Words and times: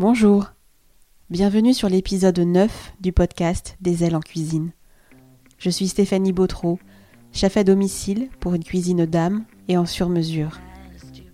Bonjour, 0.00 0.46
bienvenue 1.28 1.74
sur 1.74 1.90
l'épisode 1.90 2.38
9 2.38 2.94
du 3.02 3.12
podcast 3.12 3.76
Des 3.82 4.02
ailes 4.02 4.16
en 4.16 4.20
cuisine. 4.20 4.72
Je 5.58 5.68
suis 5.68 5.88
Stéphanie 5.88 6.32
Bautreau, 6.32 6.78
chef 7.34 7.58
à 7.58 7.64
domicile 7.64 8.30
pour 8.40 8.54
une 8.54 8.64
cuisine 8.64 9.04
d'âme 9.04 9.44
et 9.68 9.76
en 9.76 9.84
sur-mesure. 9.84 10.58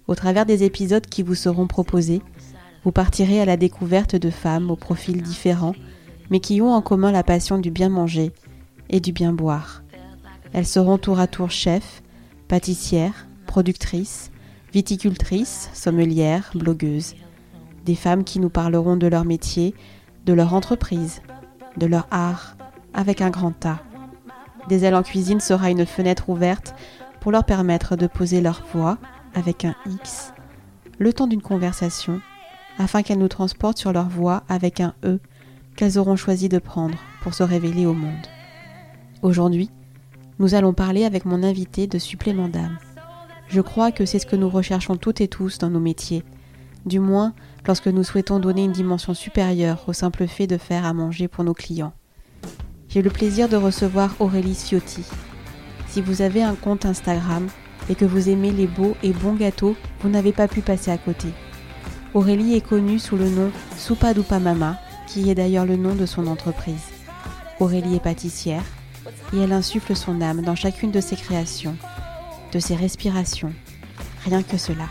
Au 0.09 0.17
travers 0.17 0.47
des 0.47 0.65
épisodes 0.65 1.07
qui 1.07 1.23
vous 1.23 1.37
seront 1.37 1.69
proposés, 1.69 2.23
vous 2.83 2.91
partirez 2.91 3.41
à 3.41 3.45
la 3.45 3.57
découverte 3.57 4.17
de 4.17 4.31
femmes 4.31 4.73
aux 4.73 4.77
profils 4.77 5.23
différents, 5.23 5.77
mais 6.31 6.41
qui 6.41 6.61
ont 6.61 6.73
en 6.73 6.83
commun 6.83 7.13
la 7.13 7.23
passion 7.23 7.59
du 7.59 7.71
bien 7.71 7.89
manger 7.89 8.33
et 8.91 8.99
du 8.99 9.13
bien 9.13 9.33
boire. 9.33 9.85
Elles 10.53 10.67
seront 10.67 10.99
tour 10.99 11.21
à 11.21 11.29
tour 11.29 11.53
chefs, 11.53 12.03
pâtissières, 12.49 13.29
productrices, 13.47 14.33
viticultrices, 14.73 15.71
sommelières, 15.73 16.51
blogueuses 16.57 17.15
des 17.87 17.95
femmes 17.95 18.25
qui 18.25 18.41
nous 18.41 18.51
parleront 18.51 18.97
de 18.97 19.07
leur 19.07 19.25
métier, 19.25 19.75
de 20.27 20.35
leur 20.35 20.53
entreprise, 20.53 21.23
de 21.79 21.87
leur 21.87 22.07
art, 22.11 22.57
avec 22.93 23.23
un 23.23 23.31
grand 23.31 23.65
A. 23.65 23.79
Des 24.69 24.85
ailes 24.85 24.97
en 24.97 25.05
cuisine 25.05 25.41
sera 25.41 25.71
une 25.71 25.87
fenêtre 25.87 26.29
ouverte 26.29 26.75
pour 27.21 27.31
leur 27.33 27.45
permettre 27.45 27.97
de 27.97 28.09
poser 28.09 28.41
leur 28.41 28.63
voix 28.73 28.99
avec 29.35 29.65
un 29.65 29.77
X, 29.87 30.35
le 30.99 31.13
temps 31.13 31.29
d'une 31.29 31.43
conversation, 31.43 32.21
afin 32.79 33.03
qu'elles 33.03 33.19
nous 33.19 33.29
transportent 33.29 33.79
sur 33.79 33.93
leur 33.93 34.09
voix 34.09 34.43
avec 34.49 34.81
un 34.81 34.95
E 35.05 35.21
qu'elles 35.77 35.99
auront 35.99 36.17
choisi 36.17 36.49
de 36.49 36.59
prendre 36.59 36.99
pour 37.23 37.35
se 37.35 37.43
révéler 37.43 37.87
au 37.87 37.95
monde. 37.95 38.27
Aujourd'hui, 39.23 39.71
nous 40.39 40.55
allons 40.55 40.73
parler 40.73 41.05
avec 41.05 41.25
mon 41.25 41.43
invité 41.43 41.87
de 41.87 41.99
supplément 41.99 42.49
d'âme. 42.49 42.79
Je 43.49 43.61
crois 43.61 43.93
que 43.93 44.05
c'est 44.05 44.19
ce 44.19 44.27
que 44.27 44.37
nous 44.37 44.49
recherchons 44.49 44.97
toutes 44.97 45.21
et 45.21 45.29
tous 45.29 45.59
dans 45.59 45.71
nos 45.71 45.81
métiers, 45.81 46.25
du 46.85 46.99
moins 46.99 47.33
lorsque 47.67 47.89
nous 47.89 48.05
souhaitons 48.05 48.39
donner 48.39 48.65
une 48.65 48.73
dimension 48.73 49.15
supérieure 49.15 49.85
au 49.87 49.93
simple 49.93 50.27
fait 50.27 50.47
de 50.47 50.59
faire 50.59 50.85
à 50.85 50.93
manger 50.93 51.29
pour 51.29 51.45
nos 51.45 51.55
clients. 51.55 51.93
J'ai 52.89 53.03
le 53.03 53.11
plaisir 53.11 53.49
de 53.49 53.57
recevoir 53.57 54.15
Aurélie 54.21 54.55
Ciotti. 54.55 55.05
Si 55.89 56.01
vous 56.01 56.23
avez 56.23 56.43
un 56.43 56.55
compte 56.55 56.87
Instagram 56.87 57.49
et 57.89 57.95
que 57.95 58.05
vous 58.05 58.29
aimez 58.29 58.51
les 58.51 58.67
beaux 58.67 58.97
et 59.03 59.13
bons 59.13 59.35
gâteaux, 59.35 59.77
vous 60.01 60.09
n'avez 60.09 60.33
pas 60.33 60.49
pu 60.49 60.61
passer 60.61 60.91
à 60.91 60.99
côté. 60.99 61.29
Aurélie 62.15 62.55
est 62.55 62.67
connue 62.67 62.99
sous 62.99 63.17
le 63.17 63.29
nom 63.29 63.51
Soupa 63.77 64.15
Dupa 64.15 64.39
Mama, 64.39 64.79
qui 65.07 65.31
est 65.31 65.35
d'ailleurs 65.35 65.67
le 65.67 65.77
nom 65.77 65.95
de 65.95 66.07
son 66.07 66.27
entreprise. 66.27 66.91
Aurélie 67.61 67.97
est 67.97 68.01
pâtissière 68.01 68.65
et 69.33 69.39
elle 69.39 69.53
insuffle 69.53 69.95
son 69.97 70.21
âme 70.21 70.43
dans 70.43 70.55
chacune 70.55 70.91
de 70.91 71.01
ses 71.01 71.17
créations, 71.17 71.77
de 72.53 72.59
ses 72.59 72.77
respirations. 72.77 73.53
Rien 74.25 74.43
que 74.43 74.57
cela. 74.57 74.87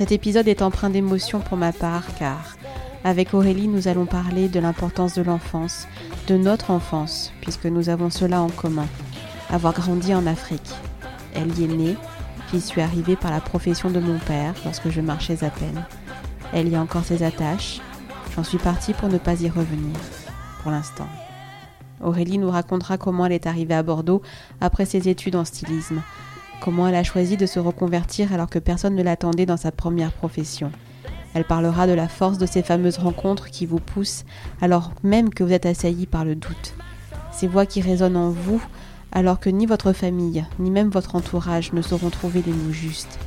Cet 0.00 0.12
épisode 0.12 0.48
est 0.48 0.62
empreint 0.62 0.88
d'émotion 0.88 1.40
pour 1.40 1.58
ma 1.58 1.74
part 1.74 2.06
car 2.18 2.56
avec 3.04 3.34
Aurélie 3.34 3.68
nous 3.68 3.86
allons 3.86 4.06
parler 4.06 4.48
de 4.48 4.58
l'importance 4.58 5.14
de 5.14 5.20
l'enfance, 5.20 5.86
de 6.26 6.38
notre 6.38 6.70
enfance, 6.70 7.34
puisque 7.42 7.66
nous 7.66 7.90
avons 7.90 8.08
cela 8.08 8.40
en 8.40 8.48
commun, 8.48 8.86
avoir 9.50 9.74
grandi 9.74 10.14
en 10.14 10.26
Afrique. 10.26 10.72
Elle 11.34 11.52
y 11.58 11.64
est 11.64 11.76
née, 11.76 11.96
j'y 12.50 12.62
suis 12.62 12.80
arrivée 12.80 13.14
par 13.14 13.30
la 13.30 13.42
profession 13.42 13.90
de 13.90 14.00
mon 14.00 14.18
père 14.20 14.54
lorsque 14.64 14.88
je 14.88 15.02
marchais 15.02 15.44
à 15.44 15.50
peine. 15.50 15.84
Elle 16.54 16.68
y 16.68 16.76
a 16.76 16.80
encore 16.80 17.04
ses 17.04 17.22
attaches, 17.22 17.82
j'en 18.34 18.42
suis 18.42 18.56
partie 18.56 18.94
pour 18.94 19.10
ne 19.10 19.18
pas 19.18 19.42
y 19.42 19.50
revenir, 19.50 19.98
pour 20.62 20.70
l'instant. 20.70 21.08
Aurélie 22.02 22.38
nous 22.38 22.50
racontera 22.50 22.96
comment 22.96 23.26
elle 23.26 23.32
est 23.32 23.46
arrivée 23.46 23.74
à 23.74 23.82
Bordeaux 23.82 24.22
après 24.62 24.86
ses 24.86 25.10
études 25.10 25.36
en 25.36 25.44
stylisme, 25.44 26.00
comment 26.60 26.86
elle 26.86 26.94
a 26.94 27.04
choisi 27.04 27.36
de 27.36 27.46
se 27.46 27.58
reconvertir 27.58 28.32
alors 28.32 28.50
que 28.50 28.58
personne 28.58 28.94
ne 28.94 29.02
l'attendait 29.02 29.46
dans 29.46 29.56
sa 29.56 29.72
première 29.72 30.12
profession. 30.12 30.70
Elle 31.34 31.44
parlera 31.44 31.86
de 31.86 31.92
la 31.92 32.08
force 32.08 32.38
de 32.38 32.46
ces 32.46 32.62
fameuses 32.62 32.98
rencontres 32.98 33.50
qui 33.50 33.66
vous 33.66 33.78
poussent 33.78 34.24
alors 34.60 34.92
même 35.02 35.30
que 35.30 35.44
vous 35.44 35.52
êtes 35.52 35.66
assailli 35.66 36.06
par 36.06 36.24
le 36.24 36.34
doute. 36.34 36.74
Ces 37.32 37.46
voix 37.46 37.66
qui 37.66 37.80
résonnent 37.80 38.16
en 38.16 38.30
vous 38.30 38.62
alors 39.12 39.40
que 39.40 39.50
ni 39.50 39.66
votre 39.66 39.92
famille, 39.92 40.44
ni 40.58 40.70
même 40.70 40.90
votre 40.90 41.16
entourage 41.16 41.72
ne 41.72 41.82
sauront 41.82 42.10
trouver 42.10 42.42
les 42.46 42.52
mots 42.52 42.72
justes. 42.72 43.18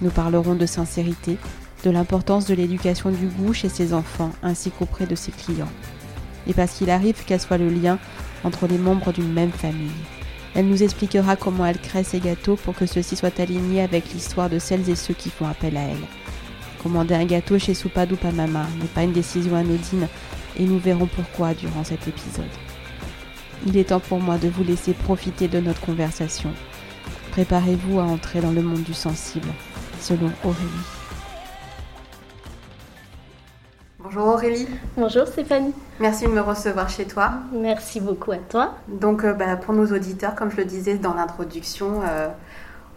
Nous 0.00 0.10
parlerons 0.10 0.54
de 0.54 0.66
sincérité, 0.66 1.38
de 1.84 1.90
l'importance 1.90 2.46
de 2.46 2.54
l'éducation 2.54 3.10
du 3.10 3.26
goût 3.26 3.52
chez 3.52 3.68
ses 3.68 3.94
enfants 3.94 4.32
ainsi 4.42 4.70
qu'auprès 4.70 5.06
de 5.06 5.14
ses 5.14 5.32
clients. 5.32 5.70
Et 6.46 6.54
parce 6.54 6.72
qu'il 6.72 6.90
arrive 6.90 7.24
qu'elle 7.24 7.40
soit 7.40 7.58
le 7.58 7.68
lien 7.68 7.98
entre 8.44 8.66
les 8.66 8.78
membres 8.78 9.12
d'une 9.12 9.32
même 9.32 9.52
famille. 9.52 9.90
Elle 10.54 10.68
nous 10.68 10.82
expliquera 10.82 11.36
comment 11.36 11.64
elle 11.64 11.80
crée 11.80 12.04
ses 12.04 12.20
gâteaux 12.20 12.56
pour 12.56 12.74
que 12.74 12.86
ceux-ci 12.86 13.16
soient 13.16 13.40
alignés 13.40 13.82
avec 13.82 14.12
l'histoire 14.12 14.50
de 14.50 14.58
celles 14.58 14.88
et 14.90 14.96
ceux 14.96 15.14
qui 15.14 15.30
font 15.30 15.46
appel 15.46 15.76
à 15.76 15.82
elle. 15.82 16.06
Commander 16.82 17.14
un 17.14 17.24
gâteau 17.24 17.58
chez 17.58 17.74
Soupadoupa 17.74 18.32
Mama 18.32 18.66
n'est 18.80 18.88
pas 18.88 19.04
une 19.04 19.12
décision 19.12 19.56
anodine 19.56 20.08
et 20.58 20.64
nous 20.64 20.78
verrons 20.78 21.06
pourquoi 21.06 21.54
durant 21.54 21.84
cet 21.84 22.06
épisode. 22.06 22.44
Il 23.66 23.76
est 23.76 23.84
temps 23.84 24.00
pour 24.00 24.20
moi 24.20 24.38
de 24.38 24.48
vous 24.48 24.64
laisser 24.64 24.92
profiter 24.92 25.48
de 25.48 25.60
notre 25.60 25.80
conversation. 25.80 26.50
Préparez-vous 27.30 28.00
à 28.00 28.04
entrer 28.04 28.40
dans 28.40 28.50
le 28.50 28.62
monde 28.62 28.82
du 28.82 28.94
sensible, 28.94 29.48
selon 30.00 30.30
Aurélie. 30.44 31.01
Bonjour 34.04 34.26
Aurélie. 34.26 34.66
Bonjour 34.96 35.28
Stéphanie. 35.28 35.72
Merci 36.00 36.24
de 36.24 36.30
me 36.30 36.40
recevoir 36.40 36.88
chez 36.88 37.04
toi. 37.04 37.34
Merci 37.52 38.00
beaucoup 38.00 38.32
à 38.32 38.38
toi. 38.38 38.74
Donc 38.88 39.22
euh, 39.22 39.32
bah, 39.32 39.56
pour 39.56 39.74
nos 39.74 39.86
auditeurs, 39.86 40.34
comme 40.34 40.50
je 40.50 40.56
le 40.56 40.64
disais 40.64 40.96
dans 40.96 41.14
l'introduction, 41.14 42.00
euh, 42.02 42.26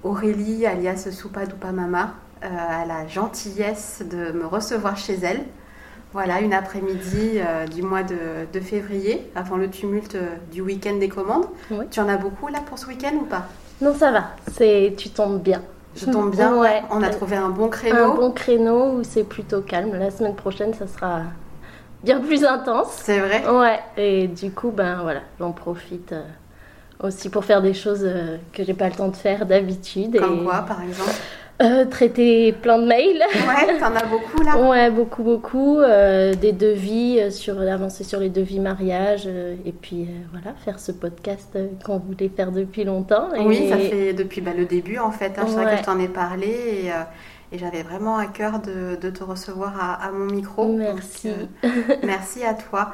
Aurélie, 0.04 0.66
alias 0.66 1.08
Soupa 1.12 1.46
Dupa 1.46 1.72
Mama, 1.72 2.16
euh, 2.44 2.48
a 2.48 2.86
la 2.88 3.06
gentillesse 3.08 4.02
de 4.10 4.32
me 4.32 4.48
recevoir 4.48 4.98
chez 4.98 5.20
elle. 5.22 5.44
Voilà, 6.12 6.42
une 6.42 6.54
après-midi 6.54 7.40
du 7.74 7.82
mois 7.82 8.04
de, 8.04 8.60
février, 8.62 9.30
avant 9.36 9.58
le 9.58 9.70
tumulte 9.70 10.16
du 10.50 10.62
week-end 10.62 10.96
des 10.96 11.10
commandes. 11.10 11.46
Tu 11.92 12.00
en 12.00 12.08
as 12.08 12.16
beaucoup 12.16 12.48
là 12.48 12.60
pour 12.66 12.80
ce 12.80 12.88
week-end 12.88 13.14
ou 13.22 13.26
pas? 13.26 13.48
Non, 13.82 13.94
ça 13.94 14.14
va. 14.14 14.28
C'est, 14.54 14.94
tu 14.98 15.10
tombes 15.10 15.42
bien. 15.42 15.62
Je 15.96 16.06
tombe 16.06 16.32
bien. 16.32 16.58
Ouais. 16.58 16.84
On 16.90 17.02
a 17.02 17.10
trouvé 17.10 17.36
un 17.36 17.50
bon 17.50 17.70
créneau. 17.70 17.98
Un 17.98 18.16
bon 18.16 18.32
créneau 18.32 18.98
où 18.98 19.04
c'est 19.04 19.24
plutôt 19.24 19.62
calme. 19.62 19.98
La 19.98 20.12
semaine 20.12 20.36
prochaine, 20.36 20.74
ça 20.74 20.88
sera 20.88 21.22
bien 22.04 22.20
plus 22.20 22.44
intense. 22.44 23.02
C'est 23.04 23.20
vrai. 23.20 23.48
Ouais. 23.48 23.80
Et 23.98 24.28
du 24.28 24.52
coup, 24.52 24.72
ben 24.72 25.00
voilà, 25.02 25.22
j'en 25.40 25.52
profite 25.52 26.12
euh, 26.12 26.24
aussi 27.00 27.30
pour 27.30 27.46
faire 27.46 27.62
des 27.62 27.74
choses 27.74 28.04
euh, 28.04 28.38
que 28.54 28.64
j'ai 28.64 28.74
pas 28.74 28.90
le 28.90 28.96
temps 28.96 29.08
de 29.08 29.16
faire 29.16 29.46
d'habitude. 29.46 30.20
Comme 30.20 30.44
quoi, 30.44 30.62
par 30.62 30.82
exemple 30.82 31.12
euh, 31.62 31.86
traiter 31.86 32.52
plein 32.52 32.80
de 32.80 32.86
mails. 32.86 33.24
Ouais, 33.48 33.80
t'en 33.80 33.96
as 33.96 34.06
beaucoup 34.06 34.44
là 34.44 34.58
Ouais, 34.70 34.92
beaucoup, 34.92 35.24
beaucoup. 35.24 35.80
Euh, 35.80 36.34
des 36.34 36.52
devis, 36.52 37.20
euh, 37.22 37.30
sur, 37.30 37.62
avancer 37.62 38.04
sur 38.04 38.20
les 38.20 38.30
devis 38.30 38.60
mariage. 38.60 39.28
et 39.28 39.72
puis 39.72 40.10
voilà, 40.32 40.54
faire 40.66 40.80
ce 40.80 40.92
podcast 40.92 41.58
qu'on 41.86 42.00
voulait 42.00 42.30
faire 42.30 42.52
depuis 42.52 42.84
longtemps. 42.84 43.30
Oui, 43.40 43.70
ça 43.70 43.78
fait 43.78 44.14
depuis 44.14 44.42
bah, 44.42 44.52
le 44.56 44.66
début 44.66 44.98
en 44.98 45.12
fait. 45.12 45.40
Hein, 45.40 45.46
que 45.46 45.78
je 45.78 45.84
t'en 45.84 45.98
ai 45.98 46.10
parlé 46.10 46.48
et, 46.48 47.56
et 47.56 47.58
j'avais 47.58 47.84
vraiment 47.84 48.18
à 48.18 48.26
cœur 48.26 48.60
de, 48.60 48.98
de 49.00 49.10
te 49.10 49.24
recevoir 49.24 49.80
à, 49.80 50.06
à, 50.06 50.12
mon 50.12 50.26
micro. 50.26 50.74
Merci. 50.74 51.32
merci 52.04 52.44
à 52.44 52.54
toi. 52.54 52.92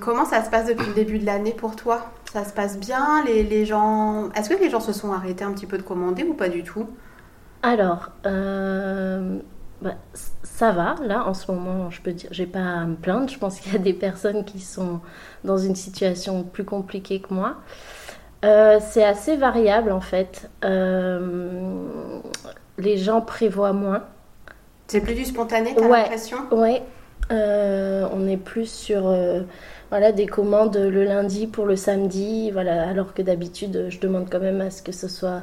comment 0.00 0.24
ça 0.24 0.44
se 0.44 0.50
passe 0.50 0.66
depuis 0.66 0.86
le 0.86 0.94
début 0.94 1.18
de 1.18 1.26
l'année 1.26 1.52
pour 1.52 1.74
toi? 1.74 2.12
Ça 2.32 2.44
se 2.44 2.52
passe 2.52 2.78
bien? 2.78 3.24
Les, 3.26 3.42
les 3.42 3.66
gens... 3.66 4.30
Est-ce 4.36 4.48
que 4.48 4.62
les 4.62 4.70
gens 4.70 4.80
se 4.80 4.92
sont 4.92 5.12
arrêtés 5.12 5.44
un 5.44 5.52
petit 5.52 5.66
peu 5.66 5.78
de 5.78 5.82
commander 5.82 6.22
ou 6.22 6.34
pas 6.34 6.48
du 6.48 6.62
tout? 6.62 6.86
Alors, 7.62 8.10
euh, 8.26 9.38
bah, 9.80 9.94
ça 10.42 10.72
va, 10.72 10.96
là, 11.04 11.26
en 11.26 11.34
ce 11.34 11.50
moment, 11.50 11.90
je 11.90 12.00
peux 12.00 12.12
dire, 12.12 12.28
j'ai 12.32 12.46
pas 12.46 12.58
à 12.58 12.84
me 12.84 12.96
plaindre. 12.96 13.28
Je 13.28 13.38
pense 13.38 13.60
qu'il 13.60 13.72
y 13.72 13.76
a 13.76 13.78
des 13.78 13.92
personnes 13.92 14.44
qui 14.44 14.58
sont 14.58 15.00
dans 15.44 15.58
une 15.58 15.76
situation 15.76 16.42
plus 16.42 16.64
compliquée 16.64 17.20
que 17.20 17.32
moi. 17.32 17.56
Euh, 18.44 18.80
c'est 18.80 19.04
assez 19.04 19.36
variable, 19.36 19.92
en 19.92 20.00
fait. 20.00 20.50
Euh, 20.64 21.88
les 22.78 22.98
gens 22.98 23.20
prévoient 23.20 23.72
moins. 23.72 24.04
C'est 24.88 25.00
plus 25.00 25.14
du 25.14 25.24
spontané, 25.24 25.74
t'as 25.76 25.88
l'impression? 25.88 26.38
Oui. 26.50 26.80
on 27.30 28.28
est 28.28 28.36
plus 28.36 28.70
sur 28.70 29.14
voilà, 29.90 30.10
des 30.10 30.26
commandes 30.26 30.76
le 30.76 31.04
lundi 31.04 31.46
pour 31.46 31.66
le 31.66 31.76
samedi, 31.76 32.50
voilà, 32.50 32.88
alors 32.88 33.14
que 33.14 33.22
d'habitude, 33.22 33.86
je 33.88 34.00
demande 34.00 34.28
quand 34.30 34.40
même 34.40 34.60
à 34.60 34.70
ce 34.70 34.82
que 34.82 34.92
ce 34.92 35.06
soit 35.06 35.42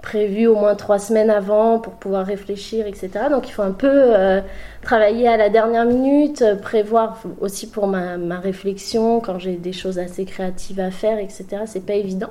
prévu 0.00 0.46
au 0.46 0.54
moins 0.54 0.74
trois 0.74 0.98
semaines 0.98 1.30
avant 1.30 1.78
pour 1.78 1.94
pouvoir 1.94 2.26
réfléchir, 2.26 2.86
etc. 2.86 3.10
Donc 3.30 3.48
il 3.48 3.52
faut 3.52 3.62
un 3.62 3.72
peu 3.72 3.88
euh, 3.88 4.40
travailler 4.82 5.28
à 5.28 5.36
la 5.36 5.48
dernière 5.48 5.84
minute, 5.84 6.42
euh, 6.42 6.56
prévoir 6.56 7.22
aussi 7.40 7.68
pour 7.68 7.86
ma, 7.86 8.16
ma 8.16 8.40
réflexion 8.40 9.20
quand 9.20 9.38
j'ai 9.38 9.56
des 9.56 9.72
choses 9.72 9.98
assez 9.98 10.24
créatives 10.24 10.80
à 10.80 10.90
faire, 10.90 11.18
etc. 11.18 11.46
C'est 11.66 11.84
pas 11.84 11.94
évident. 11.94 12.30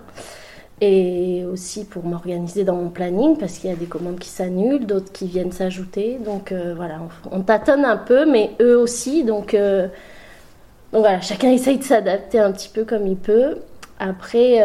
Et 0.81 1.43
aussi 1.45 1.85
pour 1.85 2.05
m'organiser 2.05 2.63
dans 2.63 2.75
mon 2.75 2.89
planning 2.89 3.37
parce 3.37 3.57
qu'il 3.57 3.69
y 3.69 3.73
a 3.73 3.75
des 3.75 3.85
commandes 3.85 4.17
qui 4.19 4.29
s'annulent, 4.29 4.85
d'autres 4.85 5.11
qui 5.11 5.27
viennent 5.27 5.51
s'ajouter. 5.51 6.17
Donc 6.23 6.51
euh, 6.51 6.73
voilà, 6.75 6.99
on, 7.31 7.41
tâtonne 7.41 7.85
un 7.85 7.97
peu, 7.97 8.25
mais 8.25 8.51
eux 8.61 8.77
aussi. 8.77 9.23
Donc, 9.25 9.53
donc 9.53 11.01
voilà, 11.01 11.19
chacun 11.19 11.51
essaye 11.51 11.77
de 11.77 11.83
s'adapter 11.83 12.39
un 12.39 12.51
petit 12.51 12.69
peu 12.69 12.85
comme 12.85 13.05
il 13.05 13.17
peut. 13.17 13.57
Après, 13.99 14.63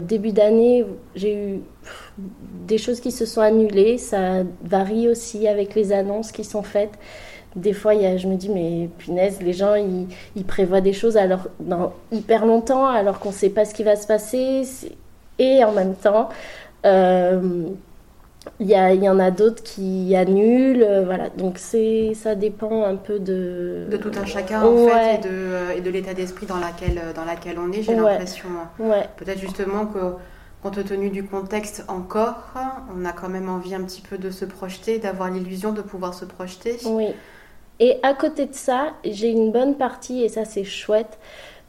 début 0.00 0.32
d'année, 0.32 0.84
j'ai 1.14 1.34
eu 1.34 1.60
des 2.18 2.78
choses 2.78 3.00
qui 3.00 3.10
se 3.10 3.26
sont 3.26 3.40
annulées. 3.40 3.98
Ça 3.98 4.42
varie 4.64 5.08
aussi 5.08 5.48
avec 5.48 5.74
les 5.74 5.92
annonces 5.92 6.32
qui 6.32 6.44
sont 6.44 6.62
faites. 6.62 6.98
des 7.56 7.72
fois, 7.72 7.94
y 7.94 8.06
a, 8.06 8.16
je 8.18 8.28
me 8.28 8.36
dis, 8.36 8.50
mais 8.50 8.88
punaise, 8.98 9.40
les 9.40 9.54
gens, 9.54 9.74
ils, 9.74 10.06
ils 10.36 10.44
prévoient 10.44 10.82
des 10.82 10.92
choses 10.92 11.16
alors, 11.16 11.48
dans 11.58 11.92
hyper 12.12 12.44
longtemps, 12.46 12.86
alors 12.86 13.18
qu'on 13.18 13.30
ne 13.30 13.34
sait 13.34 13.48
pas 13.50 13.64
ce 13.64 13.74
qui 13.74 13.82
va 13.82 13.96
se 13.96 14.06
passer. 14.06 14.62
Et 15.38 15.64
en 15.64 15.72
même 15.72 15.94
temps, 15.94 16.28
euh, 16.84 17.40
il 18.60 18.66
y, 18.68 18.72
y, 18.74 19.08
en 19.08 19.18
a 19.18 19.30
d'autres 19.30 19.62
qui 19.62 20.14
annulent, 20.14 20.82
euh, 20.82 21.02
voilà. 21.04 21.30
Donc 21.30 21.58
ça 21.58 22.34
dépend 22.34 22.84
un 22.84 22.96
peu 22.96 23.18
de 23.18 23.86
de 23.90 23.96
tout 23.96 24.12
un 24.20 24.24
chacun 24.24 24.62
en 24.62 24.88
fait 24.88 25.16
et 25.76 25.80
de, 25.80 25.84
de 25.84 25.90
l'état 25.90 26.14
d'esprit 26.14 26.46
dans 26.46 26.58
laquelle 26.60 27.00
dans 27.14 27.24
laquelle 27.24 27.58
on 27.58 27.72
est. 27.72 27.82
J'ai 27.82 27.94
l'impression. 27.94 28.48
Ouais. 28.78 29.04
Peut-être 29.16 29.40
justement 29.40 29.86
que 29.86 29.98
compte 30.62 30.84
tenu 30.84 31.10
du 31.10 31.24
contexte 31.24 31.84
encore, 31.88 32.54
on 32.96 33.04
a 33.04 33.12
quand 33.12 33.28
même 33.28 33.48
envie 33.48 33.74
un 33.74 33.82
petit 33.82 34.00
peu 34.00 34.18
de 34.18 34.30
se 34.30 34.44
projeter, 34.44 34.98
d'avoir 34.98 35.30
l'illusion 35.30 35.72
de 35.72 35.82
pouvoir 35.82 36.14
se 36.14 36.24
projeter. 36.24 36.78
Oui. 36.86 37.08
Et 37.78 37.98
à 38.02 38.14
côté 38.14 38.46
de 38.46 38.54
ça, 38.54 38.94
j'ai 39.04 39.30
une 39.30 39.52
bonne 39.52 39.76
partie 39.76 40.22
et 40.22 40.28
ça 40.28 40.44
c'est 40.44 40.64
chouette 40.64 41.18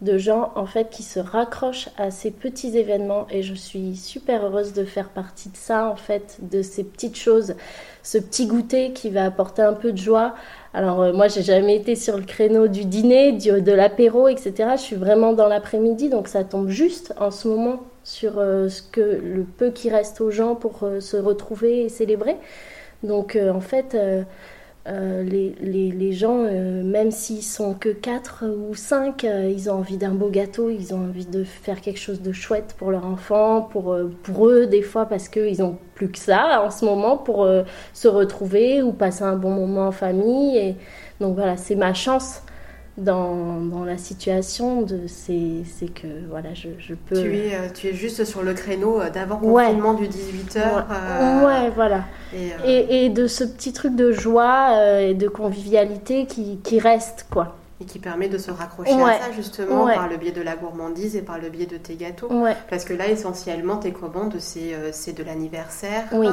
de 0.02 0.18
gens 0.18 0.52
en 0.56 0.68
fait 0.68 0.90
qui 0.92 1.02
se 1.02 1.20
raccrochent 1.20 1.90
à 1.98 2.12
ces 2.12 2.30
petits 2.30 2.78
événements 2.78 3.26
et 3.32 3.42
je 3.42 3.56
suis 3.56 3.96
super 3.96 4.46
heureuse 4.46 4.74
de 4.74 4.86
faire 4.86 5.10
partie 5.10 5.50
de 5.50 5.58
ça 5.58 5.88
en 5.88 5.96
fait, 5.96 6.38
de 6.42 6.62
ces 6.62 6.84
petites 6.84 7.18
choses, 7.18 7.56
ce 8.04 8.20
petit 8.20 8.46
goûter 8.46 8.94
qui 8.94 9.10
va 9.10 9.26
apporter 9.26 9.64
un 9.64 9.74
peu 9.74 9.92
de 9.92 9.98
joie. 9.98 10.36
Alors 10.74 11.02
euh, 11.02 11.14
moi 11.14 11.28
j'ai 11.28 11.42
jamais 11.42 11.76
été 11.76 11.96
sur 11.96 12.16
le 12.16 12.24
créneau 12.24 12.68
du 12.68 12.86
dîner, 12.86 13.32
de 13.34 13.72
l'apéro, 13.72 14.28
etc. 14.28 14.54
Je 14.74 14.82
suis 14.82 14.96
vraiment 14.96 15.34
dans 15.34 15.48
l'après-midi 15.48 16.10
donc 16.10 16.28
ça 16.28 16.44
tombe 16.44 16.70
juste 16.70 17.14
en 17.20 17.32
ce 17.32 17.48
moment 17.48 17.82
sur 18.08 18.40
euh, 18.40 18.70
ce 18.70 18.82
que 18.82 19.02
le 19.02 19.44
peu 19.44 19.72
qui 19.72 19.90
reste 19.90 20.22
aux 20.22 20.32
gens 20.32 20.56
pour 20.56 20.84
euh, 20.84 21.02
se 21.02 21.18
retrouver 21.18 21.84
et 21.84 21.90
célébrer. 21.90 22.38
Donc 23.04 23.38
en 23.38 23.60
fait 23.60 23.96
euh, 24.88 25.22
les, 25.22 25.54
les, 25.60 25.92
les, 25.92 26.14
gens, 26.14 26.46
euh, 26.46 26.82
même 26.82 27.12
s'ils 27.12 27.44
sont 27.44 27.74
que 27.74 27.90
4 27.90 28.46
ou 28.46 28.74
5, 28.74 29.26
euh, 29.26 29.52
ils 29.54 29.70
ont 29.70 29.74
envie 29.74 29.98
d'un 29.98 30.14
beau 30.14 30.30
gâteau, 30.30 30.70
ils 30.70 30.94
ont 30.94 31.00
envie 31.00 31.26
de 31.26 31.44
faire 31.44 31.82
quelque 31.82 32.00
chose 32.00 32.22
de 32.22 32.32
chouette 32.32 32.74
pour 32.78 32.92
leur 32.92 33.06
enfant, 33.06 33.64
pour, 33.64 33.98
pour 34.24 34.48
eux 34.48 34.66
des 34.66 34.82
fois, 34.82 35.06
parce 35.06 35.28
qu'ils 35.28 35.60
n'ont 35.60 35.78
plus 35.94 36.10
que 36.10 36.18
ça 36.18 36.64
en 36.64 36.72
ce 36.72 36.86
moment 36.86 37.18
pour 37.18 37.50
se 37.92 38.08
retrouver 38.08 38.82
ou 38.82 38.94
passer 38.94 39.24
un 39.24 39.36
bon 39.36 39.52
moment 39.52 39.88
en 39.88 39.92
famille. 39.92 40.58
Et, 40.58 40.76
donc 41.20 41.36
voilà, 41.36 41.58
c'est 41.58 41.76
ma 41.76 41.94
chance 41.94 42.42
dans, 42.98 43.62
dans, 43.62 43.86
la 43.86 43.98
situation, 43.98 44.86
c'est 45.08 45.94
que 45.94 46.08
voilà, 46.30 46.54
je, 46.54 46.70
je, 46.80 46.96
peux. 46.96 47.22
Tu 47.22 47.38
es, 47.38 47.56
euh, 47.56 47.70
tu 47.74 47.88
es 47.88 47.94
juste 47.94 48.26
sur 48.26 48.42
le 48.42 48.54
créneau 48.54 49.00
euh, 49.00 49.10
d'avant 49.10 49.38
confinement 49.38 49.94
du 49.94 50.08
18h. 50.08 50.56
Ouais, 50.56 50.84
euh, 50.92 51.46
ouais 51.46 51.70
voilà. 51.76 52.06
Et, 52.36 52.52
et, 52.66 53.06
et, 53.06 53.10
de 53.10 53.28
ce 53.28 53.44
petit 53.44 53.72
truc 53.72 53.96
de 53.96 54.12
joie 54.12 55.02
et 55.02 55.14
de 55.14 55.28
convivialité 55.28 56.26
qui, 56.26 56.58
qui, 56.64 56.80
reste, 56.80 57.28
quoi. 57.30 57.56
Et 57.80 57.86
qui 57.86 58.00
permet 58.00 58.30
de 58.30 58.40
se 58.40 58.50
raccrocher 58.50 58.92
à 58.92 59.20
ça, 59.20 59.32
justement, 59.32 59.86
par 59.86 60.10
le 60.10 60.18
biais 60.18 60.32
de 60.32 60.42
la 60.42 60.56
gourmandise 60.56 61.16
et 61.16 61.22
par 61.22 61.38
le 61.38 61.50
biais 61.50 61.68
de 61.68 61.78
tes 61.78 61.96
gâteaux. 61.96 62.30
Parce 62.70 62.84
que 62.84 62.94
là, 62.94 63.08
essentiellement, 63.08 63.78
tes 63.78 63.92
commandes, 63.92 64.36
c'est 64.40 65.14
de 65.14 65.24
l'anniversaire. 65.24 66.06
Oui. 66.12 66.28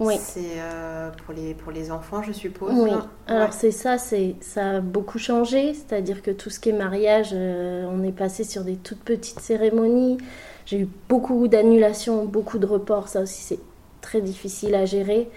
Oui. 0.00 0.16
C'est 0.20 0.58
euh, 0.58 1.10
pour, 1.24 1.34
les, 1.34 1.54
pour 1.54 1.70
les 1.70 1.90
enfants, 1.90 2.22
je 2.22 2.32
suppose. 2.32 2.72
Oui. 2.74 2.90
Alors 3.28 3.52
c'est 3.52 3.70
ça, 3.70 3.96
c'est 3.96 4.34
ça 4.40 4.70
a 4.70 4.80
beaucoup 4.80 5.18
changé. 5.18 5.72
C'est-à-dire 5.72 6.22
que 6.22 6.32
tout 6.32 6.50
ce 6.50 6.58
qui 6.58 6.70
est 6.70 6.72
mariage, 6.72 7.30
euh, 7.32 7.86
on 7.88 8.02
est 8.02 8.12
passé 8.12 8.42
sur 8.44 8.64
des 8.64 8.76
toutes 8.76 9.02
petites 9.02 9.40
cérémonies. 9.40 10.18
J'ai 10.66 10.80
eu 10.80 10.88
beaucoup 11.08 11.46
d'annulations, 11.46 12.24
beaucoup 12.24 12.58
de 12.58 12.66
reports. 12.66 13.08
Ça 13.08 13.20
aussi, 13.20 13.42
c'est 13.42 13.60
très 14.00 14.20
difficile 14.20 14.74
à 14.74 14.84
gérer. 14.84 15.28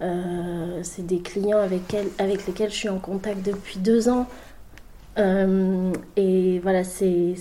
Euh, 0.00 0.80
c'est 0.82 1.06
des 1.06 1.20
clients 1.20 1.58
avec, 1.58 1.96
avec 2.18 2.46
lesquels 2.46 2.70
je 2.70 2.76
suis 2.76 2.88
en 2.88 2.98
contact 2.98 3.44
depuis 3.44 3.78
deux 3.78 4.08
ans. 4.08 4.26
et 5.16 6.60
voilà, 6.60 6.84
c'est 6.84 7.34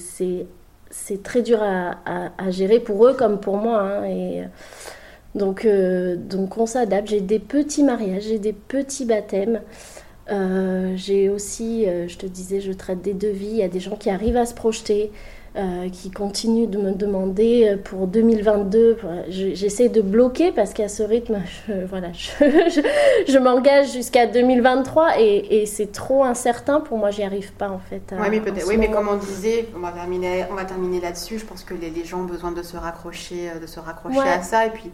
très 1.23 1.43
dur 1.43 1.61
à, 1.61 1.97
à, 2.05 2.31
à, 2.37 2.51
gérer 2.51 2.79
pour 2.79 3.05
eux 3.05 3.13
comme 3.13 3.39
pour 3.39 3.57
moi. 3.57 3.79
Hein, 3.79 4.05
et 4.05 4.43
donc, 5.35 5.65
euh, 5.65 6.15
donc 6.15 6.57
on 6.57 6.65
s'adapte. 6.65 7.09
J'ai 7.09 7.21
des 7.21 7.39
petits 7.39 7.83
mariages, 7.83 8.23
j'ai 8.23 8.39
des 8.39 8.53
petits 8.53 9.05
baptêmes. 9.05 9.61
Euh, 10.31 10.93
j'ai 10.95 11.29
aussi, 11.29 11.85
euh, 11.85 12.07
je 12.07 12.17
te 12.17 12.25
disais, 12.25 12.61
je 12.61 12.71
traite 12.71 13.01
des 13.01 13.13
devis. 13.13 13.47
Il 13.47 13.57
y 13.57 13.63
a 13.63 13.67
des 13.67 13.79
gens 13.79 13.95
qui 13.95 14.09
arrivent 14.09 14.37
à 14.37 14.45
se 14.45 14.53
projeter, 14.53 15.11
qui 15.91 16.09
continuent 16.09 16.67
de 16.67 16.79
me 16.79 16.93
demander 16.93 17.77
pour 17.83 18.07
2022. 18.07 18.97
J'essaie 19.27 19.87
de 19.87 20.01
bloquer 20.01 20.51
parce 20.51 20.73
qu'à 20.73 20.87
ce 20.87 21.03
rythme, 21.03 21.43
je, 21.67 21.85
voilà, 21.85 22.07
je, 22.11 23.37
m'engage 23.37 23.93
jusqu'à 23.93 24.25
2023 24.25 25.19
et, 25.19 25.67
c'est 25.67 25.91
trop 25.91 26.23
incertain 26.23 26.79
pour 26.79 26.97
moi. 26.97 27.11
J'y 27.11 27.21
arrive 27.21 27.53
pas 27.53 27.69
en 27.69 27.77
fait. 27.77 28.01
oui, 28.19 28.41
mais, 28.43 28.63
oui, 28.63 28.77
mais 28.77 28.89
comme 28.89 29.07
on 29.07 29.17
disait, 29.17 29.67
on 29.75 29.79
va 29.79 29.91
terminer, 29.91 30.45
on 30.49 30.55
va 30.55 30.65
terminer 30.65 30.99
là-dessus. 30.99 31.37
Je 31.37 31.45
pense 31.45 31.63
que 31.63 31.75
les, 31.75 31.91
les, 31.91 32.03
gens 32.03 32.21
ont 32.21 32.25
besoin 32.25 32.51
de 32.51 32.63
se 32.63 32.75
raccrocher, 32.75 33.51
de 33.61 33.67
se 33.67 33.79
raccrocher 33.79 34.27
à 34.27 34.41
ça 34.41 34.65
et 34.65 34.71
puis. 34.71 34.89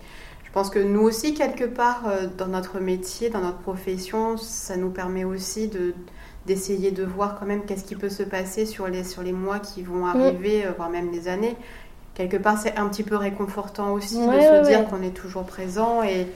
Je 0.49 0.53
pense 0.53 0.71
que 0.71 0.79
nous 0.79 1.01
aussi, 1.01 1.35
quelque 1.35 1.65
part, 1.65 2.05
euh, 2.07 2.25
dans 2.37 2.47
notre 2.47 2.79
métier, 2.79 3.29
dans 3.29 3.41
notre 3.41 3.59
profession, 3.59 4.35
ça 4.35 4.77
nous 4.77 4.89
permet 4.89 5.23
aussi 5.23 5.67
de 5.67 5.93
d'essayer 6.47 6.89
de 6.89 7.03
voir 7.03 7.37
quand 7.37 7.45
même 7.45 7.63
qu'est-ce 7.65 7.83
qui 7.83 7.95
peut 7.95 8.09
se 8.09 8.23
passer 8.23 8.65
sur 8.65 8.87
les, 8.87 9.03
sur 9.03 9.21
les 9.21 9.33
mois 9.33 9.59
qui 9.59 9.83
vont 9.83 10.05
mm. 10.05 10.09
arriver, 10.09 10.65
euh, 10.65 10.71
voire 10.75 10.89
même 10.89 11.11
les 11.11 11.27
années. 11.27 11.55
Quelque 12.15 12.37
part, 12.37 12.57
c'est 12.57 12.75
un 12.77 12.87
petit 12.87 13.03
peu 13.03 13.15
réconfortant 13.15 13.93
aussi 13.93 14.15
de 14.15 14.21
se 14.21 14.67
dire 14.67 14.87
qu'on 14.89 15.03
est 15.03 15.13
toujours 15.13 15.43
présent 15.43 16.01
et, 16.01 16.27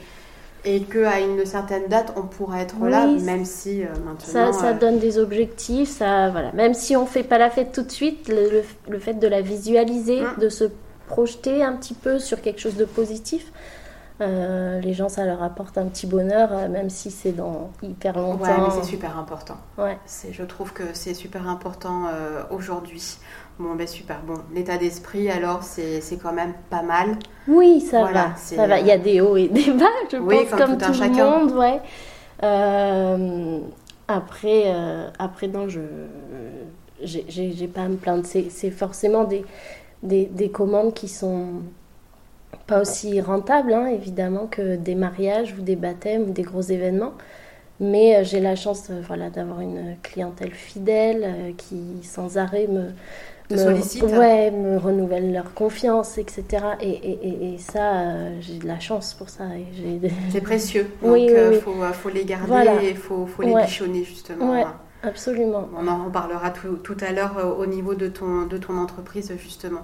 et 0.64 0.82
qu'à 0.82 1.18
une 1.18 1.44
certaine 1.44 1.88
date, 1.88 2.12
on 2.16 2.22
pourra 2.22 2.60
être 2.60 2.76
là, 2.86 3.08
même 3.08 3.44
si 3.44 3.82
euh, 3.82 3.86
maintenant... 4.04 4.52
Ça, 4.52 4.52
ça 4.52 4.72
donne 4.72 5.00
des 5.00 5.18
objectifs, 5.18 5.88
ça, 5.88 6.30
voilà. 6.30 6.52
même 6.52 6.74
si 6.74 6.94
on 6.96 7.02
ne 7.02 7.08
fait 7.08 7.24
pas 7.24 7.38
la 7.38 7.50
fête 7.50 7.72
tout 7.72 7.82
de 7.82 7.90
suite, 7.90 8.28
le, 8.28 8.62
le 8.88 8.98
fait 9.00 9.14
de 9.14 9.26
la 9.26 9.40
visualiser, 9.40 10.20
mm. 10.20 10.40
de 10.40 10.48
se 10.48 10.64
projeter 11.08 11.62
un 11.64 11.72
petit 11.72 11.94
peu 11.94 12.18
sur 12.18 12.40
quelque 12.40 12.60
chose 12.60 12.76
de 12.76 12.84
positif, 12.84 13.50
euh, 14.20 14.80
les 14.80 14.92
gens, 14.92 15.08
ça 15.08 15.24
leur 15.24 15.42
apporte 15.42 15.76
un 15.76 15.86
petit 15.86 16.06
bonheur, 16.06 16.50
euh, 16.52 16.68
même 16.68 16.88
si 16.88 17.10
c'est 17.10 17.32
dans 17.32 17.70
hyper 17.82 18.16
longtemps. 18.16 18.44
Ouais, 18.44 18.60
mais 18.60 18.70
c'est 18.70 18.88
super 18.88 19.18
important. 19.18 19.56
Ouais. 19.76 19.98
Je 20.30 20.42
trouve 20.44 20.72
que 20.72 20.84
c'est 20.92 21.14
super 21.14 21.48
important 21.48 22.04
euh, 22.06 22.42
aujourd'hui. 22.50 23.16
Bon, 23.58 23.74
ben 23.74 23.88
super. 23.88 24.20
Bon, 24.24 24.34
l'état 24.54 24.78
d'esprit, 24.78 25.30
alors, 25.30 25.64
c'est 25.64 26.00
quand 26.22 26.32
même 26.32 26.54
pas 26.70 26.82
mal. 26.82 27.18
Oui, 27.48 27.80
ça 27.80 28.04
va. 28.04 28.36
Ça 28.36 28.66
va. 28.66 28.78
Il 28.78 28.86
y 28.86 28.92
a 28.92 28.98
des 28.98 29.20
hauts 29.20 29.36
et 29.36 29.48
des 29.48 29.70
bas, 29.72 29.86
je 30.10 30.16
pense, 30.16 30.60
comme 30.60 30.78
tout, 30.78 30.92
le 30.92 31.08
monde. 31.10 31.52
Ouais. 31.52 31.80
après, 34.06 34.74
après, 35.18 35.48
non, 35.48 35.68
je 35.68 35.80
j'ai 37.02 37.68
pas 37.68 37.82
à 37.82 37.88
me 37.88 37.96
plaindre. 37.96 38.24
C'est 38.24 38.70
forcément 38.70 39.24
des, 39.24 39.44
des, 40.04 40.26
des 40.26 40.50
commandes 40.50 40.94
qui 40.94 41.08
sont 41.08 41.62
pas 42.66 42.80
aussi 42.80 43.20
rentable, 43.20 43.72
hein, 43.72 43.86
évidemment, 43.86 44.46
que 44.46 44.76
des 44.76 44.94
mariages 44.94 45.54
ou 45.58 45.62
des 45.62 45.76
baptêmes 45.76 46.22
ou 46.22 46.30
des 46.32 46.42
gros 46.42 46.62
événements. 46.62 47.14
Mais 47.80 48.16
euh, 48.16 48.24
j'ai 48.24 48.40
la 48.40 48.54
chance 48.54 48.88
euh, 48.90 49.00
voilà, 49.06 49.30
d'avoir 49.30 49.60
une 49.60 49.96
clientèle 50.02 50.52
fidèle 50.52 51.22
euh, 51.24 51.52
qui, 51.56 52.06
sans 52.06 52.38
arrêt, 52.38 52.68
me, 52.68 52.90
me, 53.50 54.18
ouais, 54.18 54.50
me 54.52 54.78
renouvelle 54.78 55.32
leur 55.32 55.52
confiance, 55.54 56.16
etc. 56.16 56.44
Et, 56.80 56.90
et, 56.90 57.54
et, 57.54 57.58
ça, 57.58 58.40
j'ai 58.40 58.58
de 58.58 58.66
la 58.66 58.78
chance 58.78 59.14
pour 59.14 59.28
ça. 59.28 59.44
C'est 60.30 60.40
précieux. 60.40 60.86
Donc, 61.02 61.18
il 61.18 61.60
faut, 61.60 61.74
faut, 61.92 62.10
les 62.10 62.24
garder 62.24 62.70
et 62.82 62.90
il 62.90 62.96
faut, 62.96 63.26
faut, 63.26 63.42
les 63.42 63.54
bichonner, 63.54 64.04
justement. 64.04 64.52
Ouais, 64.52 64.64
absolument. 65.02 65.68
On 65.76 65.88
en 65.88 66.04
reparlera 66.04 66.50
tout, 66.50 66.76
tout 66.76 66.96
à 67.00 67.10
l'heure 67.10 67.56
au 67.58 67.66
niveau 67.66 67.94
de 67.94 68.06
ton, 68.06 68.46
de 68.46 68.56
ton 68.56 68.78
entreprise, 68.78 69.32
justement. 69.36 69.82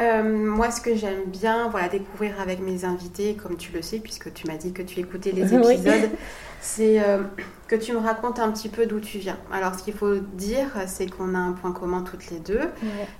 Euh, 0.00 0.22
moi, 0.22 0.70
ce 0.70 0.80
que 0.80 0.96
j'aime 0.96 1.24
bien 1.26 1.68
voilà, 1.68 1.88
découvrir 1.88 2.40
avec 2.40 2.60
mes 2.60 2.84
invités, 2.84 3.34
comme 3.34 3.56
tu 3.56 3.72
le 3.72 3.82
sais, 3.82 3.98
puisque 3.98 4.32
tu 4.32 4.46
m'as 4.46 4.56
dit 4.56 4.72
que 4.72 4.82
tu 4.82 5.00
écoutais 5.00 5.32
les 5.32 5.42
épisodes, 5.54 6.10
c'est 6.60 7.02
euh, 7.02 7.22
que 7.68 7.76
tu 7.76 7.92
me 7.92 7.98
racontes 7.98 8.38
un 8.38 8.50
petit 8.50 8.68
peu 8.68 8.86
d'où 8.86 9.00
tu 9.00 9.18
viens. 9.18 9.38
Alors, 9.52 9.74
ce 9.74 9.82
qu'il 9.82 9.94
faut 9.94 10.16
dire, 10.16 10.68
c'est 10.86 11.10
qu'on 11.10 11.34
a 11.34 11.38
un 11.38 11.52
point 11.52 11.72
commun 11.72 12.02
toutes 12.02 12.30
les 12.30 12.38
deux, 12.38 12.70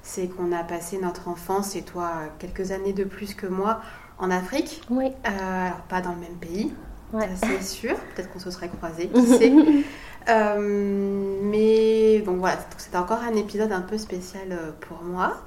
c'est 0.03 0.29
qu'on 0.29 0.53
a 0.53 0.65
passé 0.65 0.99
notre 0.99 1.29
enfance, 1.29 1.77
et 1.77 1.83
toi, 1.83 2.11
quelques 2.39 2.73
années 2.73 2.95
de 2.95 3.05
plus 3.05 3.35
que 3.35 3.47
moi, 3.47 3.81
en 4.19 4.31
Afrique. 4.31 4.81
Oui. 4.89 5.07
Euh, 5.27 5.67
alors, 5.67 5.81
pas 5.89 6.01
dans 6.01 6.13
le 6.13 6.21
même 6.21 6.37
pays, 6.41 6.73
c'est 7.35 7.63
sûr. 7.63 7.95
Peut-être 8.15 8.33
qu'on 8.33 8.39
se 8.39 8.51
serait 8.51 8.69
croisés, 8.69 9.09
qui 9.09 9.27
sait. 9.27 9.53
Euh, 10.29 11.41
mais 11.43 12.21
donc 12.21 12.39
voilà, 12.39 12.59
c'était 12.77 12.97
encore 12.97 13.21
un 13.21 13.35
épisode 13.35 13.73
un 13.73 13.81
peu 13.81 13.99
spécial 13.99 14.49
euh, 14.51 14.71
pour 14.81 15.03
moi. 15.03 15.43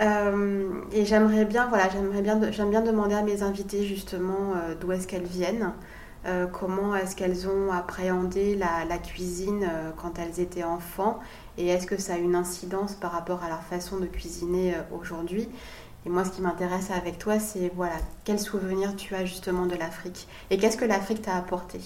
Euh, 0.00 0.68
et 0.92 1.04
j'aimerais 1.04 1.44
bien, 1.44 1.66
voilà, 1.68 1.88
j'aimerais 1.88 2.22
bien, 2.22 2.40
j'aime 2.50 2.70
bien 2.70 2.82
demander 2.82 3.14
à 3.14 3.22
mes 3.22 3.42
invités 3.42 3.84
justement 3.84 4.54
d'où 4.80 4.92
est-ce 4.92 5.06
qu'elles 5.06 5.26
viennent, 5.26 5.72
comment 6.52 6.94
est-ce 6.96 7.14
qu'elles 7.14 7.48
ont 7.48 7.72
appréhendé 7.72 8.56
la, 8.56 8.84
la 8.88 8.98
cuisine 8.98 9.68
quand 9.96 10.18
elles 10.18 10.40
étaient 10.40 10.64
enfants, 10.64 11.20
et 11.58 11.68
est-ce 11.68 11.86
que 11.86 11.96
ça 11.98 12.14
a 12.14 12.18
une 12.18 12.34
incidence 12.34 12.94
par 12.94 13.12
rapport 13.12 13.42
à 13.44 13.48
leur 13.48 13.62
façon 13.62 13.98
de 13.98 14.06
cuisiner 14.06 14.74
aujourd'hui. 14.98 15.48
Et 16.04 16.08
moi, 16.08 16.24
ce 16.24 16.30
qui 16.30 16.40
m'intéresse 16.40 16.90
avec 16.90 17.18
toi, 17.18 17.38
c'est 17.38 17.70
voilà, 17.74 17.96
quels 18.24 18.40
souvenirs 18.40 18.94
tu 18.96 19.14
as 19.14 19.24
justement 19.24 19.66
de 19.66 19.74
l'Afrique 19.74 20.28
et 20.50 20.58
qu'est-ce 20.58 20.76
que 20.76 20.84
l'Afrique 20.84 21.22
t'a 21.22 21.36
apporté? 21.36 21.80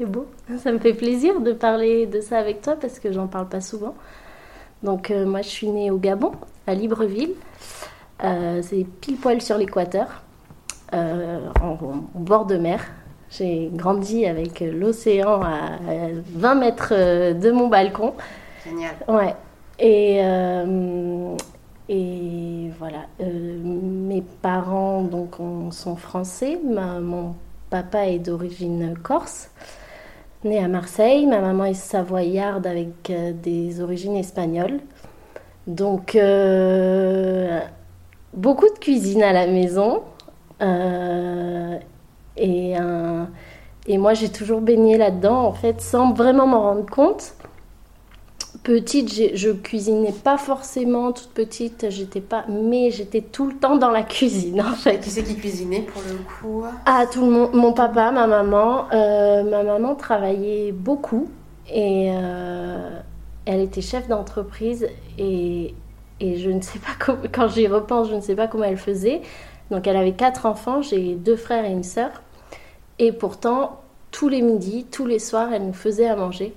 C'est 0.00 0.06
beau. 0.06 0.26
Ça 0.58 0.72
me 0.72 0.78
fait 0.78 0.94
plaisir 0.94 1.40
de 1.40 1.52
parler 1.52 2.06
de 2.06 2.20
ça 2.20 2.38
avec 2.38 2.62
toi 2.62 2.74
parce 2.80 2.98
que 2.98 3.12
j'en 3.12 3.26
parle 3.26 3.48
pas 3.48 3.60
souvent. 3.60 3.94
Donc 4.82 5.10
euh, 5.10 5.26
moi 5.26 5.42
je 5.42 5.48
suis 5.48 5.68
née 5.68 5.90
au 5.90 5.98
Gabon, 5.98 6.32
à 6.66 6.74
Libreville. 6.74 7.34
Euh, 8.24 8.62
c'est 8.62 8.86
pile 9.00 9.16
poil 9.16 9.42
sur 9.42 9.58
l'équateur, 9.58 10.22
euh, 10.94 11.40
en, 11.60 11.76
bord 12.14 12.46
de 12.46 12.56
mer. 12.56 12.80
J'ai 13.30 13.70
grandi 13.74 14.24
avec 14.26 14.60
l'océan 14.60 15.42
à 15.42 15.78
20 16.34 16.54
mètres 16.54 16.94
de 17.34 17.50
mon 17.52 17.68
balcon. 17.68 18.14
Génial. 18.64 18.94
Ouais. 19.06 19.36
Et, 19.78 20.18
et 21.88 22.70
voilà. 22.78 23.06
mes 23.20 24.22
parents 24.42 25.02
donc 25.02 25.36
sont 25.70 25.94
français. 25.94 26.58
mon 26.64 27.36
papa 27.70 28.08
est 28.08 28.18
d'origine 28.18 28.96
corse 29.00 29.50
née 30.44 30.58
à 30.58 30.68
Marseille. 30.68 31.26
Ma 31.26 31.40
maman 31.40 31.64
est 31.64 31.74
savoyarde 31.74 32.66
avec 32.66 33.10
euh, 33.10 33.32
des 33.32 33.80
origines 33.80 34.16
espagnoles. 34.16 34.80
Donc, 35.66 36.14
euh, 36.14 37.60
beaucoup 38.34 38.66
de 38.66 38.78
cuisine 38.78 39.22
à 39.22 39.32
la 39.32 39.46
maison. 39.46 40.02
Euh, 40.62 41.78
et, 42.36 42.74
et 43.86 43.98
moi, 43.98 44.14
j'ai 44.14 44.30
toujours 44.30 44.60
baigné 44.62 44.96
là-dedans, 44.96 45.44
en 45.44 45.52
fait, 45.52 45.80
sans 45.80 46.12
vraiment 46.14 46.46
m'en 46.46 46.62
rendre 46.62 46.86
compte 46.86 47.34
petite, 48.62 49.36
je 49.36 49.50
cuisinais 49.50 50.12
pas 50.12 50.38
forcément 50.38 51.12
toute 51.12 51.30
petite, 51.30 51.86
j'étais 51.88 52.20
pas, 52.20 52.44
mais 52.48 52.90
j'étais 52.90 53.20
tout 53.20 53.46
le 53.46 53.54
temps 53.54 53.76
dans 53.76 53.90
la 53.90 54.02
cuisine 54.02 54.60
en 54.60 54.74
fait. 54.74 55.00
Qui 55.00 55.10
c'est 55.10 55.22
qui 55.22 55.36
cuisinait 55.36 55.82
pour 55.82 56.02
le 56.02 56.16
coup? 56.16 56.64
Ah 56.86 57.04
tout 57.10 57.24
le 57.24 57.30
monde, 57.30 57.54
mon 57.54 57.72
papa, 57.72 58.10
ma 58.10 58.26
maman. 58.26 58.86
Euh, 58.92 59.42
ma 59.42 59.62
maman 59.62 59.94
travaillait 59.94 60.72
beaucoup 60.72 61.28
et 61.72 62.10
euh, 62.12 63.00
elle 63.46 63.60
était 63.60 63.82
chef 63.82 64.08
d'entreprise 64.08 64.86
et, 65.18 65.74
et 66.20 66.36
je 66.36 66.50
ne 66.50 66.60
sais 66.60 66.78
pas 66.78 66.92
comment, 66.98 67.22
quand 67.32 67.48
j'y 67.48 67.66
repense, 67.66 68.08
je 68.10 68.14
ne 68.14 68.20
sais 68.20 68.34
pas 68.34 68.46
comment 68.46 68.64
elle 68.64 68.78
faisait. 68.78 69.22
Donc 69.70 69.86
elle 69.86 69.96
avait 69.96 70.12
quatre 70.12 70.46
enfants, 70.46 70.82
j'ai 70.82 71.14
deux 71.14 71.36
frères 71.36 71.64
et 71.64 71.70
une 71.70 71.84
sœur 71.84 72.10
et 72.98 73.12
pourtant 73.12 73.80
tous 74.10 74.28
les 74.28 74.42
midis, 74.42 74.86
tous 74.90 75.06
les 75.06 75.18
soirs, 75.18 75.52
elle 75.52 75.66
nous 75.66 75.72
faisait 75.72 76.08
à 76.08 76.16
manger. 76.16 76.54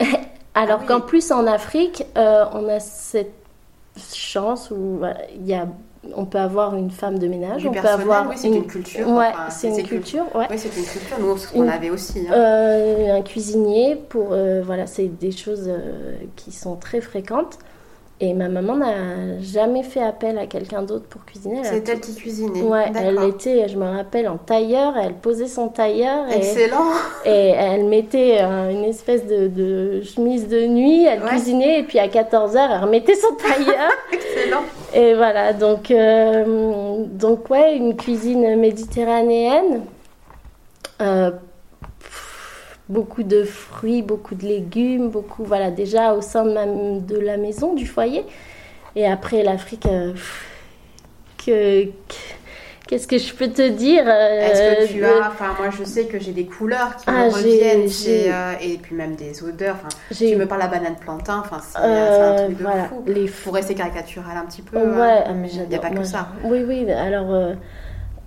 Alors 0.54 0.80
ah 0.82 0.86
qu'en 0.86 1.00
plus 1.00 1.30
en 1.30 1.46
Afrique, 1.46 2.04
euh, 2.16 2.44
on 2.52 2.68
a 2.68 2.80
cette 2.80 3.34
chance 4.14 4.70
où 4.70 5.00
il 5.34 5.46
y 5.46 5.54
a 5.54 5.66
on 6.14 6.24
peut 6.24 6.38
avoir 6.38 6.76
une 6.76 6.90
femme 6.90 7.18
de 7.18 7.28
ménage, 7.28 7.66
on 7.66 7.72
peut 7.72 7.86
avoir 7.86 8.26
oui, 8.30 8.34
c'est 8.38 8.48
une... 8.48 8.66
culture. 8.66 9.06
Ouais, 9.06 9.32
c'est 9.50 9.68
une 9.68 9.86
culture. 9.86 10.24
Ouais. 10.34 10.46
Oui, 10.50 10.58
c'est 10.58 10.74
une 10.74 10.86
culture. 10.86 11.18
Nous, 11.20 11.36
on 11.54 11.68
avait 11.68 11.90
aussi. 11.90 12.20
Hein. 12.20 12.32
Euh, 12.32 13.18
un 13.18 13.20
cuisinier 13.20 13.96
pour 13.96 14.28
euh, 14.32 14.62
voilà, 14.64 14.86
c'est 14.86 15.08
des 15.08 15.30
choses 15.30 15.70
qui 16.36 16.52
sont 16.52 16.76
très 16.76 17.02
fréquentes. 17.02 17.58
Et 18.22 18.34
ma 18.34 18.48
maman 18.48 18.76
n'a 18.76 19.40
jamais 19.40 19.82
fait 19.82 20.02
appel 20.02 20.36
à 20.36 20.46
quelqu'un 20.46 20.82
d'autre 20.82 21.06
pour 21.06 21.24
cuisiner. 21.24 21.62
C'est 21.64 21.88
elle 21.88 22.00
qui 22.00 22.14
cuisinait. 22.14 22.60
Ouais, 22.60 22.92
elle 22.94 23.18
était, 23.24 23.66
je 23.66 23.78
me 23.78 23.88
rappelle, 23.88 24.28
en 24.28 24.36
tailleur. 24.36 24.92
Elle 25.02 25.14
posait 25.14 25.46
son 25.46 25.68
tailleur. 25.68 26.26
Excellent. 26.30 26.90
Et, 27.24 27.54
elle 27.56 27.86
mettait 27.86 28.42
une 28.42 28.84
espèce 28.84 29.26
de, 29.26 30.02
chemise 30.02 30.48
de 30.48 30.66
nuit. 30.66 31.06
Elle 31.06 31.22
cuisinait 31.22 31.80
et 31.80 31.82
puis 31.82 31.98
à 31.98 32.08
14h, 32.08 32.68
elle 32.70 32.84
remettait 32.84 33.14
son 33.14 33.34
tailleur. 33.36 33.90
Excellent. 34.12 34.64
Et 34.92 35.14
voilà, 35.14 35.54
donc, 35.54 35.90
euh, 35.90 37.04
donc 37.06 37.48
ouais, 37.48 37.74
une 37.74 37.96
cuisine 37.96 38.56
méditerranéenne. 38.56 39.82
Euh, 41.00 41.30
beaucoup 42.90 43.22
de 43.22 43.44
fruits, 43.44 44.02
beaucoup 44.02 44.34
de 44.34 44.44
légumes, 44.44 45.08
beaucoup, 45.08 45.44
voilà, 45.44 45.70
déjà 45.70 46.12
au 46.12 46.20
sein 46.20 46.44
de, 46.44 47.00
de 47.00 47.18
la 47.18 47.36
maison, 47.36 47.74
du 47.74 47.86
foyer. 47.86 48.24
Et 48.96 49.06
après, 49.06 49.42
l'Afrique, 49.42 49.86
euh, 49.86 50.12
que, 51.38 51.84
qu'est-ce 52.88 53.06
que 53.06 53.18
je 53.18 53.32
peux 53.32 53.48
te 53.48 53.68
dire 53.68 54.02
euh, 54.06 54.40
Est-ce 54.40 54.88
que 54.88 54.92
tu 54.92 55.04
as, 55.04 55.28
enfin, 55.28 55.54
moi 55.56 55.70
je 55.70 55.84
sais 55.84 56.06
que 56.06 56.18
j'ai 56.18 56.32
des 56.32 56.46
couleurs 56.46 56.96
qui 56.96 57.04
ah, 57.06 57.26
me 57.26 57.30
reviennent, 57.30 57.88
euh, 58.08 58.52
et 58.60 58.78
puis 58.78 58.96
même 58.96 59.14
des 59.14 59.44
odeurs. 59.44 59.76
Enfin, 59.76 59.88
tu 60.12 60.36
me 60.36 60.46
parles 60.46 60.62
la 60.62 60.66
banane 60.66 60.96
plantain, 60.96 61.38
enfin, 61.44 61.60
c'est, 61.62 61.78
un 61.78 62.46
truc 62.46 62.58
de 62.58 62.64
fou. 62.64 63.04
Les... 63.06 63.26
Pour 63.26 63.54
rester 63.54 63.74
caricatural 63.74 64.36
un 64.36 64.46
petit 64.46 64.62
peu, 64.62 64.76
ouais, 64.76 65.24
hein. 65.26 65.34
mais 65.36 65.48
il 65.48 65.68
n'y 65.68 65.76
a 65.76 65.78
pas 65.78 65.90
que 65.90 66.02
ça. 66.02 66.28
Oui, 66.42 66.64
oui, 66.66 66.90
alors 66.90 67.54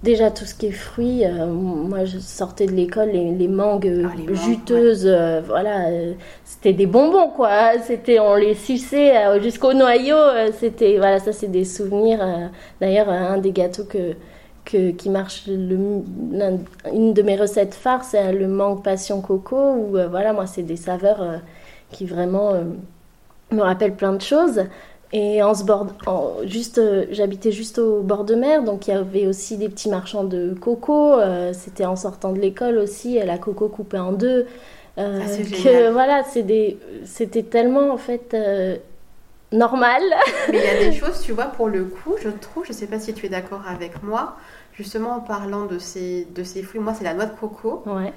Déjà, 0.03 0.31
tout 0.31 0.43
ce 0.43 0.53
qui 0.53 0.65
est 0.65 0.71
fruits, 0.71 1.23
euh, 1.23 1.45
moi 1.45 2.03
je 2.03 2.19
sortais 2.19 2.65
de 2.65 2.73
l'école, 2.73 3.11
les, 3.11 3.47
mangues 3.47 4.05
ah, 4.05 4.35
juteuses, 4.45 5.07
euh, 5.07 5.39
voilà, 5.47 5.87
euh, 5.87 6.11
c'était 6.43 6.73
des 6.73 6.87
bonbons 6.87 7.29
quoi. 7.29 7.79
C'était, 7.81 8.19
on 8.19 8.35
les 8.35 8.53
suçait 8.53 9.13
jusqu'au 9.41 9.71
noyau. 9.73 10.17
c'était, 10.59 10.97
voilà, 10.97 11.19
ça 11.19 11.31
c'est 11.31 11.47
des 11.47 11.63
souvenirs. 11.63 12.19
D'ailleurs, 12.81 13.07
un 13.07 13.37
des 13.37 13.51
gâteaux 13.53 13.85
que, 13.85 14.15
que 14.65 14.91
qui 14.91 15.09
marche, 15.09 15.43
le, 15.47 16.01
une 16.91 17.13
de 17.13 17.21
mes 17.21 17.37
recettes 17.37 17.73
phares, 17.73 18.03
c'est 18.03 18.33
le 18.33 18.49
mangue 18.49 18.83
passion 18.83 19.21
coco. 19.21 19.55
Où 19.55 19.91
voilà, 20.09 20.33
moi 20.33 20.47
c'est 20.47 20.63
des 20.63 20.75
saveurs 20.75 21.39
qui 21.91 22.05
vraiment 22.05 22.51
me 23.51 23.61
rappellent 23.61 23.95
plein 23.95 24.13
de 24.13 24.21
choses. 24.21 24.63
Et 25.15 25.43
en 25.43 25.53
ce 25.53 25.63
bord, 25.63 25.89
juste, 26.43 26.79
euh, 26.79 27.05
j'habitais 27.11 27.51
juste 27.51 27.77
au 27.77 28.01
bord 28.01 28.23
de 28.23 28.33
mer, 28.33 28.63
donc 28.63 28.87
il 28.87 28.89
y 28.89 28.93
avait 28.93 29.27
aussi 29.27 29.57
des 29.57 29.69
petits 29.69 29.87
marchands 29.87 30.23
de 30.23 30.55
coco. 30.59 31.13
Euh, 31.13 31.53
c'était 31.53 31.85
en 31.85 31.95
sortant 31.95 32.33
de 32.33 32.39
l'école 32.39 32.79
aussi, 32.79 33.19
la 33.19 33.37
coco 33.37 33.69
coupée 33.69 33.99
en 33.99 34.11
deux. 34.11 34.47
Euh, 34.97 35.21
ah, 35.23 35.43
que 35.63 35.91
voilà, 35.91 36.23
c'était 36.23 37.43
tellement 37.43 37.91
en 37.91 37.97
fait 37.97 38.35
normal. 39.51 40.01
Mais 40.51 40.57
il 40.57 40.63
y 40.63 40.67
a 40.67 40.89
des 40.89 40.93
choses, 40.99 41.21
tu 41.21 41.31
vois, 41.31 41.45
pour 41.45 41.67
le 41.67 41.85
coup, 41.85 42.15
je 42.19 42.29
trouve, 42.29 42.65
je 42.65 42.73
sais 42.73 42.87
pas 42.87 42.97
si 42.97 43.13
tu 43.13 43.27
es 43.27 43.29
d'accord 43.29 43.61
avec 43.69 44.01
moi, 44.01 44.35
justement 44.73 45.17
en 45.17 45.19
parlant 45.19 45.65
de 45.65 45.77
ces, 45.77 46.25
de 46.33 46.43
ces 46.43 46.63
fruits, 46.63 46.81
moi 46.81 46.95
c'est 46.95 47.03
la 47.03 47.13
noix 47.13 47.27
de 47.27 47.35
coco. 47.39 47.83
Ouais. 47.85 48.13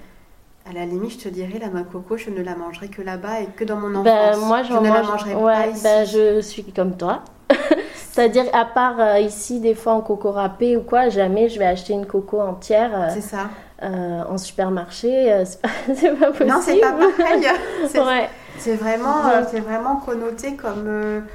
À 0.68 0.72
la 0.72 0.84
limite, 0.84 1.12
je 1.12 1.18
te 1.18 1.28
dirais, 1.28 1.60
la 1.60 1.68
coco, 1.82 2.16
je 2.16 2.30
ne 2.30 2.42
la 2.42 2.56
mangerai 2.56 2.88
que 2.88 3.00
là-bas 3.00 3.40
et 3.40 3.46
que 3.46 3.62
dans 3.62 3.76
mon 3.76 4.02
bah, 4.02 4.30
enfance. 4.30 4.44
moi, 4.46 4.62
je 4.64 4.72
ne 4.72 4.88
la 4.88 5.02
mangerai 5.02 5.34
pas 5.34 5.66
ici. 5.68 5.82
Bah, 5.84 6.04
je 6.04 6.40
suis 6.40 6.64
comme 6.72 6.96
toi. 6.96 7.22
C'est-à-dire, 7.94 8.46
à 8.52 8.64
part 8.64 8.98
euh, 8.98 9.20
ici, 9.20 9.60
des 9.60 9.76
fois 9.76 9.92
en 9.92 10.00
coco 10.00 10.32
râpé 10.32 10.76
ou 10.76 10.80
quoi, 10.80 11.08
jamais 11.08 11.48
je 11.48 11.60
vais 11.60 11.66
acheter 11.66 11.92
une 11.92 12.06
coco 12.06 12.40
entière. 12.40 12.90
Euh, 12.94 13.08
c'est 13.14 13.20
ça. 13.20 13.50
Euh, 13.82 14.22
en 14.28 14.38
supermarché, 14.38 15.44
c'est 15.44 15.60
pas, 15.60 16.26
pas, 16.26 16.32
possible. 16.32 16.50
Non, 16.50 16.60
c'est 16.60 16.80
pas 16.80 16.92
pareil. 16.92 18.28
C'est 18.58 18.74
vraiment, 18.74 19.16
c'est 19.50 19.60
vraiment 19.60 19.96
connoté 19.96 20.56
comme 20.56 21.26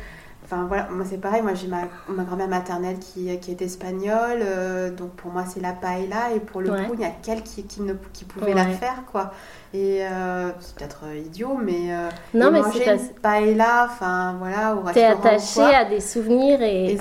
Enfin 0.51 0.65
voilà, 0.67 0.89
moi 0.91 1.05
c'est 1.09 1.17
pareil, 1.17 1.41
moi 1.41 1.53
j'ai 1.53 1.67
ma, 1.67 1.83
ma 2.09 2.23
grand-mère 2.23 2.49
maternelle 2.49 2.99
qui, 2.99 3.39
qui 3.39 3.51
est 3.51 3.61
espagnole, 3.61 4.39
euh, 4.41 4.91
donc 4.91 5.11
pour 5.11 5.31
moi 5.31 5.45
c'est 5.47 5.61
la 5.61 5.71
paella 5.71 6.33
et 6.35 6.41
pour 6.41 6.59
le 6.59 6.71
coup 6.71 6.93
il 6.93 6.99
y 6.99 7.05
a 7.05 7.09
qu'elle 7.09 7.41
qui, 7.41 7.63
qui, 7.63 7.81
ne, 7.81 7.93
qui 8.11 8.25
pouvait 8.25 8.53
la 8.53 8.65
faire 8.65 9.03
quoi. 9.09 9.31
Et 9.73 9.99
euh, 10.01 10.49
c'est 10.59 10.75
peut-être 10.75 11.03
euh, 11.05 11.17
idiot, 11.17 11.57
mais 11.63 11.93
euh, 11.93 12.09
non, 12.33 12.51
mais 12.51 12.61
manger 12.61 12.83
une 13.23 13.57
là 13.57 13.87
enfin 13.89 14.35
voilà, 14.37 14.75
au 14.75 14.91
T'es 14.91 15.05
attaché 15.05 15.61
à 15.61 15.85
des 15.85 16.01
souvenirs 16.01 16.61
et, 16.61 16.97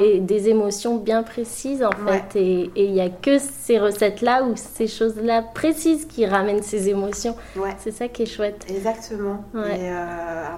et, 0.00 0.20
des 0.20 0.48
émotions 0.48 0.98
bien 0.98 1.24
précises 1.24 1.82
en 1.82 1.90
fait. 1.90 2.36
Et 2.38 2.70
il 2.76 2.92
n'y 2.92 3.00
a 3.00 3.08
que 3.08 3.38
ces 3.40 3.80
recettes-là 3.80 4.44
ou 4.44 4.54
ces 4.54 4.86
choses-là 4.86 5.42
précises 5.42 6.04
qui 6.06 6.24
ramènent 6.24 6.62
ces 6.62 6.88
émotions. 6.88 7.34
Ouais. 7.56 7.74
C'est 7.78 7.90
ça 7.90 8.06
qui 8.06 8.22
est 8.22 8.26
chouette. 8.26 8.64
Exactement. 8.68 9.42
Et 9.56 9.90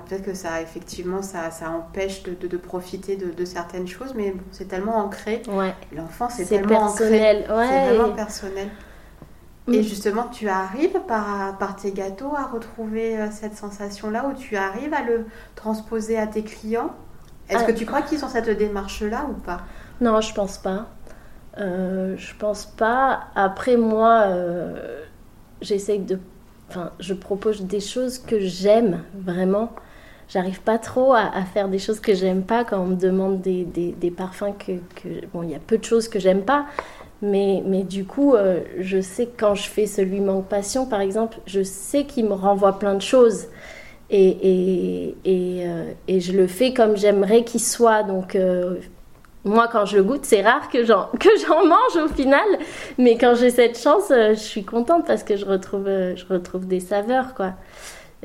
peut-être 0.08 0.24
que 0.24 0.34
ça, 0.34 0.60
effectivement, 0.60 1.22
ça, 1.22 1.50
ça 1.50 1.70
empêche 1.70 2.22
de, 2.30 2.46
de, 2.46 2.56
profiter 2.56 3.16
de, 3.16 3.30
de, 3.30 3.44
certaines 3.44 3.86
choses, 3.86 4.14
mais 4.14 4.32
bon, 4.32 4.42
c'est 4.50 4.68
tellement 4.68 4.96
ancré. 4.96 5.42
Ouais. 5.48 5.74
L'enfant, 5.94 6.28
c'est 6.28 6.44
tellement 6.44 6.86
personnel. 6.86 7.44
ancré. 7.48 7.66
C'est 7.68 7.94
vraiment 7.94 8.14
personnel. 8.14 8.68
Et 9.68 9.82
justement, 9.82 10.28
tu 10.28 10.48
arrives 10.48 11.00
par, 11.08 11.58
par 11.58 11.74
tes 11.74 11.90
gâteaux 11.90 12.34
à 12.36 12.44
retrouver 12.44 13.18
euh, 13.18 13.28
cette 13.32 13.56
sensation-là, 13.56 14.26
où 14.28 14.34
tu 14.34 14.56
arrives 14.56 14.94
à 14.94 15.02
le 15.02 15.26
transposer 15.56 16.16
à 16.18 16.28
tes 16.28 16.44
clients? 16.44 16.94
Est-ce 17.48 17.64
que 17.64 17.72
ah. 17.72 17.74
tu 17.74 17.84
crois 17.84 18.02
qu'ils 18.02 18.24
ont 18.24 18.28
cette 18.28 18.50
démarche-là 18.50 19.26
ou 19.28 19.34
pas? 19.34 19.62
Non, 20.00 20.20
je 20.20 20.32
pense 20.34 20.58
pas. 20.58 20.86
Euh, 21.58 22.14
je 22.16 22.34
pense 22.36 22.66
pas. 22.66 23.24
Après, 23.34 23.76
moi, 23.76 24.24
euh, 24.26 25.02
j'essaye 25.60 26.00
de. 26.00 26.18
Enfin, 26.68 26.90
je 27.00 27.14
propose 27.14 27.62
des 27.62 27.80
choses 27.80 28.18
que 28.18 28.38
j'aime 28.40 29.02
vraiment. 29.14 29.70
J'arrive 30.28 30.60
pas 30.60 30.78
trop 30.78 31.12
à, 31.12 31.30
faire 31.54 31.68
des 31.68 31.78
choses 31.78 32.00
que 32.00 32.12
j'aime 32.12 32.42
pas 32.42 32.64
quand 32.64 32.80
on 32.80 32.86
me 32.86 32.96
demande 32.96 33.40
des, 33.40 33.64
des, 33.64 34.10
parfums 34.10 34.54
que, 34.58 34.72
Bon, 35.32 35.44
il 35.44 35.50
y 35.50 35.54
a 35.54 35.60
peu 35.60 35.78
de 35.78 35.84
choses 35.84 36.08
que 36.08 36.18
j'aime 36.18 36.42
pas, 36.42 36.66
mais, 37.22 37.62
mais 37.64 37.84
du 37.84 38.04
coup, 38.04 38.34
euh, 38.34 38.60
je 38.78 39.00
sais 39.00 39.28
quand 39.36 39.54
je 39.54 39.68
fais 39.68 39.86
celui 39.86 40.20
manque 40.20 40.48
passion, 40.48 40.84
par 40.86 41.00
exemple, 41.00 41.38
je 41.46 41.62
sais 41.62 42.04
qu'il 42.04 42.26
me 42.26 42.34
renvoie 42.34 42.78
plein 42.78 42.94
de 42.94 43.02
choses. 43.02 43.46
Et, 44.10 44.28
et, 44.28 45.16
et, 45.24 45.68
euh, 45.68 45.92
je 46.08 46.32
le 46.32 46.46
fais 46.46 46.72
comme 46.72 46.96
j'aimerais 46.96 47.44
qu'il 47.44 47.60
soit. 47.62 48.02
Donc, 48.02 48.34
euh, 48.34 48.76
moi, 49.44 49.68
quand 49.70 49.86
je 49.86 49.98
goûte, 49.98 50.24
c'est 50.24 50.42
rare 50.42 50.68
que 50.70 50.84
j'en, 50.84 51.06
que 51.20 51.30
j'en 51.46 51.64
mange 51.64 52.04
au 52.04 52.08
final. 52.08 52.46
Mais 52.98 53.16
quand 53.16 53.36
j'ai 53.36 53.50
cette 53.50 53.78
chance, 53.78 54.08
je 54.10 54.34
suis 54.34 54.64
contente 54.64 55.06
parce 55.06 55.22
que 55.22 55.36
je 55.36 55.44
retrouve, 55.44 55.86
je 55.86 56.24
retrouve 56.28 56.66
des 56.66 56.80
saveurs, 56.80 57.34
quoi. 57.34 57.52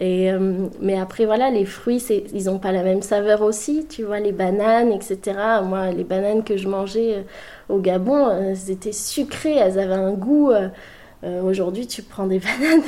Euh, 0.01 0.67
mais 0.81 0.97
après, 0.99 1.25
voilà, 1.25 1.51
les 1.51 1.65
fruits, 1.65 2.03
ils 2.33 2.45
n'ont 2.45 2.59
pas 2.59 2.71
la 2.71 2.83
même 2.83 3.01
saveur 3.01 3.41
aussi. 3.41 3.85
Tu 3.87 4.03
vois, 4.03 4.19
les 4.19 4.31
bananes, 4.31 4.91
etc. 4.91 5.61
Moi, 5.63 5.91
les 5.91 6.03
bananes 6.03 6.43
que 6.43 6.57
je 6.57 6.67
mangeais 6.67 7.25
au 7.69 7.79
Gabon, 7.79 8.29
elles 8.31 8.71
étaient 8.71 8.91
sucrées, 8.91 9.55
elles 9.57 9.79
avaient 9.79 9.93
un 9.93 10.13
goût. 10.13 10.51
Euh, 11.23 11.43
aujourd'hui, 11.43 11.85
tu 11.85 12.01
prends 12.01 12.25
des 12.25 12.39
bananes. 12.59 12.81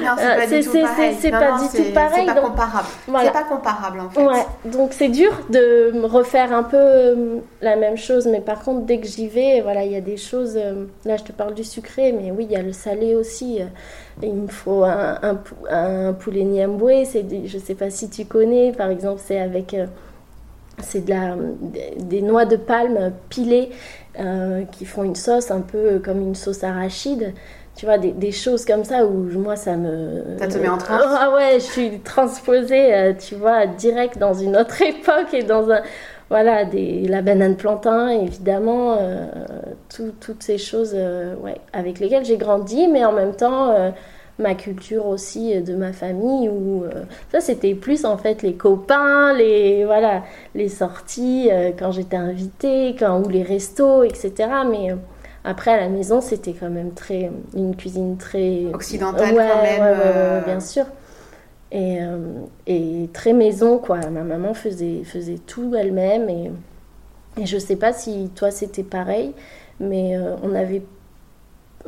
Non, 0.00 0.12
c'est 0.16 0.36
pas, 0.36 0.46
du 0.46 0.64
tout 0.64 0.80
pareil. 0.80 1.16
C'est 1.18 1.30
pas 1.30 1.58
du 1.58 1.68
tout 1.68 1.92
pareil. 1.92 2.26
C'est 2.28 2.34
pas 2.34 2.40
comparable. 2.40 2.88
C'est 3.06 3.32
pas 3.32 3.44
comparable 3.44 4.00
en 4.00 4.10
fait. 4.10 4.24
Ouais. 4.24 4.46
Donc 4.66 4.92
c'est 4.92 5.08
dur 5.08 5.32
de 5.50 5.92
refaire 6.04 6.52
un 6.52 6.62
peu 6.62 6.76
euh, 6.76 7.38
la 7.60 7.74
même 7.74 7.96
chose, 7.96 8.26
mais 8.26 8.40
par 8.40 8.62
contre, 8.62 8.82
dès 8.86 8.98
que 8.98 9.08
j'y 9.08 9.26
vais, 9.26 9.60
voilà, 9.62 9.84
il 9.84 9.90
y 9.90 9.96
a 9.96 10.00
des 10.00 10.16
choses. 10.16 10.54
Euh, 10.56 10.84
là, 11.04 11.16
je 11.16 11.24
te 11.24 11.32
parle 11.32 11.54
du 11.54 11.64
sucré, 11.64 12.12
mais 12.12 12.30
oui, 12.30 12.46
il 12.48 12.52
y 12.52 12.56
a 12.56 12.62
le 12.62 12.72
salé 12.72 13.16
aussi. 13.16 13.58
Il 14.22 14.34
me 14.34 14.48
faut 14.48 14.84
un, 14.84 15.18
un, 15.22 15.38
un 15.70 16.12
poulet 16.12 16.44
niamboué. 16.44 17.04
Je 17.46 17.58
sais 17.58 17.74
pas 17.74 17.90
si 17.90 18.08
tu 18.08 18.26
connais. 18.26 18.70
Par 18.70 18.90
exemple, 18.90 19.20
c'est 19.24 19.40
avec 19.40 19.74
c'est 20.78 21.04
de 21.04 21.10
la, 21.10 21.34
des 21.98 22.22
noix 22.22 22.44
de 22.44 22.56
palme 22.56 23.12
pilées 23.28 23.70
qui 24.72 24.84
font 24.84 25.02
une 25.02 25.14
sauce 25.14 25.50
un 25.50 25.60
peu 25.60 25.98
comme 25.98 26.20
une 26.20 26.34
sauce 26.34 26.64
arachide 26.64 27.32
tu 27.74 27.86
vois, 27.86 27.98
des, 27.98 28.12
des, 28.12 28.32
choses 28.32 28.64
comme 28.64 28.84
ça 28.84 29.06
où 29.06 29.28
moi 29.38 29.56
ça 29.56 29.76
me. 29.76 30.22
Ça 30.38 30.46
te 30.46 30.58
met 30.58 30.68
en 30.68 30.78
transe 30.78 31.00
Ah 31.06 31.32
ouais, 31.34 31.54
je 31.54 31.64
suis 31.64 32.00
transposée, 32.00 32.94
euh, 32.94 33.12
tu 33.14 33.34
vois, 33.34 33.66
direct 33.66 34.18
dans 34.18 34.34
une 34.34 34.56
autre 34.56 34.80
époque 34.82 35.32
et 35.32 35.42
dans 35.42 35.70
un. 35.70 35.80
Voilà, 36.28 36.64
des, 36.64 37.06
la 37.08 37.20
banane 37.20 37.56
plantain, 37.56 38.08
évidemment, 38.08 38.96
euh, 38.98 39.26
toutes 39.90 40.42
ces 40.42 40.56
choses 40.56 40.92
euh, 40.94 41.34
ouais, 41.36 41.56
avec 41.74 41.98
lesquelles 42.00 42.24
j'ai 42.24 42.38
grandi, 42.38 42.88
mais 42.88 43.04
en 43.04 43.12
même 43.12 43.34
temps, 43.34 43.74
ma 44.38 44.54
culture 44.54 45.06
aussi 45.06 45.60
de 45.60 45.74
ma 45.74 45.92
famille, 45.92 46.48
où 46.48 46.84
ça 47.30 47.40
c'était 47.40 47.74
plus 47.74 48.06
en 48.06 48.16
fait 48.16 48.40
les 48.40 48.54
copains, 48.54 49.34
les, 49.34 49.84
voilà, 49.84 50.22
les 50.54 50.70
sorties 50.70 51.50
quand 51.78 51.92
j'étais 51.92 52.16
invitée, 52.16 52.96
quand, 52.98 53.22
ou 53.22 53.28
les 53.28 53.42
restos, 53.42 54.02
etc. 54.02 54.32
Mais 54.70 54.94
après, 55.44 55.72
à 55.72 55.76
la 55.76 55.88
maison, 55.88 56.20
c'était 56.20 56.52
quand 56.52 56.70
même 56.70 56.92
très 56.92 57.30
une 57.54 57.74
cuisine 57.74 58.16
très 58.16 58.66
occidentale 58.72 59.34
quand 59.34 59.62
même. 59.62 59.82
Euh. 59.82 60.40
bien 60.42 60.60
sûr. 60.60 60.84
Et, 61.72 61.98
euh, 62.00 62.18
et, 62.66 63.08
très 63.12 63.32
maison, 63.32 63.78
quoi. 63.78 63.98
Ma 64.10 64.22
maman 64.22 64.54
faisait, 64.54 65.02
faisait 65.04 65.38
tout 65.38 65.74
elle-même. 65.74 66.28
Et, 66.28 66.50
et 67.40 67.46
je 67.46 67.58
sais 67.58 67.76
pas 67.76 67.92
si 67.92 68.30
toi, 68.34 68.50
c'était 68.50 68.84
pareil, 68.84 69.32
mais 69.80 70.16
euh, 70.16 70.36
on 70.42 70.54
avait 70.54 70.82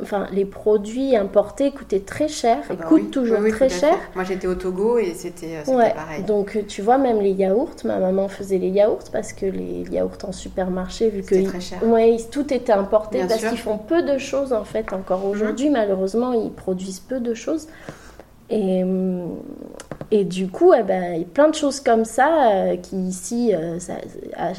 enfin, 0.01 0.27
les 0.31 0.45
produits 0.45 1.15
importés 1.15 1.71
coûtaient 1.71 1.99
très 1.99 2.27
cher 2.27 2.57
et 2.57 2.63
ah 2.71 2.75
bah 2.75 2.85
coûtent 2.85 3.11
toujours 3.11 3.39
très 3.49 3.69
cher. 3.69 3.97
Moi 4.15 4.23
j'étais 4.23 4.47
au 4.47 4.55
Togo 4.55 4.97
et 4.97 5.13
c'était 5.13 5.63
ouais. 5.67 5.93
pareil. 5.93 6.23
Donc 6.23 6.65
tu 6.67 6.81
vois, 6.81 6.97
même 6.97 7.21
les 7.21 7.31
yaourts, 7.31 7.75
ma 7.83 7.99
maman 7.99 8.27
faisait 8.27 8.57
les 8.57 8.69
yaourts 8.69 9.09
parce 9.11 9.33
que 9.33 9.45
les 9.45 9.83
yaourts 9.91 10.17
en 10.23 10.31
supermarché, 10.31 11.09
vu 11.09 11.21
que 11.21 11.43
très 11.47 11.61
cher. 11.61 11.83
Ouais, 11.85 12.17
tout 12.31 12.53
était 12.53 12.73
importé 12.73 13.19
parce 13.27 13.45
qu'ils 13.45 13.57
font 13.57 13.77
peu 13.77 14.03
de 14.03 14.17
choses 14.17 14.53
en 14.53 14.63
fait. 14.63 14.93
Encore 14.93 15.25
aujourd'hui, 15.25 15.69
malheureusement, 15.69 16.33
ils 16.33 16.51
produisent 16.51 16.99
peu 16.99 17.19
de 17.19 17.33
choses. 17.33 17.67
Et, 18.49 18.83
et 20.11 20.23
du 20.23 20.47
coup, 20.47 20.73
eh 20.73 20.83
ben, 20.83 21.13
il 21.13 21.19
y 21.21 21.23
a 21.23 21.27
plein 21.27 21.49
de 21.49 21.55
choses 21.55 21.79
comme 21.79 22.05
ça 22.05 22.51
euh, 22.51 22.77
qui 22.77 22.95
ici 22.95 23.53
euh, 23.53 23.79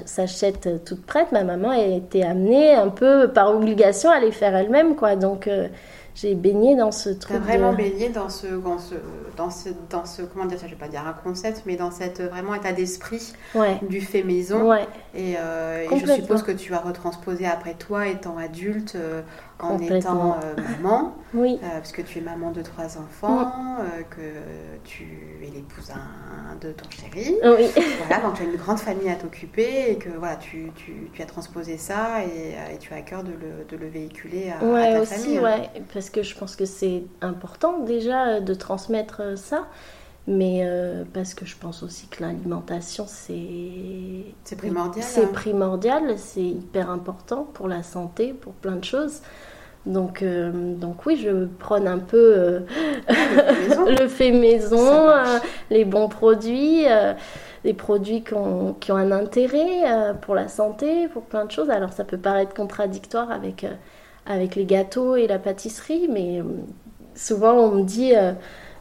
s'achètent 0.04 0.84
toutes 0.84 1.04
prêtes. 1.06 1.32
Ma 1.32 1.44
maman 1.44 1.70
a 1.70 1.78
été 1.78 2.24
amenée 2.24 2.74
un 2.74 2.88
peu 2.88 3.28
par 3.32 3.54
obligation 3.54 4.10
à 4.10 4.18
les 4.18 4.32
faire 4.32 4.54
elle-même. 4.56 4.96
quoi. 4.96 5.14
Donc 5.14 5.46
euh, 5.46 5.68
j'ai 6.14 6.34
baigné 6.34 6.74
dans 6.74 6.90
ce 6.90 7.10
truc. 7.10 7.36
vraiment 7.36 7.72
baigné 7.72 8.08
dans 8.08 8.28
ce, 8.28 8.46
dans 8.48 8.78
ce, 8.78 8.94
dans 9.36 9.50
ce, 9.50 9.68
dans 9.88 10.04
ce, 10.04 10.22
comment 10.22 10.46
dire 10.46 10.58
ça, 10.58 10.66
je 10.66 10.72
vais 10.72 10.78
pas 10.78 10.88
dire 10.88 11.06
un 11.06 11.12
concept, 11.12 11.62
mais 11.64 11.76
dans 11.76 11.90
cette 11.90 12.22
vraiment 12.22 12.54
état 12.54 12.72
d'esprit 12.72 13.32
du 13.82 14.00
fait 14.00 14.24
maison. 14.24 14.68
Ouais. 14.68 14.88
Et, 15.14 15.32
et, 15.32 15.98
je 15.98 16.12
suppose 16.12 16.42
que 16.42 16.52
tu 16.52 16.74
as 16.74 16.80
retransposé 16.80 17.46
après 17.46 17.74
toi, 17.74 18.08
étant 18.08 18.36
adulte, 18.38 18.96
en 19.58 19.78
étant 19.78 20.36
euh, 20.42 20.54
maman, 20.82 21.14
oui. 21.34 21.58
Euh, 21.62 21.68
parce 21.78 21.92
que 21.92 22.02
tu 22.02 22.18
es 22.18 22.20
maman 22.20 22.50
de 22.50 22.62
trois 22.62 22.98
enfants, 22.98 23.52
euh, 23.80 24.02
que 24.10 24.80
tu 24.84 25.38
es 25.42 25.46
l'épouse 25.46 25.92
de 26.60 26.72
ton 26.72 26.88
chéri. 26.90 27.36
Oui. 27.42 27.70
Voilà, 28.06 28.22
donc 28.22 28.34
tu 28.34 28.42
as 28.42 28.46
une 28.46 28.56
grande 28.56 28.78
famille 28.78 29.08
à 29.08 29.14
t'occuper 29.14 29.90
et 29.90 29.96
que 29.96 30.10
voilà, 30.10 30.36
tu, 30.36 30.70
tu, 30.76 31.10
tu, 31.12 31.22
as 31.22 31.26
transposé 31.26 31.76
ça 31.78 32.24
et, 32.24 32.74
et, 32.74 32.78
tu 32.78 32.92
as 32.92 32.98
à 32.98 33.00
cœur 33.00 33.24
de 33.24 33.32
le, 33.32 33.64
de 33.68 33.76
le 33.76 33.88
véhiculer 33.88 34.50
à, 34.50 34.64
ouais, 34.64 34.92
ta 34.92 35.00
aussi, 35.00 35.36
famille. 35.36 35.70
Parce 35.92 36.10
que 36.10 36.22
je 36.22 36.36
pense 36.36 36.54
que 36.54 36.66
c'est 36.66 37.02
important 37.20 37.80
déjà 37.80 38.40
de 38.40 38.54
transmettre 38.54 39.36
ça. 39.36 39.66
Mais 40.28 40.68
parce 41.14 41.34
que 41.34 41.46
je 41.46 41.56
pense 41.56 41.84
aussi 41.84 42.08
que 42.08 42.22
l'alimentation, 42.22 43.04
c'est... 43.06 44.34
C'est 44.42 44.56
primordial. 44.56 45.04
C'est 45.04 45.24
hein. 45.24 45.30
primordial, 45.32 46.14
c'est 46.18 46.42
hyper 46.42 46.90
important 46.90 47.46
pour 47.54 47.68
la 47.68 47.84
santé, 47.84 48.32
pour 48.32 48.52
plein 48.54 48.76
de 48.76 48.84
choses. 48.84 49.20
Donc, 49.86 50.22
euh, 50.22 50.50
donc 50.74 51.06
oui, 51.06 51.16
je 51.16 51.46
prône 51.46 51.86
un 51.86 51.98
peu 51.98 52.34
euh, 52.36 52.60
le 53.08 54.08
fait 54.08 54.32
maison, 54.32 55.08
euh, 55.08 55.38
les 55.70 55.84
bons 55.84 56.08
produits, 56.08 56.84
des 57.62 57.72
produits 57.72 58.22
qui 58.22 58.34
ont, 58.34 58.74
qui 58.74 58.90
ont, 58.90 58.96
un 58.96 59.12
intérêt 59.12 59.84
pour 60.22 60.34
la 60.34 60.48
santé, 60.48 61.06
pour 61.08 61.22
plein 61.22 61.44
de 61.44 61.52
choses. 61.52 61.70
Alors 61.70 61.92
ça 61.92 62.04
peut 62.04 62.18
paraître 62.18 62.52
contradictoire 62.52 63.30
avec, 63.30 63.64
avec 64.26 64.56
les 64.56 64.64
gâteaux 64.64 65.14
et 65.14 65.28
la 65.28 65.38
pâtisserie, 65.38 66.08
mais 66.10 66.42
souvent 67.14 67.52
on 67.52 67.70
me 67.70 67.82
dit... 67.82 68.12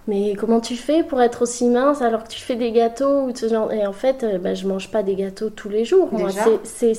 mais 0.07 0.35
comment 0.35 0.59
tu 0.59 0.75
fais 0.75 1.03
pour 1.03 1.21
être 1.21 1.41
aussi 1.41 1.65
mince 1.67 2.01
alors 2.01 2.23
que 2.23 2.29
tu 2.29 2.39
fais 2.39 2.55
des 2.55 2.71
gâteaux 2.71 3.23
ou 3.23 3.35
ce 3.35 3.47
genre? 3.47 3.71
Et 3.71 3.85
en 3.87 3.93
fait, 3.93 4.25
bah, 4.41 4.53
je 4.53 4.67
mange 4.67 4.91
pas 4.91 5.03
des 5.03 5.15
gâteaux 5.15 5.49
tous 5.49 5.69
les 5.69 5.85
jours. 5.85 6.09
C'est 6.63 6.93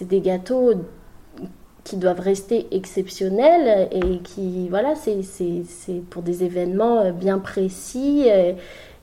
des 0.00 0.20
gâteaux 0.20 0.74
qui 1.86 1.96
doivent 1.96 2.20
rester 2.20 2.66
exceptionnels 2.72 3.88
et 3.92 4.18
qui, 4.18 4.68
voilà, 4.68 4.94
c'est 4.96 5.22
pour 6.10 6.22
des 6.22 6.42
événements 6.42 6.98
euh, 6.98 7.12
bien 7.12 7.38
précis. 7.38 8.24
Euh, 8.26 8.54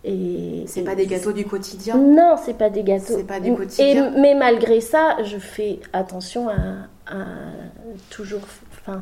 et, 0.04 0.65
c'est 0.67 0.84
pas 0.84 0.95
des 0.95 1.08
gâteaux 1.08 1.32
du 1.32 1.45
quotidien? 1.45 1.95
Non, 1.95 2.36
c'est 2.43 2.58
pas 2.58 2.69
des 2.69 2.84
gâteaux. 2.84 3.15
C'est 3.15 3.23
pas 3.23 3.39
du 3.39 3.54
quotidien? 3.54 4.12
mais 4.19 4.36
malgré 4.36 4.82
ça, 4.82 5.15
je 5.23 5.38
fais 5.38 5.80
attention 5.93 6.49
à, 6.49 7.15
toujours, 8.10 8.41
enfin, 8.73 9.02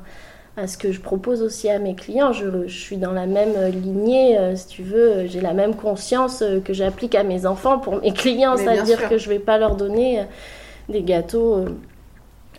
à 0.57 0.67
ce 0.67 0.77
que 0.77 0.91
je 0.91 0.99
propose 0.99 1.41
aussi 1.41 1.69
à 1.69 1.79
mes 1.79 1.95
clients. 1.95 2.33
Je, 2.33 2.67
je 2.67 2.79
suis 2.79 2.97
dans 2.97 3.13
la 3.13 3.25
même 3.25 3.53
lignée, 3.71 4.37
euh, 4.37 4.55
si 4.55 4.67
tu 4.67 4.83
veux, 4.83 5.25
j'ai 5.27 5.41
la 5.41 5.53
même 5.53 5.75
conscience 5.75 6.43
que 6.65 6.73
j'applique 6.73 7.15
à 7.15 7.23
mes 7.23 7.45
enfants 7.45 7.79
pour 7.79 8.01
mes 8.01 8.11
clients, 8.13 8.57
c'est-à-dire 8.57 9.09
que 9.09 9.17
je 9.17 9.29
vais 9.29 9.39
pas 9.39 9.57
leur 9.57 9.75
donner 9.75 10.23
des 10.89 11.03
gâteaux 11.03 11.65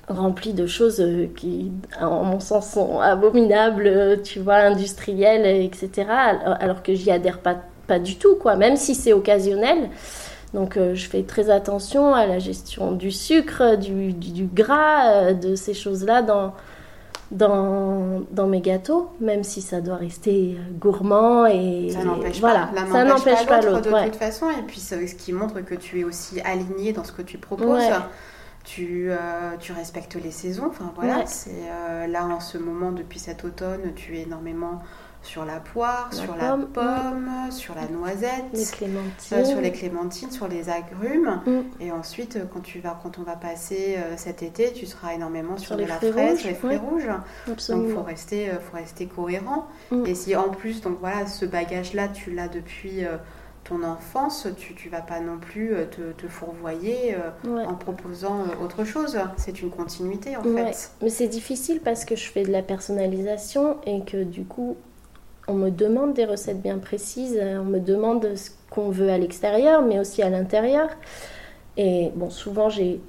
rempli 0.08 0.52
de 0.52 0.66
choses 0.66 1.00
euh, 1.00 1.28
qui, 1.34 1.72
en 2.00 2.24
mon 2.24 2.40
sens, 2.40 2.72
sont 2.72 3.00
abominables, 3.00 3.86
euh, 3.86 4.16
tu 4.22 4.40
vois, 4.40 4.56
industrielles, 4.56 5.46
etc. 5.64 6.06
Alors 6.60 6.82
que 6.82 6.94
j'y 6.94 7.10
adhère 7.10 7.38
pas, 7.38 7.56
pas 7.86 7.98
du 7.98 8.16
tout, 8.16 8.36
quoi, 8.36 8.56
même 8.56 8.76
si 8.76 8.94
c'est 8.94 9.12
occasionnel. 9.12 9.90
Donc 10.54 10.76
euh, 10.76 10.94
je 10.94 11.08
fais 11.08 11.22
très 11.22 11.48
attention 11.50 12.14
à 12.14 12.26
la 12.26 12.38
gestion 12.38 12.92
du 12.92 13.10
sucre, 13.10 13.76
du, 13.76 14.12
du, 14.12 14.44
gras, 14.44 15.32
de 15.32 15.54
ces 15.54 15.72
choses-là 15.72 16.22
dans, 16.22 16.52
dans, 17.32 18.22
dans, 18.30 18.46
mes 18.46 18.60
gâteaux, 18.60 19.10
même 19.20 19.42
si 19.42 19.62
ça 19.62 19.80
doit 19.80 19.96
rester 19.96 20.56
gourmand 20.78 21.46
et 21.46 21.90
ça 21.90 22.04
n'empêche 22.04 22.40
voilà, 22.40 22.70
pas, 22.74 22.86
ça 22.86 23.04
n'empêche 23.04 23.46
pas, 23.46 23.60
l'autre 23.60 23.90
de 23.90 24.04
toute 24.04 24.16
façon. 24.16 24.50
Et 24.50 24.62
puis 24.62 24.78
ce 24.78 24.94
qui 25.14 25.32
montre 25.32 25.60
que 25.62 25.74
tu 25.74 26.00
es 26.00 26.04
aussi 26.04 26.40
aligné 26.42 26.92
dans 26.92 27.04
ce 27.04 27.12
que 27.12 27.22
tu 27.22 27.38
proposes. 27.38 27.82
Tu, 28.64 29.08
euh, 29.10 29.56
tu 29.58 29.72
respectes 29.72 30.14
les 30.14 30.30
saisons. 30.30 30.66
Enfin 30.68 30.92
voilà, 30.94 31.26
c'est 31.26 31.50
euh, 31.50 32.06
là 32.06 32.24
en 32.26 32.38
ce 32.38 32.58
moment 32.58 32.92
depuis 32.92 33.18
cet 33.18 33.44
automne, 33.44 33.92
tu 33.96 34.16
es 34.16 34.22
énormément 34.22 34.80
sur 35.22 35.44
la 35.44 35.60
poire, 35.60 36.12
sur 36.12 36.36
la 36.36 36.56
pomme, 36.56 37.30
sur 37.50 37.74
la 37.74 37.86
noisette, 37.88 38.44
les 38.52 38.64
clémentines. 38.64 39.38
Euh, 39.38 39.44
sur 39.44 39.60
les 39.60 39.72
clémentines, 39.72 40.30
sur 40.30 40.48
les 40.48 40.68
agrumes. 40.68 41.40
Mm. 41.46 41.60
Et 41.80 41.92
ensuite, 41.92 42.38
quand 42.52 42.60
tu 42.60 42.80
vas, 42.80 42.98
quand 43.02 43.18
on 43.18 43.22
va 43.22 43.36
passer 43.36 43.98
cet 44.16 44.42
été, 44.42 44.72
tu 44.72 44.86
seras 44.86 45.14
énormément 45.14 45.56
sur, 45.56 45.76
de 45.76 45.84
la 45.84 45.96
fraise, 45.96 46.44
les 46.44 46.54
fruits 46.54 46.76
rouges. 46.76 47.08
Donc 47.46 47.88
faut 47.88 48.02
rester, 48.02 48.50
faut 48.60 48.76
rester 48.76 49.06
cohérent. 49.06 49.68
Mm. 49.90 50.06
Et 50.06 50.14
si 50.14 50.36
en 50.36 50.50
plus, 50.50 50.80
donc 50.80 50.98
voilà, 51.00 51.26
ce 51.26 51.44
bagage-là, 51.44 52.08
tu 52.08 52.32
l'as 52.32 52.48
depuis 52.48 53.04
ton 53.64 53.82
enfance, 53.84 54.48
tu 54.56 54.86
ne 54.86 54.90
vas 54.90 55.00
pas 55.00 55.20
non 55.20 55.38
plus 55.38 55.74
euh, 55.74 55.84
te, 55.86 56.26
fourvoyer 56.26 57.14
euh, 57.14 57.64
en 57.64 57.74
proposant 57.74 58.40
euh, 58.40 58.64
autre 58.64 58.84
chose. 58.84 59.18
C'est 59.36 59.62
une 59.62 59.70
continuité 59.70 60.36
en 60.36 60.42
fait. 60.42 60.90
Mais 61.00 61.08
c'est 61.08 61.28
difficile 61.28 61.80
parce 61.80 62.04
que 62.04 62.16
je 62.16 62.28
fais 62.28 62.42
de 62.42 62.50
la 62.50 62.62
personnalisation 62.62 63.78
et 63.86 64.04
que 64.04 64.24
du 64.24 64.44
coup, 64.44 64.76
on 65.48 65.54
me 65.54 65.70
demande 65.70 66.14
des 66.14 66.24
recettes 66.24 66.62
bien 66.62 66.78
précises, 66.78 67.38
on 67.40 67.64
me 67.64 67.80
demande 67.80 68.36
ce 68.36 68.50
qu'on 68.70 68.90
veut 68.90 69.10
à 69.10 69.18
l'extérieur, 69.18 69.82
mais 69.82 69.98
aussi 69.98 70.22
à 70.22 70.30
l'intérieur. 70.30 70.88
Et 71.76 72.10
bon, 72.14 72.30
souvent 72.30 72.68
j'ai 72.68 73.00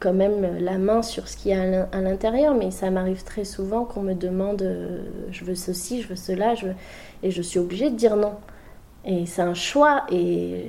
quand 0.00 0.12
même 0.12 0.58
la 0.60 0.78
main 0.78 1.02
sur 1.02 1.28
ce 1.28 1.36
qu'il 1.36 1.50
y 1.50 1.54
a 1.54 1.88
à 1.90 2.00
l'intérieur, 2.00 2.54
mais 2.54 2.70
ça 2.70 2.90
m'arrive 2.90 3.24
très 3.24 3.44
souvent 3.44 3.84
qu'on 3.84 4.02
me 4.02 4.14
demande 4.14 4.62
euh, 4.62 5.00
je 5.30 5.44
veux 5.44 5.54
ceci, 5.56 6.02
je 6.02 6.08
veux 6.08 6.16
cela, 6.16 6.54
et 7.22 7.30
je 7.30 7.42
suis 7.42 7.58
obligée 7.58 7.90
de 7.90 7.96
dire 7.96 8.16
non. 8.16 8.34
Et 9.10 9.24
c'est 9.24 9.40
un 9.40 9.54
choix, 9.54 10.02
et 10.12 10.66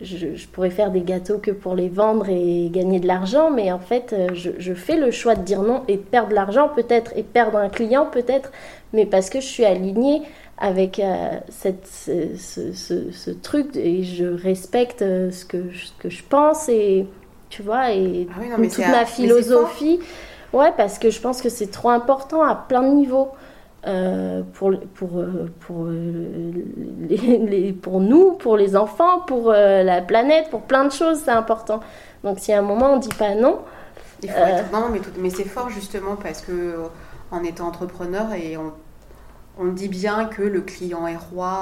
je, 0.00 0.46
pourrais 0.52 0.70
faire 0.70 0.92
des 0.92 1.00
gâteaux 1.00 1.38
que 1.38 1.50
pour 1.50 1.74
les 1.74 1.88
vendre 1.88 2.28
et 2.28 2.70
gagner 2.70 3.00
de 3.00 3.08
l'argent, 3.08 3.50
mais 3.50 3.72
en 3.72 3.80
fait, 3.80 4.12
euh, 4.12 4.28
je, 4.34 4.74
fais 4.74 4.96
le 4.96 5.10
choix 5.10 5.34
de 5.34 5.42
dire 5.42 5.62
non 5.62 5.82
et 5.88 5.96
de 5.96 6.02
perdre 6.02 6.28
de 6.28 6.34
l'argent 6.34 6.68
peut-être, 6.68 7.12
et 7.16 7.24
perdre 7.24 7.58
un 7.58 7.68
client 7.68 8.06
peut-être, 8.06 8.52
mais 8.92 9.04
parce 9.04 9.30
que 9.30 9.40
je 9.40 9.46
suis 9.46 9.64
alignée 9.64 10.22
avec 10.58 11.00
euh, 11.00 11.40
cette, 11.48 11.88
ce, 11.88 13.30
truc, 13.42 13.74
et 13.74 14.04
je 14.04 14.26
respecte 14.26 15.00
ce 15.00 15.44
que, 15.44 15.58
ce 15.72 15.90
que 15.98 16.10
je 16.10 16.22
pense, 16.22 16.68
et 16.68 17.04
tu 17.50 17.62
vois, 17.62 17.90
et 17.92 18.28
ah 18.32 18.56
toute 18.56 18.78
ma 18.78 19.06
philosophie. 19.06 19.98
Ouais, 20.52 20.72
parce 20.76 21.00
que 21.00 21.10
je 21.10 21.20
pense 21.20 21.42
que 21.42 21.48
c'est 21.48 21.72
trop 21.72 21.90
important 21.90 22.44
à 22.44 22.54
plein 22.54 22.82
de 22.82 22.94
niveaux. 22.94 23.32
Euh, 23.86 24.42
pour, 24.54 24.72
pour, 24.94 25.18
euh, 25.18 25.50
pour, 25.60 25.84
euh, 25.84 26.50
les, 27.08 27.72
pour 27.72 28.00
nous, 28.00 28.32
pour 28.32 28.56
les 28.56 28.76
enfants, 28.76 29.20
pour 29.20 29.52
la 29.52 30.00
planète, 30.00 30.48
pour 30.50 30.62
plein 30.62 30.84
de 30.84 30.92
choses, 30.92 31.20
c'est 31.24 31.30
important. 31.30 31.80
Donc 32.22 32.38
si 32.38 32.52
à 32.52 32.60
un 32.60 32.62
moment 32.62 32.94
on 32.94 32.96
dit 32.98 33.08
pas 33.18 33.34
non... 33.34 33.60
Il 34.22 34.30
faut 34.30 34.38
être 34.38 34.72
non, 34.72 34.88
mais, 34.90 35.00
mais 35.18 35.28
c'est 35.28 35.44
fort 35.44 35.68
justement 35.68 36.16
parce 36.16 36.40
que 36.40 36.76
en 37.30 37.44
étant 37.44 37.66
entrepreneur 37.66 38.32
et 38.32 38.56
on, 38.56 38.72
on 39.58 39.66
dit 39.66 39.88
bien 39.88 40.24
que 40.24 40.40
le 40.40 40.62
client 40.62 41.06
est 41.06 41.16
roi 41.16 41.60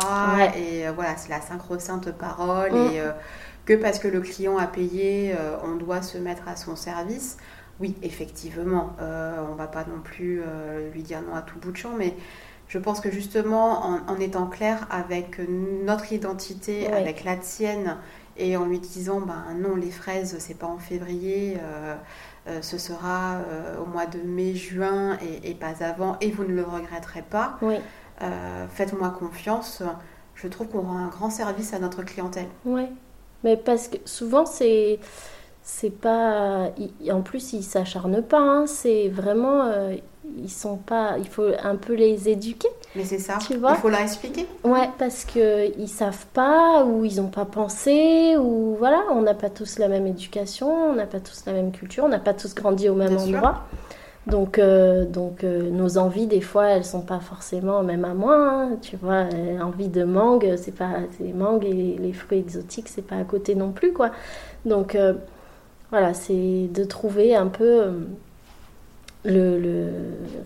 et 0.56 0.84
voilà, 0.94 1.16
c'est 1.16 1.30
la 1.30 1.40
sacro-sainte 1.40 2.12
parole 2.12 2.70
mm. 2.70 2.76
et 2.76 3.02
que 3.64 3.74
parce 3.74 3.98
que 3.98 4.08
le 4.08 4.20
client 4.20 4.58
a 4.58 4.66
payé, 4.66 5.34
euh, 5.38 5.56
on 5.64 5.76
doit 5.76 6.02
se 6.02 6.18
mettre 6.18 6.48
à 6.48 6.56
son 6.56 6.76
service. 6.76 7.36
Oui, 7.80 7.94
effectivement, 8.02 8.94
euh, 9.00 9.44
on 9.50 9.54
va 9.54 9.66
pas 9.66 9.84
non 9.84 10.00
plus 10.02 10.40
euh, 10.40 10.90
lui 10.90 11.02
dire 11.02 11.22
non 11.22 11.34
à 11.34 11.42
tout 11.42 11.58
bout 11.58 11.72
de 11.72 11.76
champ, 11.76 11.92
mais 11.96 12.14
je 12.68 12.78
pense 12.78 13.00
que 13.00 13.10
justement, 13.10 13.84
en, 13.84 14.16
étant 14.18 14.46
clair 14.46 14.86
avec 14.90 15.38
notre 15.84 16.12
identité, 16.12 16.90
avec 16.90 17.22
la 17.22 17.36
tienne, 17.36 17.98
et 18.38 18.56
en 18.56 18.64
lui 18.64 18.78
disant, 18.78 19.20
ben 19.20 19.44
non, 19.58 19.76
les 19.76 19.90
fraises, 19.90 20.36
c'est 20.38 20.56
pas 20.56 20.68
en 20.68 20.78
février, 20.78 21.58
ce 22.62 22.78
sera 22.78 23.40
au 23.78 23.84
mois 23.84 24.06
de 24.06 24.22
mai, 24.22 24.54
juin, 24.54 25.18
et, 25.44 25.52
pas 25.52 25.84
avant, 25.84 26.16
et 26.22 26.30
vous 26.30 26.44
ne 26.44 26.54
le 26.54 26.62
regretterez 26.62 27.20
pas. 27.20 27.58
Faites-moi 28.70 29.10
confiance. 29.10 29.82
Je 30.34 30.48
trouve 30.48 30.68
qu'on 30.68 30.80
rend 30.80 30.96
un 30.96 31.08
grand 31.08 31.28
service 31.28 31.74
à 31.74 31.78
notre 31.78 32.02
clientèle. 32.02 32.48
Oui, 32.64 32.86
mais 33.44 33.56
parce 33.56 33.88
que 33.88 33.98
souvent, 34.04 34.46
c'est. 34.46 34.98
C'est 35.64 35.90
pas. 35.90 36.70
En 37.10 37.20
plus, 37.20 37.52
ils 37.52 37.62
s'acharnent 37.62 38.22
pas. 38.22 38.40
Hein. 38.40 38.66
C'est 38.66 39.08
vraiment. 39.08 39.66
Euh, 39.66 39.94
ils 40.38 40.50
sont 40.50 40.76
pas. 40.76 41.16
Il 41.18 41.28
faut 41.28 41.50
un 41.62 41.76
peu 41.76 41.94
les 41.94 42.28
éduquer. 42.28 42.68
Mais 42.96 43.04
c'est 43.04 43.18
ça. 43.18 43.38
Tu 43.46 43.56
vois 43.56 43.72
Il 43.72 43.76
faut 43.76 43.88
leur 43.88 44.00
expliquer. 44.00 44.46
Ouais, 44.64 44.88
parce 44.98 45.24
qu'ils 45.24 45.88
savent 45.88 46.26
pas, 46.32 46.84
ou 46.84 47.04
ils 47.04 47.16
n'ont 47.16 47.28
pas 47.28 47.44
pensé, 47.44 48.36
ou 48.36 48.74
voilà, 48.76 49.04
on 49.12 49.22
n'a 49.22 49.34
pas 49.34 49.50
tous 49.50 49.78
la 49.78 49.88
même 49.88 50.06
éducation, 50.06 50.90
on 50.90 50.94
n'a 50.94 51.06
pas 51.06 51.20
tous 51.20 51.44
la 51.46 51.52
même 51.52 51.70
culture, 51.70 52.04
on 52.04 52.08
n'a 52.08 52.18
pas 52.18 52.34
tous 52.34 52.54
grandi 52.54 52.88
au 52.88 52.94
même 52.94 53.16
endroit. 53.16 53.62
Donc, 54.26 54.58
euh, 54.58 55.04
donc 55.04 55.42
euh, 55.42 55.70
nos 55.70 55.98
envies, 55.98 56.26
des 56.26 56.40
fois, 56.40 56.66
elles 56.66 56.84
sont 56.84 57.00
pas 57.00 57.18
forcément, 57.18 57.82
même 57.82 58.04
à 58.04 58.14
moi, 58.14 58.36
hein, 58.36 58.70
tu 58.80 58.96
vois, 58.96 59.26
envie 59.60 59.88
de 59.88 60.04
mangue, 60.04 60.54
c'est 60.56 60.74
pas, 60.74 60.90
c'est 61.18 61.32
mangue 61.32 61.64
et 61.64 61.96
les, 61.98 62.12
fruits 62.12 62.38
exotiques, 62.38 62.88
c'est 62.88 63.06
pas 63.06 63.16
à 63.16 63.24
côté 63.24 63.54
non 63.54 63.72
plus, 63.72 63.92
quoi. 63.92 64.10
Donc, 64.64 64.96
voilà, 65.92 66.12
c'est 66.14 66.68
de 66.72 66.82
trouver 66.82 67.36
un 67.36 67.46
peu 67.46 67.92
le, 69.24 69.60
le 69.60 69.88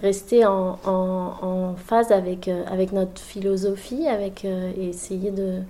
rester 0.03 0.45
en, 0.45 0.79
en, 0.85 1.35
en, 1.41 1.75
phase 1.77 2.13
avec, 2.13 2.49
avec 2.49 2.93
notre 2.93 3.19
philosophie, 3.23 4.07
avec 4.07 4.45
et 4.45 4.89
essayer 4.89 5.31
de, 5.31 5.63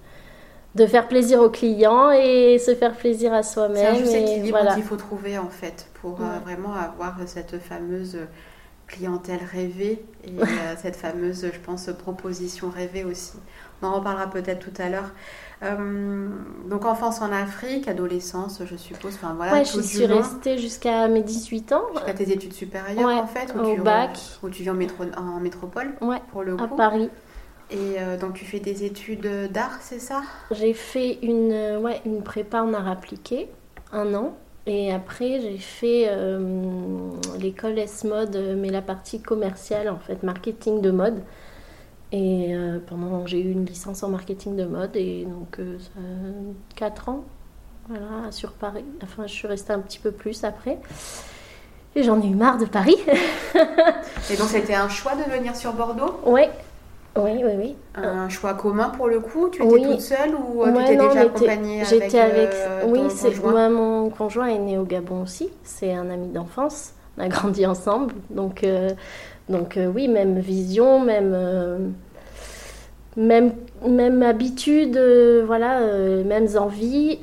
de 0.76 0.86
faire 0.86 1.08
plaisir 1.08 1.40
aux 1.40 1.48
clients 1.48 2.10
et 2.10 2.58
se 2.58 2.74
faire 2.74 2.94
plaisir 2.94 3.32
à 3.32 3.42
soi-même. 3.42 4.04
C'est 4.04 4.18
un 4.18 4.26
équilibre 4.26 4.58
voilà. 4.58 4.74
qu'il 4.74 4.82
faut 4.82 4.96
trouver 4.96 5.38
en 5.38 5.48
fait 5.48 5.88
pour 6.00 6.20
euh, 6.20 6.38
vraiment 6.44 6.74
avoir 6.74 7.16
cette 7.26 7.58
fameuse 7.58 8.18
clientèle 8.86 9.40
rêvée 9.50 10.04
et 10.24 10.30
euh, 10.38 10.44
cette 10.80 10.96
fameuse, 10.96 11.50
je 11.52 11.58
pense, 11.58 11.88
proposition 11.98 12.70
rêvée 12.70 13.04
aussi. 13.04 13.32
On 13.82 13.86
en 13.86 13.94
reparlera 13.94 14.28
peut-être 14.28 14.60
tout 14.60 14.82
à 14.82 14.88
l'heure. 14.88 15.10
Euh, 15.62 16.28
donc 16.68 16.84
enfance 16.84 17.22
en 17.22 17.32
Afrique, 17.32 17.88
adolescence, 17.88 18.60
je 18.64 18.76
suppose. 18.76 19.14
Enfin 19.14 19.34
voilà. 19.34 19.52
Ouais, 19.52 19.64
je 19.64 19.80
suis 19.80 20.06
restée 20.06 20.58
jusqu'à 20.58 21.08
mes 21.08 21.22
18 21.22 21.72
ans. 21.72 21.84
Jusqu'à 21.94 22.14
tes 22.14 22.30
études 22.30 22.52
supérieures 22.52 23.08
en 23.08 23.26
fait, 23.26 23.54
au 23.56 23.74
tu, 23.74 23.80
bac. 23.80 24.18
Où 24.42 24.50
tu 24.50 24.62
vis 24.62 24.70
en, 24.70 24.74
métro, 24.74 25.04
en 25.16 25.40
métropole. 25.40 25.94
Ouais. 26.00 26.20
Pour 26.30 26.42
le 26.42 26.56
coup. 26.56 26.64
À 26.64 26.68
Paris. 26.68 27.08
Et 27.70 27.96
donc 28.20 28.34
tu 28.34 28.44
fais 28.44 28.60
des 28.60 28.84
études 28.84 29.50
d'art, 29.50 29.78
c'est 29.80 29.98
ça? 29.98 30.22
J'ai 30.52 30.72
fait 30.72 31.18
une, 31.22 31.78
ouais, 31.82 32.00
une 32.04 32.22
prépa 32.22 32.62
en 32.62 32.72
art 32.74 32.88
appliqué, 32.88 33.48
un 33.92 34.14
an. 34.14 34.36
Et 34.66 34.92
après, 34.92 35.40
j'ai 35.40 35.58
fait 35.58 36.06
euh, 36.08 37.10
l'école 37.38 37.78
S-Mode, 37.78 38.56
mais 38.58 38.70
la 38.70 38.82
partie 38.82 39.20
commerciale, 39.20 39.88
en 39.88 39.98
fait, 39.98 40.24
marketing 40.24 40.80
de 40.80 40.90
mode. 40.90 41.22
Et 42.12 42.54
euh, 42.54 42.78
pendant, 42.86 43.26
j'ai 43.26 43.40
eu 43.40 43.50
une 43.50 43.64
licence 43.64 44.02
en 44.02 44.08
marketing 44.08 44.56
de 44.56 44.64
mode, 44.64 44.94
et 44.94 45.24
donc 45.24 45.58
euh, 45.58 45.76
ça, 45.78 46.00
4 46.76 47.08
ans, 47.08 47.24
voilà, 47.88 48.30
sur 48.30 48.52
Paris. 48.52 48.84
Enfin, 49.02 49.26
je 49.26 49.32
suis 49.32 49.48
restée 49.48 49.72
un 49.72 49.80
petit 49.80 49.98
peu 49.98 50.12
plus 50.12 50.44
après. 50.44 50.78
Et 51.96 52.02
j'en 52.02 52.20
ai 52.20 52.26
eu 52.26 52.34
marre 52.34 52.58
de 52.58 52.66
Paris. 52.66 52.98
et 53.54 54.36
donc, 54.36 54.48
c'était 54.48 54.74
un 54.74 54.88
choix 54.88 55.14
de 55.14 55.30
venir 55.30 55.56
sur 55.56 55.72
Bordeaux? 55.72 56.20
Oui, 56.26 56.42
oui, 57.16 57.42
oui, 57.42 57.52
oui. 57.56 57.76
Un 57.94 58.28
choix 58.28 58.54
commun 58.54 58.90
pour 58.90 59.08
le 59.08 59.20
coup? 59.20 59.48
Tu 59.48 59.64
étais 59.64 59.82
toute 59.82 60.00
seule 60.00 60.34
ou 60.34 60.62
euh, 60.62 60.72
tu 60.72 60.82
étais 60.82 60.96
déjà 60.96 61.20
accompagnée 61.20 61.80
avec, 61.80 62.02
J'étais 62.02 62.20
avec. 62.20 62.50
Euh, 62.52 62.82
oui, 62.86 63.00
moi, 63.42 63.68
mon 63.68 64.10
conjoint 64.10 64.48
est 64.48 64.58
né 64.58 64.76
au 64.76 64.84
Gabon 64.84 65.22
aussi. 65.22 65.50
C'est 65.64 65.94
un 65.94 66.10
ami 66.10 66.28
d'enfance. 66.28 66.92
On 67.18 67.22
a 67.22 67.28
grandi 67.28 67.66
ensemble. 67.66 68.14
Donc, 68.30 68.64
euh, 68.64 68.90
donc 69.48 69.78
oui, 69.94 70.08
même 70.08 70.38
vision, 70.38 71.00
même. 71.00 71.94
même, 73.16 73.52
même 73.86 74.22
habitude, 74.22 74.98
voilà, 75.46 75.80
mêmes 76.24 76.48
envies. 76.58 77.18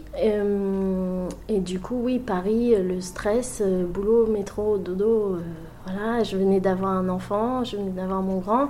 et 1.50 1.60
du 1.60 1.80
coup, 1.80 2.00
oui, 2.04 2.20
Paris, 2.20 2.76
le 2.76 3.02
stress, 3.02 3.62
boulot, 3.62 4.28
métro, 4.28 4.78
dodo, 4.78 5.38
voilà, 5.86 6.24
je 6.24 6.38
venais 6.38 6.60
d'avoir 6.60 6.92
un 6.92 7.10
enfant, 7.10 7.64
je 7.64 7.76
venais 7.76 7.92
d'avoir 7.92 8.22
mon 8.22 8.38
grand. 8.38 8.70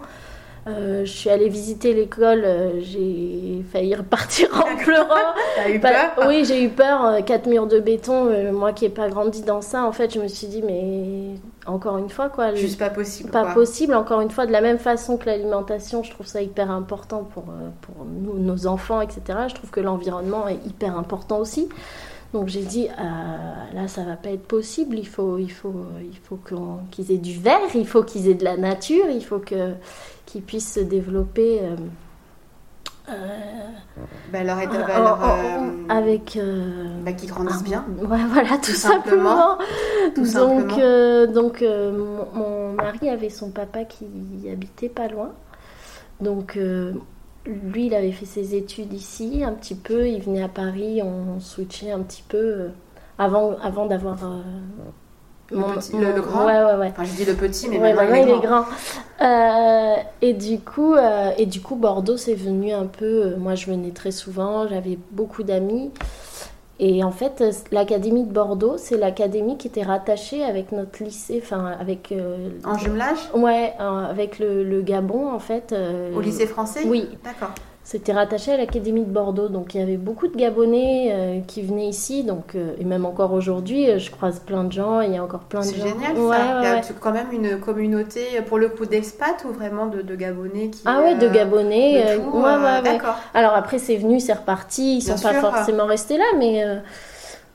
Euh, 0.65 1.03
je 1.03 1.11
suis 1.11 1.29
allée 1.29 1.49
visiter 1.49 1.93
l'école, 1.93 2.43
euh, 2.45 2.79
j'ai 2.79 3.65
failli 3.71 3.95
repartir 3.95 4.47
en 4.53 4.77
pleurant. 4.77 5.33
T'as 5.57 5.69
eu 5.69 5.79
peur 5.79 6.11
Oui, 6.25 6.45
j'ai 6.45 6.63
eu 6.63 6.69
peur. 6.69 7.05
Euh, 7.05 7.21
quatre 7.21 7.47
murs 7.47 7.67
de 7.67 7.79
béton, 7.79 8.29
moi 8.53 8.71
qui 8.71 8.85
n'ai 8.85 8.89
pas 8.89 9.09
grandi 9.09 9.41
dans 9.41 9.61
ça, 9.61 9.83
en 9.83 9.91
fait, 9.91 10.13
je 10.13 10.19
me 10.21 10.27
suis 10.27 10.47
dit, 10.47 10.61
mais 10.61 11.35
encore 11.65 11.97
une 11.97 12.09
fois, 12.09 12.29
quoi. 12.29 12.55
Juste 12.55 12.79
pas 12.79 12.89
possible. 12.89 13.29
Pas 13.29 13.53
possible, 13.53 13.93
encore 13.93 14.21
une 14.21 14.31
fois, 14.31 14.45
de 14.45 14.53
la 14.53 14.61
même 14.61 14.79
façon 14.79 15.17
que 15.17 15.25
l'alimentation, 15.25 16.01
je 16.01 16.11
trouve 16.11 16.27
ça 16.27 16.41
hyper 16.41 16.71
important 16.71 17.27
pour, 17.33 17.43
pour 17.81 18.05
nous, 18.05 18.39
nos 18.39 18.65
enfants, 18.65 19.01
etc. 19.01 19.21
Je 19.49 19.55
trouve 19.55 19.69
que 19.69 19.81
l'environnement 19.81 20.47
est 20.47 20.65
hyper 20.65 20.97
important 20.97 21.39
aussi. 21.39 21.67
Donc 22.31 22.47
j'ai 22.47 22.63
dit, 22.63 22.87
là, 23.73 23.87
ça 23.87 24.03
va 24.03 24.15
pas 24.15 24.29
être 24.29 24.47
possible. 24.47 24.97
Il 24.97 25.07
faut, 25.07 25.37
il 25.37 25.51
faut, 25.51 25.85
il 26.01 26.17
faut 26.17 26.39
qu'ils 26.89 27.11
aient 27.11 27.17
du 27.17 27.37
verre, 27.37 27.59
il 27.75 27.85
faut 27.85 28.03
qu'ils 28.03 28.29
aient 28.29 28.33
de 28.33 28.45
la 28.45 28.57
nature, 28.57 29.05
il 29.09 29.23
faut 29.23 29.39
que 29.39 29.73
qui 30.33 30.41
puissent 30.41 30.73
se 30.73 30.79
développer. 30.79 31.59
Euh, 31.61 31.75
euh, 33.09 33.13
bah, 34.31 34.43
leur, 34.43 34.57
euh, 34.57 35.69
avec 35.89 36.39
bah, 37.03 37.13
qui 37.13 37.27
grandissent 37.27 37.63
bien 37.63 37.85
voilà 37.99 38.57
tout, 38.57 38.71
simplement, 38.71 39.57
Tout 40.15 40.21
donc 40.21 40.71
simplement. 40.71 41.27
donc 41.27 41.61
mon, 41.61 42.71
mari 42.71 43.09
avait 43.09 43.29
son 43.29 43.51
papa 43.51 43.83
qui 43.83 44.07
habitait 44.51 44.89
pas 44.89 45.09
loin 45.09 45.33
donc 46.21 46.57
lui 47.45 47.87
il 47.87 47.93
avait 47.93 48.13
fait 48.13 48.25
ses 48.25 48.55
études 48.55 48.93
ici 48.93 49.43
un 49.45 49.51
petit 49.51 49.75
peu 49.75 50.07
il 50.07 50.21
venait 50.21 50.43
à 50.43 50.47
Paris 50.49 51.01
on 51.03 51.41
switchait 51.41 51.91
un 51.91 51.99
petit 51.99 52.23
peu 52.25 52.69
avant 53.17 53.57
avant 53.61 53.85
d'avoir 53.85 54.19
le, 55.51 56.21
grand 56.21 56.45
Ouais, 56.45 56.63
ouais, 56.63 56.75
ouais. 56.79 56.87
Enfin, 56.91 57.03
je 57.03 57.13
dis 57.13 57.25
le 57.25 57.33
petit, 57.33 57.67
mais 57.69 57.77
ouais, 57.77 57.93
maintenant, 57.93 58.15
il 58.15 58.29
est 58.29 58.39
grand. 58.39 58.65
Euh, 59.21 59.95
et, 60.21 60.33
du 60.33 60.59
coup, 60.59 60.93
euh, 60.93 61.31
et 61.37 61.45
du 61.45 61.61
coup, 61.61 61.75
Bordeaux, 61.75 62.17
c'est 62.17 62.35
venu 62.35 62.71
un 62.71 62.85
peu. 62.85 63.05
Euh, 63.05 63.37
moi, 63.37 63.55
je 63.55 63.67
venais 63.67 63.91
très 63.91 64.11
souvent, 64.11 64.67
j'avais 64.67 64.97
beaucoup 65.11 65.43
d'amis. 65.43 65.91
Et 66.79 67.03
en 67.03 67.11
fait, 67.11 67.43
l'académie 67.71 68.23
de 68.23 68.33
Bordeaux, 68.33 68.77
c'est 68.77 68.97
l'académie 68.97 69.57
qui 69.57 69.67
était 69.67 69.83
rattachée 69.83 70.43
avec 70.43 70.71
notre 70.71 71.03
lycée, 71.03 71.39
enfin 71.41 71.71
avec. 71.79 72.13
en 72.65 72.77
jumelage? 72.77 73.29
Ouais, 73.35 73.73
avec 73.77 74.39
le, 74.39 74.63
le, 74.63 74.81
Gabon 74.81 75.31
en 75.31 75.39
fait. 75.39 75.73
Au 76.15 76.19
lycée 76.19 76.47
français? 76.47 76.81
Oui. 76.85 77.07
D'accord. 77.23 77.51
C'était 77.83 78.13
rattaché 78.13 78.53
à 78.53 78.57
l'Académie 78.57 79.03
de 79.03 79.11
Bordeaux, 79.11 79.49
donc 79.49 79.75
il 79.75 79.81
y 79.81 79.83
avait 79.83 79.97
beaucoup 79.97 80.29
de 80.29 80.37
Gabonais 80.37 81.09
euh, 81.11 81.39
qui 81.45 81.61
venaient 81.61 81.89
ici, 81.89 82.23
donc 82.23 82.55
euh, 82.55 82.73
et 82.79 82.85
même 82.85 83.05
encore 83.05 83.33
aujourd'hui, 83.33 83.89
euh, 83.89 83.99
je 83.99 84.09
croise 84.09 84.39
plein 84.39 84.63
de 84.63 84.71
gens, 84.71 85.01
il 85.01 85.13
y 85.13 85.17
a 85.17 85.23
encore 85.23 85.41
plein 85.41 85.59
de 85.59 85.65
gens. 85.65 85.71
C'est 85.73 85.89
génial 85.89 86.15
ça. 86.15 86.59
il 86.61 86.63
y 86.63 86.67
a 86.67 86.81
quand 87.01 87.11
même 87.11 87.33
une 87.33 87.59
communauté 87.59 88.21
pour 88.47 88.57
le 88.57 88.69
coup 88.69 88.85
d'expat 88.85 89.43
ou 89.43 89.51
vraiment 89.51 89.87
de, 89.87 90.15
Gabonais 90.15 90.69
qui. 90.69 90.81
Ah 90.85 91.01
ouais, 91.01 91.15
de 91.15 91.27
Gabonais. 91.27 92.17
ouais, 92.17 92.81
D'accord. 92.83 93.15
Alors 93.33 93.53
après 93.53 93.79
c'est 93.79 93.97
venu, 93.97 94.21
c'est 94.21 94.33
reparti, 94.33 94.97
ils 94.97 95.01
sont 95.01 95.19
pas 95.21 95.33
forcément 95.33 95.85
restés 95.85 96.17
là, 96.17 96.25
mais 96.37 96.63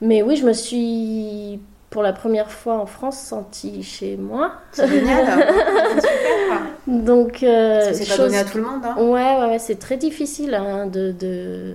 mais 0.03 0.23
oui, 0.23 0.37
je 0.37 0.45
me 0.45 0.53
suis 0.53 1.59
pour 1.91 2.03
la 2.03 2.13
première 2.13 2.51
fois 2.51 2.79
en 2.79 2.87
France 2.87 3.19
senti 3.19 3.83
chez 3.83 4.17
moi. 4.17 4.53
C'est 4.73 4.89
génial, 4.89 5.27
super. 5.95 6.63
Donc, 6.87 7.43
euh, 7.43 7.91
c'est 7.93 8.09
pas 8.09 8.19
donné 8.19 8.39
à 8.39 8.45
tout 8.45 8.59
le 8.59 8.65
monde. 8.65 8.85
Hein. 8.85 8.97
Ouais, 8.99 9.49
ouais, 9.49 9.59
c'est 9.59 9.79
très 9.79 9.97
difficile 9.97 10.55
hein, 10.55 10.87
de, 10.87 11.13
de, 11.13 11.75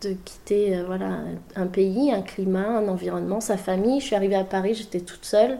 de, 0.00 0.14
quitter 0.24 0.76
euh, 0.76 0.84
voilà, 0.86 1.18
un 1.54 1.66
pays, 1.66 2.12
un 2.12 2.22
climat, 2.22 2.78
un 2.78 2.88
environnement, 2.88 3.40
sa 3.40 3.58
famille. 3.58 4.00
Je 4.00 4.06
suis 4.06 4.16
arrivée 4.16 4.36
à 4.36 4.44
Paris, 4.44 4.74
j'étais 4.74 5.00
toute 5.00 5.24
seule. 5.24 5.58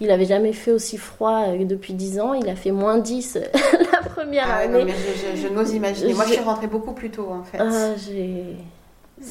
Il 0.00 0.10
avait 0.10 0.24
jamais 0.24 0.52
fait 0.52 0.72
aussi 0.72 0.96
froid 0.96 1.44
euh, 1.48 1.64
depuis 1.64 1.92
10 1.92 2.20
ans. 2.20 2.34
Il 2.34 2.48
a 2.48 2.56
fait 2.56 2.72
moins 2.72 2.98
10 2.98 3.38
la 3.92 4.08
première 4.08 4.48
ah 4.48 4.56
année. 4.60 4.80
Non, 4.80 4.84
mais 4.86 4.92
je, 5.36 5.40
je, 5.40 5.48
n'ose 5.48 5.74
imaginer. 5.74 6.14
Moi, 6.14 6.24
je 6.26 6.32
suis 6.32 6.42
rentrée 6.42 6.66
beaucoup 6.66 6.92
plus 6.92 7.10
tôt, 7.10 7.28
en 7.30 7.44
fait. 7.44 7.58
Ah, 7.60 7.94
j'ai 7.96 8.56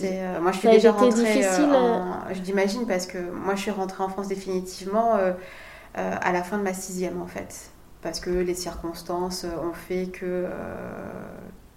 euh, 0.04 0.42
moi, 0.42 0.52
je 0.52 0.60
suis 0.60 0.70
déjà 0.70 0.92
rentrée. 0.92 1.24
Difficile. 1.24 1.70
Euh, 1.74 2.34
je 2.34 2.40
t'imagine 2.42 2.86
parce 2.88 3.06
que 3.06 3.18
moi, 3.18 3.56
je 3.56 3.62
suis 3.62 3.72
rentrée 3.72 4.04
en 4.04 4.10
France 4.10 4.28
définitivement 4.28 5.16
euh, 5.16 5.34
à 5.94 6.32
la 6.32 6.44
fin 6.44 6.58
de 6.58 6.64
ma 6.64 6.74
sixième, 6.74 7.22
en 7.22 7.28
fait, 7.28 7.72
parce 8.02 8.20
que 8.20 8.30
les 8.30 8.56
circonstances 8.56 9.46
ont 9.46 9.74
fait 9.74 10.08
que 10.08 10.48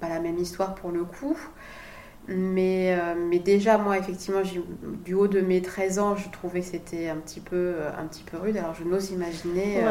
pas 0.01 0.09
la 0.09 0.21
même 0.21 0.39
histoire 0.39 0.75
pour 0.75 0.91
le 0.91 1.05
coup. 1.05 1.37
Mais, 2.29 2.99
mais 3.29 3.39
déjà, 3.39 3.79
moi, 3.79 3.99
effectivement, 3.99 4.43
du 5.05 5.15
haut 5.15 5.29
de 5.29 5.41
mes 5.41 5.63
13 5.63 5.99
ans, 6.01 6.17
je 6.17 6.29
trouvais 6.31 6.61
que 6.61 6.67
c'était 6.67 7.09
un, 7.09 7.17
petit 7.17 7.41
peu, 7.41 7.77
un 7.97 8.05
petit 8.07 8.25
peu 8.25 8.37
rude. 8.37 8.57
Alors, 8.57 8.75
je 8.75 8.85
n'ose 8.85 9.11
imaginer 9.11 9.83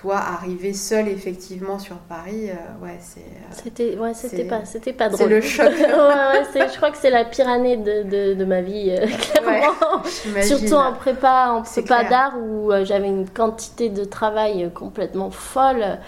toi, 0.00 0.16
arriver 0.16 0.72
seule 0.72 1.08
effectivement 1.08 1.78
sur 1.78 1.96
Paris, 1.96 2.48
euh, 2.48 2.84
ouais, 2.84 2.96
c'est. 3.00 3.20
Euh, 3.20 3.52
c'était, 3.52 3.98
ouais, 3.98 4.14
c'était 4.14 4.44
pas, 4.44 4.64
c'était 4.64 4.94
pas 4.94 5.10
drôle. 5.10 5.28
C'est 5.28 5.34
le 5.34 5.40
choc. 5.42 5.66
ouais, 5.78 6.68
je 6.72 6.76
crois 6.76 6.90
que 6.90 6.96
c'est 6.96 7.10
la 7.10 7.26
pire 7.26 7.48
année 7.48 7.76
de, 7.76 8.04
de, 8.04 8.34
de 8.34 8.44
ma 8.46 8.62
vie, 8.62 8.90
euh, 8.90 9.06
clairement. 9.06 10.02
Surtout 10.42 10.74
en 10.74 10.94
prépa, 10.94 11.50
en 11.50 11.62
prépa 11.62 12.04
d'art 12.04 12.32
où 12.38 12.72
j'avais 12.84 13.08
une 13.08 13.28
quantité 13.28 13.90
de 13.90 14.04
travail 14.04 14.70
complètement 14.74 15.30
folle. 15.30 15.98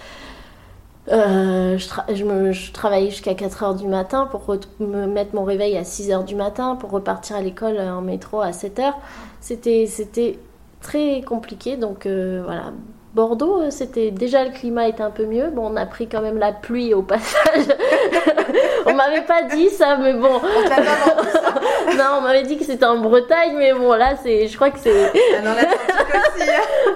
je, 1.07 1.77
je, 1.77 2.23
me, 2.23 2.51
je, 2.51 2.71
travaillais 2.71 3.11
jusqu'à 3.11 3.35
4 3.35 3.63
heures 3.63 3.75
du 3.75 3.87
matin 3.87 4.27
pour 4.31 4.43
me 4.79 5.05
mettre 5.05 5.35
mon 5.35 5.43
réveil 5.43 5.77
à 5.77 5.83
6 5.83 6.09
heures 6.09 6.23
du 6.23 6.35
matin 6.35 6.77
pour 6.77 6.89
repartir 6.89 7.35
à 7.35 7.41
l'école 7.41 7.79
en 7.79 8.01
métro 8.01 8.41
à 8.41 8.53
7 8.53 8.79
heures. 8.79 8.97
C'était, 9.39 9.85
c'était 9.85 10.39
très 10.81 11.21
compliqué. 11.21 11.77
Donc 11.77 12.07
voilà, 12.07 12.71
Bordeaux, 13.13 13.61
euh, 13.61 13.69
c'était 13.69 14.09
déjà 14.09 14.43
le 14.43 14.49
climat 14.51 14.87
était 14.87 15.03
un 15.03 15.11
peu 15.11 15.25
mieux. 15.25 15.51
Bon, 15.51 15.71
on 15.71 15.75
a 15.75 15.85
pris 15.85 16.07
quand 16.07 16.21
même 16.21 16.39
la 16.39 16.51
pluie 16.51 16.93
au 16.95 17.03
passage. 17.03 17.65
on 18.87 18.93
m'avait 18.93 19.21
pas 19.21 19.43
dit 19.43 19.69
ça, 19.69 19.97
mais 19.97 20.13
bon. 20.13 20.41
On 20.41 20.69
t'a 20.69 20.75
pas 20.77 21.31
ça. 21.31 21.53
non, 21.95 22.17
on 22.17 22.21
m'avait 22.21 22.43
dit 22.43 22.57
que 22.57 22.63
c'était 22.63 22.85
en 22.85 22.97
Bretagne, 22.97 23.55
mais 23.55 23.73
bon, 23.73 23.93
là, 23.93 24.15
c'est, 24.21 24.47
je 24.47 24.55
crois 24.55 24.71
que 24.71 24.79
c'est 24.79 25.11
ah 25.45 25.55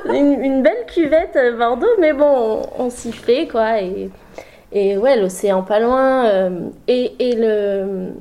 une, 0.13 0.43
une, 0.43 0.63
belle 0.63 0.85
cuvette 0.87 1.35
euh, 1.35 1.55
Bordeaux, 1.55 1.85
mais 1.99 2.13
bon, 2.13 2.63
on, 2.77 2.89
s'y 2.89 3.11
fait 3.11 3.47
quoi. 3.47 3.81
Et, 3.81 4.09
et 4.71 4.97
ouais, 4.97 5.17
l'océan 5.17 5.61
pas 5.61 5.79
loin. 5.79 6.25
Euh, 6.25 6.69
et, 6.87 7.13
et 7.19 7.35
le 7.35 8.13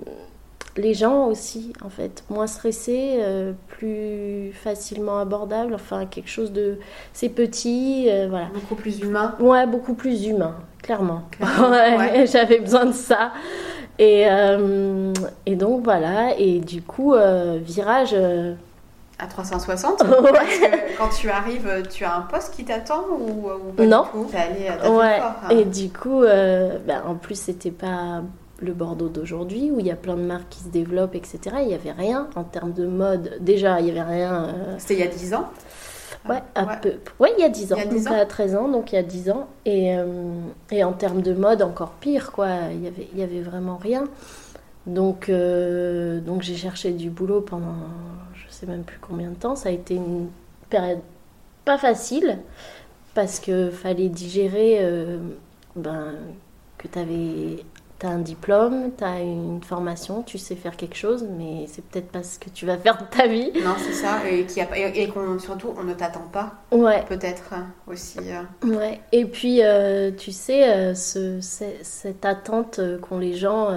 les 0.77 0.95
gens 0.95 1.27
aussi, 1.27 1.73
en 1.85 1.89
fait, 1.89 2.25
moins 2.29 2.47
stressés, 2.47 3.17
euh, 3.19 3.53
plus 3.77 4.53
facilement 4.53 5.19
abordables, 5.19 5.75
enfin 5.75 6.07
quelque 6.07 6.31
chose 6.31 6.53
de... 6.53 6.79
C'est 7.13 7.29
petit, 7.29 8.07
euh, 8.09 8.27
voilà. 8.29 8.47
Beaucoup 8.55 8.75
plus 8.75 9.01
humain 9.01 9.35
Ouais, 9.39 9.67
beaucoup 9.67 9.95
plus 9.95 10.27
humain, 10.27 10.55
clairement. 10.83 11.23
ouais, 11.41 12.27
J'avais 12.33 12.61
besoin 12.61 12.87
de 12.87 12.93
ça. 12.93 13.33
Et, 13.99 14.25
euh, 14.29 15.13
et 15.45 15.57
donc 15.57 15.85
voilà, 15.85 16.39
et 16.39 16.61
du 16.61 16.83
coup, 16.83 17.15
virage... 17.63 18.17
À 19.19 19.27
360 19.27 19.99
Parce 19.99 20.59
que 20.59 20.99
quand 20.99 21.09
tu 21.09 21.31
arrives, 21.31 21.83
tu 21.91 22.05
as 22.05 22.17
un 22.17 22.21
poste 22.21 22.55
qui 22.55 22.65
t'attend 22.65 23.03
ou, 23.11 23.49
Non. 23.83 24.05
Du 24.31 24.37
allé 24.37 24.69
à 24.69 24.91
ouais. 24.91 25.21
Et 25.51 25.65
du 25.65 25.89
coup, 25.91 26.21
ben, 26.21 27.03
en 27.07 27.15
plus, 27.15 27.39
c'était 27.39 27.71
pas 27.71 28.23
le 28.61 28.73
Bordeaux 28.73 29.09
d'aujourd'hui, 29.09 29.71
où 29.71 29.81
il 29.81 29.87
y 29.87 29.91
a 29.91 29.97
plein 29.97 30.17
de 30.17 30.23
marques 30.23 30.49
qui 30.51 30.61
se 30.61 30.69
développent, 30.69 31.15
etc. 31.15 31.39
Il 31.61 31.69
n'y 31.69 31.75
avait 31.75 31.93
rien 31.93 32.29
en 32.37 32.45
termes 32.45 32.73
de 32.73 32.87
mode. 32.87 33.37
Déjà, 33.41 33.81
il 33.81 33.85
n'y 33.85 33.91
avait 33.91 34.03
rien. 34.03 34.45
Euh, 34.45 34.75
C'était 34.79 34.95
il 34.95 35.01
y 35.01 35.03
a 35.03 35.09
10 35.09 35.35
ans? 35.35 35.51
Ouais, 36.29 36.43
un 36.55 36.67
peu. 36.79 36.95
Ouais, 37.21 37.33
il 37.37 37.43
y 37.43 37.45
a 37.45 37.49
10 37.49 37.73
ans. 37.73 37.77
Il 37.77 37.85
y 37.85 37.87
a 37.87 37.91
10 37.91 38.09
ans? 38.09 38.27
13 38.29 38.57
ans, 38.57 38.69
donc 38.69 38.93
il 38.93 38.97
y 38.97 38.99
a 38.99 39.03
10 39.03 39.31
ans. 39.31 39.49
Et, 39.65 39.97
euh, 39.97 40.05
et 40.71 40.83
en 40.85 40.93
termes 40.93 41.23
de 41.23 41.35
mode, 41.35 41.63
encore 41.63 41.93
pire, 41.93 42.33
quoi. 42.33 42.49
Il 42.73 42.79
n'y 42.79 42.89
avait, 42.89 43.09
il 43.13 43.19
y 43.19 43.23
avait 43.23 43.43
vraiment 43.43 43.77
rien. 43.77 44.05
Donc, 44.87 45.29
euh, 45.29 46.21
donc 46.21 46.43
j'ai 46.43 46.55
cherché 46.55 46.93
du 46.93 47.11
boulot 47.11 47.41
pendant 47.41 47.75
je 48.35 48.53
sais 48.53 48.67
même 48.67 48.85
plus 48.85 48.99
combien 49.01 49.31
de 49.31 49.35
temps. 49.35 49.57
Ça 49.57 49.69
a 49.69 49.73
été 49.73 49.95
une 49.95 50.29
période 50.71 51.01
pas 51.65 51.77
facile 51.77 52.39
parce 53.15 53.41
que 53.41 53.71
fallait 53.71 54.09
digérer 54.09 54.81
ben, 55.75 56.15
que 56.79 56.87
tu 56.87 56.99
avais 56.99 57.65
tu 57.99 58.07
as 58.07 58.11
un 58.11 58.19
diplôme, 58.19 58.91
tu 58.97 59.05
as 59.05 59.21
une 59.21 59.63
formation, 59.63 60.23
tu 60.23 60.39
sais 60.39 60.55
faire 60.55 60.77
quelque 60.77 60.97
chose, 60.97 61.27
mais 61.39 61.67
c'est 61.67 61.85
peut-être 61.85 62.09
pas 62.09 62.23
ce 62.23 62.39
que 62.39 62.51
tu 62.51 62.67
vas 62.67 62.77
faire 62.77 62.99
de 62.99 63.05
ta 63.05 63.27
vie. 63.27 63.53
Non, 63.65 63.75
c'est 63.79 63.93
ça, 63.93 64.29
et, 64.29 64.45
qui 64.45 64.61
a, 64.61 64.69
et 64.77 65.09
qu'on, 65.09 65.39
surtout, 65.39 65.73
on 65.79 65.83
ne 65.83 65.95
t'attend 65.95 66.29
pas. 66.33 66.55
Ouais. 66.71 67.05
Peut-être 67.09 67.53
hein, 67.53 67.67
aussi. 67.87 68.19
Euh. 68.21 68.67
Ouais, 68.67 69.01
et 69.13 69.25
puis, 69.25 69.63
euh, 69.63 70.11
tu 70.11 70.33
sais, 70.33 70.69
euh, 70.69 70.95
ce, 70.95 71.41
cette 71.41 72.25
attente 72.25 72.81
qu'ont 73.01 73.19
les 73.19 73.35
gens 73.35 73.69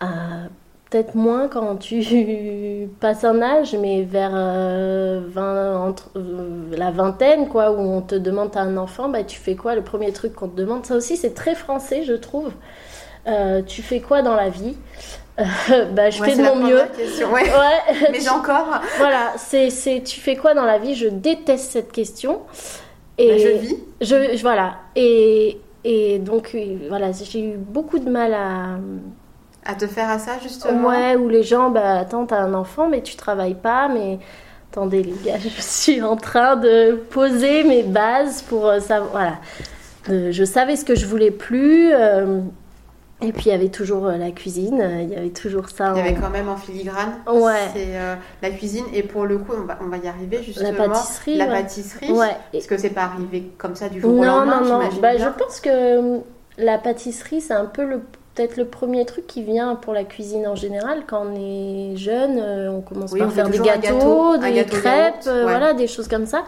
à 0.00 0.48
peut-être 0.94 1.16
moins 1.16 1.48
quand 1.48 1.74
tu 1.76 2.88
passes 3.00 3.24
un 3.24 3.42
âge, 3.42 3.74
mais 3.74 4.02
vers 4.02 4.30
20, 4.30 4.36
euh, 4.36 5.76
entre, 5.76 6.10
euh, 6.14 6.76
la 6.76 6.92
vingtaine, 6.92 7.48
quoi, 7.48 7.72
où 7.72 7.80
on 7.80 8.00
te 8.00 8.14
demande, 8.14 8.52
t'as 8.52 8.60
un 8.60 8.76
enfant, 8.76 9.08
bah, 9.08 9.24
tu 9.24 9.36
fais 9.36 9.56
quoi 9.56 9.74
Le 9.74 9.82
premier 9.82 10.12
truc 10.12 10.34
qu'on 10.34 10.48
te 10.48 10.56
demande, 10.56 10.86
ça 10.86 10.94
aussi 10.94 11.16
c'est 11.16 11.34
très 11.34 11.56
français, 11.56 12.04
je 12.04 12.12
trouve. 12.12 12.52
Euh, 13.26 13.62
tu 13.62 13.82
fais 13.82 13.98
quoi 13.98 14.22
dans 14.22 14.36
la 14.36 14.50
vie? 14.50 14.76
Bah, 15.36 16.10
je 16.10 16.22
fais 16.22 16.36
de 16.36 16.42
mon 16.42 16.54
mieux. 16.54 16.78
Ouais. 16.78 17.26
ouais. 17.32 18.08
Mais 18.12 18.28
encore. 18.28 18.80
voilà, 18.98 19.32
c'est, 19.36 19.70
c'est 19.70 20.00
tu 20.04 20.20
fais 20.20 20.36
quoi 20.36 20.54
dans 20.54 20.64
la 20.64 20.78
vie? 20.78 20.94
Je 20.94 21.08
déteste 21.08 21.72
cette 21.72 21.90
question. 21.90 22.42
Et 23.18 23.30
bah, 23.30 23.38
je 23.38 23.48
vis. 23.48 23.76
Je, 24.00 24.40
voilà. 24.42 24.76
Et, 24.94 25.58
et 25.82 26.20
donc, 26.20 26.56
voilà, 26.88 27.10
j'ai 27.10 27.40
eu 27.40 27.56
beaucoup 27.56 27.98
de 27.98 28.08
mal 28.08 28.32
à, 28.32 28.78
à 29.64 29.74
te 29.74 29.86
faire 29.86 30.10
à 30.10 30.18
ça, 30.18 30.38
justement? 30.42 30.88
Ouais, 30.88 31.16
où 31.16 31.28
les 31.28 31.42
gens, 31.42 31.70
bah 31.70 31.98
attends, 31.98 32.26
t'as 32.26 32.40
un 32.40 32.54
enfant, 32.54 32.88
mais 32.88 33.02
tu 33.02 33.16
travailles 33.16 33.54
pas, 33.54 33.88
mais 33.88 34.18
attendez 34.70 35.02
les 35.02 35.14
gars, 35.24 35.38
je 35.38 35.62
suis 35.62 36.02
en 36.02 36.16
train 36.16 36.56
de 36.56 36.92
poser 37.10 37.64
mes 37.64 37.82
bases 37.82 38.42
pour 38.42 38.66
euh, 38.66 38.80
ça. 38.80 39.00
Voilà. 39.00 39.38
je 40.08 40.44
savais 40.44 40.76
ce 40.76 40.84
que 40.84 40.94
je 40.94 41.06
voulais 41.06 41.30
plus. 41.30 41.92
Euh, 41.92 42.40
et 43.20 43.32
puis 43.32 43.44
il 43.46 43.48
y 43.48 43.52
avait 43.52 43.70
toujours 43.70 44.06
euh, 44.06 44.16
la 44.18 44.32
cuisine, 44.32 44.84
il 45.00 45.08
y 45.08 45.16
avait 45.16 45.30
toujours 45.30 45.70
ça. 45.70 45.92
Il 45.94 45.98
y 45.98 46.00
avait 46.08 46.20
quand 46.20 46.28
même 46.28 46.48
en 46.48 46.56
filigrane. 46.56 47.14
Ouais. 47.32 47.70
C'est 47.72 47.96
la 48.42 48.50
cuisine 48.50 48.84
et 48.92 49.02
pour 49.02 49.24
le 49.24 49.38
coup, 49.38 49.52
on 49.56 49.64
va, 49.64 49.78
on 49.80 49.86
va 49.86 49.96
y 49.96 50.08
arriver 50.08 50.42
justement. 50.42 50.72
La 50.72 50.88
pâtisserie. 50.88 51.36
La 51.36 51.46
pâtisserie. 51.46 52.12
Ouais. 52.12 52.36
Est-ce 52.52 52.68
que 52.68 52.76
c'est 52.76 52.90
pas 52.90 53.04
arrivé 53.04 53.52
comme 53.56 53.76
ça 53.76 53.88
du 53.88 54.00
jour 54.00 54.10
au 54.10 54.24
lendemain 54.24 54.60
Non, 54.60 54.68
non, 54.68 54.82
non. 54.82 55.00
Bah, 55.00 55.16
je 55.16 55.28
pense 55.38 55.60
que 55.60 56.20
la 56.58 56.76
pâtisserie, 56.78 57.40
c'est 57.40 57.54
un 57.54 57.66
peu 57.66 57.84
le 57.86 58.00
peut-être 58.34 58.56
le 58.56 58.64
premier 58.64 59.04
truc 59.04 59.26
qui 59.26 59.42
vient 59.42 59.74
pour 59.76 59.92
la 59.92 60.04
cuisine 60.04 60.46
en 60.46 60.56
général. 60.56 61.04
Quand 61.06 61.26
on 61.26 61.34
est 61.36 61.96
jeune, 61.96 62.38
euh, 62.38 62.70
on 62.70 62.80
commence 62.80 63.16
par 63.16 63.32
faire 63.32 63.48
des 63.48 63.58
gâteaux, 63.58 64.36
des 64.36 64.64
crêpes, 64.64 65.26
euh, 65.26 65.42
voilà, 65.44 65.74
des 65.74 65.86
choses 65.86 66.08
comme 66.08 66.26
ça. 66.26 66.44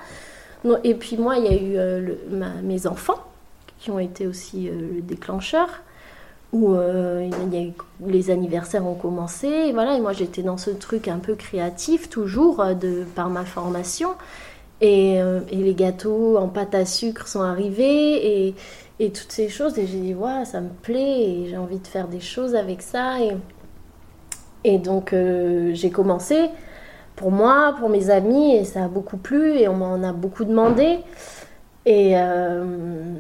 Et 0.82 0.94
puis 0.94 1.16
moi, 1.16 1.36
il 1.36 1.44
y 1.44 1.48
a 1.48 1.52
eu 1.52 1.76
euh, 1.76 2.14
mes 2.62 2.86
enfants 2.86 3.22
qui 3.78 3.90
ont 3.90 4.00
été 4.00 4.26
aussi 4.26 4.68
le 4.68 5.00
déclencheur. 5.00 5.68
Où, 6.52 6.74
les 8.06 8.30
anniversaires 8.30 8.86
ont 8.86 8.94
commencé, 8.94 9.46
et 9.46 9.72
voilà, 9.72 9.96
et 9.96 10.00
moi 10.00 10.14
j'étais 10.14 10.42
dans 10.42 10.56
ce 10.56 10.70
truc 10.70 11.06
un 11.06 11.18
peu 11.18 11.34
créatif, 11.34 12.08
toujours 12.08 12.64
de, 12.80 13.04
par 13.14 13.28
ma 13.28 13.44
formation, 13.44 14.10
et, 14.80 15.16
et 15.16 15.56
les 15.56 15.74
gâteaux 15.74 16.38
en 16.38 16.48
pâte 16.48 16.74
à 16.74 16.86
sucre 16.86 17.28
sont 17.28 17.42
arrivés, 17.42 18.46
et, 18.46 18.54
et 18.98 19.10
toutes 19.10 19.32
ces 19.32 19.48
choses. 19.48 19.78
Et 19.78 19.86
j'ai 19.86 19.98
dit, 19.98 20.14
ouais, 20.14 20.44
ça 20.44 20.60
me 20.60 20.70
plaît 20.70 21.20
et 21.20 21.46
j'ai 21.48 21.56
envie 21.56 21.78
de 21.78 21.86
faire 21.86 22.08
des 22.08 22.20
choses 22.20 22.54
avec 22.54 22.82
ça. 22.82 23.20
Et, 23.20 23.36
et 24.64 24.78
donc, 24.78 25.12
euh, 25.12 25.70
j'ai 25.74 25.90
commencé 25.90 26.50
pour 27.14 27.30
moi, 27.30 27.74
pour 27.78 27.88
mes 27.88 28.10
amis, 28.10 28.56
et 28.56 28.64
ça 28.64 28.84
a 28.84 28.88
beaucoup 28.88 29.16
plu 29.16 29.56
et 29.58 29.68
on 29.68 29.74
m'en 29.74 30.02
a 30.02 30.12
beaucoup 30.12 30.44
demandé. 30.44 30.98
Et, 31.86 32.12
euh, 32.16 33.14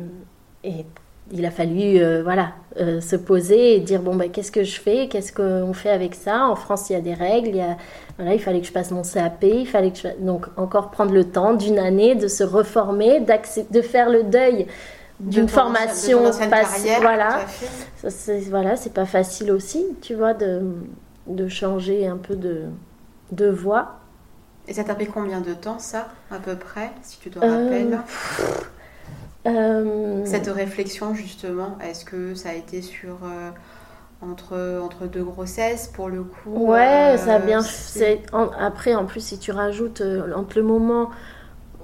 et 0.64 0.84
il 1.32 1.44
a 1.44 1.50
fallu 1.50 1.98
euh, 1.98 2.22
voilà 2.22 2.52
se 3.00 3.16
poser 3.16 3.74
et 3.74 3.80
dire 3.80 4.00
bon 4.00 4.14
ben 4.14 4.30
qu'est-ce 4.30 4.52
que 4.52 4.62
je 4.62 4.78
fais 4.78 5.08
qu'est-ce 5.08 5.32
qu'on 5.32 5.72
fait 5.72 5.90
avec 5.90 6.14
ça? 6.14 6.46
En 6.46 6.54
France 6.54 6.88
il 6.88 6.92
y 6.92 6.96
a 6.96 7.00
des 7.00 7.14
règles 7.14 7.48
il 7.48 7.56
y 7.56 7.60
a 7.60 7.76
voilà 8.16 8.34
il 8.34 8.40
fallait 8.40 8.60
que 8.60 8.66
je 8.66 8.72
passe 8.72 8.92
mon 8.92 9.02
CAP 9.02 9.42
il 9.42 9.66
fallait 9.66 9.90
que 9.90 10.20
donc 10.20 10.46
encore 10.56 10.90
prendre 10.90 11.12
le 11.12 11.24
temps 11.24 11.54
d'une 11.54 11.78
année 11.78 12.14
de 12.14 12.28
se 12.28 12.44
reformer 12.44 13.20
de 13.20 13.80
faire 13.82 14.08
le 14.08 14.22
deuil 14.22 14.66
d'une 15.20 15.48
formation 15.48 16.30
passée 16.50 16.96
voilà 17.00 17.40
c'est 18.08 18.40
voilà 18.40 18.76
c'est 18.76 18.92
pas 18.92 19.06
facile 19.06 19.50
aussi 19.50 19.84
tu 20.02 20.14
vois 20.14 20.34
de, 20.34 20.62
de 21.26 21.48
changer 21.48 22.06
un 22.06 22.16
peu 22.16 22.36
de 22.36 22.64
de 23.32 23.48
voie 23.48 24.00
et 24.68 24.74
ça 24.74 24.84
t'a 24.84 24.94
pris 24.94 25.06
combien 25.06 25.40
de 25.40 25.54
temps 25.54 25.78
ça 25.78 26.08
à 26.30 26.38
peu 26.38 26.56
près 26.56 26.90
si 27.02 27.18
tu 27.18 27.30
te 27.30 27.38
rappelles? 27.38 27.98
euh, 29.46 29.50
euh, 29.50 30.22
Cette 30.24 30.48
réflexion, 30.48 31.14
justement, 31.14 31.78
est-ce 31.80 32.04
que 32.04 32.34
ça 32.34 32.50
a 32.50 32.54
été 32.54 32.82
sur. 32.82 33.18
Euh, 33.24 33.50
entre, 34.22 34.80
entre 34.82 35.06
deux 35.06 35.22
grossesses 35.22 35.88
pour 35.88 36.08
le 36.08 36.24
coup? 36.24 36.50
Ouais, 36.56 37.12
euh, 37.14 37.16
ça 37.18 37.34
a 37.34 37.38
bien. 37.38 37.60
après, 38.58 38.94
en 38.94 39.04
plus, 39.04 39.20
si 39.20 39.38
tu 39.38 39.52
rajoutes 39.52 40.02
entre 40.34 40.58
le 40.58 40.64
moment 40.64 41.10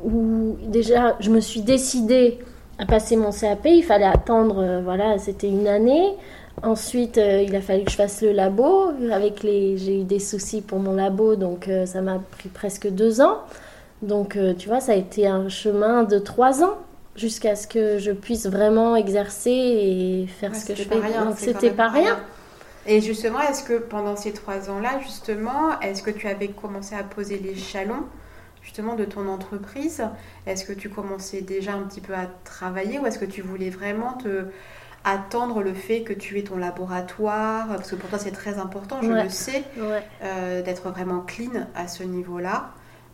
où 0.02 0.56
déjà 0.66 1.16
je 1.20 1.30
me 1.30 1.40
suis 1.40 1.60
décidée 1.62 2.38
à 2.82 2.86
passer 2.86 3.16
mon 3.16 3.30
CAP, 3.30 3.66
il 3.66 3.84
fallait 3.84 4.04
attendre, 4.04 4.80
voilà, 4.82 5.18
c'était 5.18 5.48
une 5.48 5.68
année. 5.68 6.14
Ensuite, 6.62 7.16
il 7.16 7.54
a 7.54 7.60
fallu 7.60 7.84
que 7.84 7.90
je 7.90 7.96
fasse 7.96 8.22
le 8.22 8.32
labo. 8.32 8.90
Avec 9.12 9.42
les, 9.42 9.78
j'ai 9.78 10.00
eu 10.00 10.04
des 10.04 10.18
soucis 10.18 10.60
pour 10.62 10.80
mon 10.80 10.94
labo, 10.94 11.36
donc 11.36 11.70
ça 11.86 12.00
m'a 12.02 12.18
pris 12.18 12.48
presque 12.48 12.88
deux 12.88 13.20
ans. 13.20 13.38
Donc, 14.02 14.36
tu 14.58 14.68
vois, 14.68 14.80
ça 14.80 14.92
a 14.92 14.96
été 14.96 15.26
un 15.26 15.48
chemin 15.48 16.02
de 16.02 16.18
trois 16.18 16.62
ans 16.62 16.74
jusqu'à 17.14 17.54
ce 17.56 17.66
que 17.66 17.98
je 17.98 18.10
puisse 18.10 18.46
vraiment 18.46 18.96
exercer 18.96 19.50
et 19.50 20.26
faire 20.26 20.54
ce 20.56 20.66
que 20.66 20.74
je 20.74 20.82
fais. 20.82 20.96
Donc 20.96 21.36
c'était 21.36 21.70
pas 21.70 21.88
rien. 21.88 22.18
Et 22.86 23.00
justement, 23.00 23.40
est-ce 23.40 23.62
que 23.62 23.78
pendant 23.78 24.16
ces 24.16 24.32
trois 24.32 24.68
ans-là, 24.68 24.98
justement, 25.04 25.78
est-ce 25.80 26.02
que 26.02 26.10
tu 26.10 26.26
avais 26.26 26.48
commencé 26.48 26.96
à 26.96 27.04
poser 27.04 27.38
les 27.38 27.54
jalons 27.54 28.04
justement 28.62 28.94
de 28.94 29.04
ton 29.04 29.28
entreprise. 29.28 30.04
Est-ce 30.46 30.64
que 30.64 30.72
tu 30.72 30.88
commençais 30.88 31.40
déjà 31.40 31.74
un 31.74 31.82
petit 31.82 32.00
peu 32.00 32.14
à 32.14 32.26
travailler 32.44 32.98
ou 32.98 33.06
est-ce 33.06 33.18
que 33.18 33.24
tu 33.24 33.42
voulais 33.42 33.70
vraiment 33.70 34.14
te 34.14 34.46
attendre 35.04 35.62
le 35.62 35.74
fait 35.74 36.02
que 36.02 36.12
tu 36.12 36.38
aies 36.38 36.44
ton 36.44 36.56
laboratoire? 36.56 37.68
Parce 37.68 37.90
que 37.90 37.96
pour 37.96 38.08
toi, 38.08 38.18
c'est 38.18 38.30
très 38.30 38.58
important, 38.58 39.00
je 39.02 39.10
le 39.10 39.28
sais, 39.28 39.64
euh, 40.22 40.62
d'être 40.62 40.88
vraiment 40.88 41.20
clean 41.20 41.66
à 41.74 41.88
ce 41.88 42.02
niveau-là. 42.04 42.70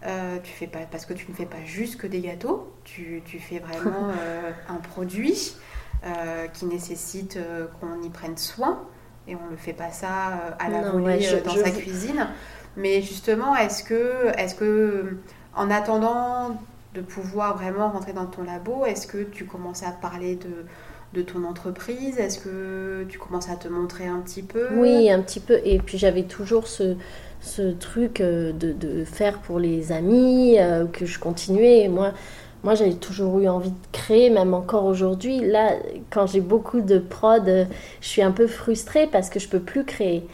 Euh, 0.07 0.39
tu 0.45 0.53
fais 0.53 0.69
pas, 0.69 0.81
parce 0.91 1.07
que 1.07 1.13
tu 1.13 1.29
ne 1.29 1.35
fais 1.35 1.47
pas 1.47 1.65
juste 1.65 1.97
que 1.97 2.07
des 2.07 2.21
gâteaux, 2.21 2.73
tu, 2.85 3.23
tu 3.25 3.41
fais 3.41 3.59
vraiment 3.59 4.11
euh, 4.21 4.51
un 4.69 4.77
produit 4.77 5.57
qui 6.53 6.67
nécessite 6.67 7.41
qu'on 7.81 8.01
y 8.03 8.09
prenne 8.09 8.37
soin. 8.37 8.87
Et 9.27 9.35
on 9.35 9.51
ne 9.51 9.57
fait 9.57 9.73
pas 9.73 9.91
ça 9.91 10.55
à 10.59 10.69
la 10.69 10.91
volée 10.91 11.19
dans 11.45 11.57
sa 11.57 11.71
cuisine. 11.71 12.29
Mais 12.77 13.03
justement, 13.03 13.57
est-ce 13.57 13.83
que, 13.83 14.29
est 14.39 14.57
que, 14.57 15.19
en 15.59 15.71
attendant 15.71 16.57
de 16.95 17.01
pouvoir 17.01 17.59
vraiment 17.59 17.91
rentrer 17.91 18.13
dans 18.13 18.27
ton 18.27 18.45
labo, 18.45 18.87
est-ce 18.87 19.07
que 19.07 19.25
tu 19.25 19.45
commences 19.45 19.83
à 19.83 19.91
parler 19.91 20.37
de, 20.37 20.65
de 21.13 21.23
ton 21.23 21.45
entreprise? 21.45 22.19
Est-ce 22.19 22.39
que 22.39 23.05
tu 23.09 23.19
commences 23.19 23.51
à 23.51 23.57
te 23.57 23.69
montrer 23.69 24.07
un 24.07 24.21
petit 24.21 24.43
peu? 24.43 24.69
Oui, 24.75 25.11
un 25.11 25.21
petit 25.21 25.41
peu. 25.41 25.61
Et 25.65 25.79
puis 25.79 25.99
j'avais 25.99 26.23
toujours 26.23 26.69
ce, 26.69 26.97
ce 27.41 27.73
truc 27.73 28.21
euh, 28.21 28.53
de, 28.53 29.05
faire 29.05 29.39
pour 29.41 29.59
les 29.59 29.93
amis, 29.93 30.59
euh, 30.59 30.87
que 30.87 31.07
je 31.07 31.19
continuais. 31.19 31.89
moi, 31.89 32.13
moi 32.63 32.75
j'avais 32.75 32.95
toujours 32.95 33.41
eu 33.41 33.49
envie 33.49 33.71
de 33.71 33.77
créer, 33.93 34.31
même 34.31 34.55
encore 34.55 34.85
aujourd'hui. 34.85 35.41
Là, 35.41 35.73
quand 36.11 36.27
j'ai 36.27 36.41
beaucoup 36.41 36.81
de 36.81 36.99
prod, 36.99 37.69
je 38.01 38.09
suis 38.09 38.23
un 38.23 38.33
peu 38.33 38.47
frustrée 38.47 39.09
parce 39.11 39.29
que 39.29 39.41
je 39.41 39.49
peux 39.49 39.61
plus 39.61 39.85
créer. 39.85 40.27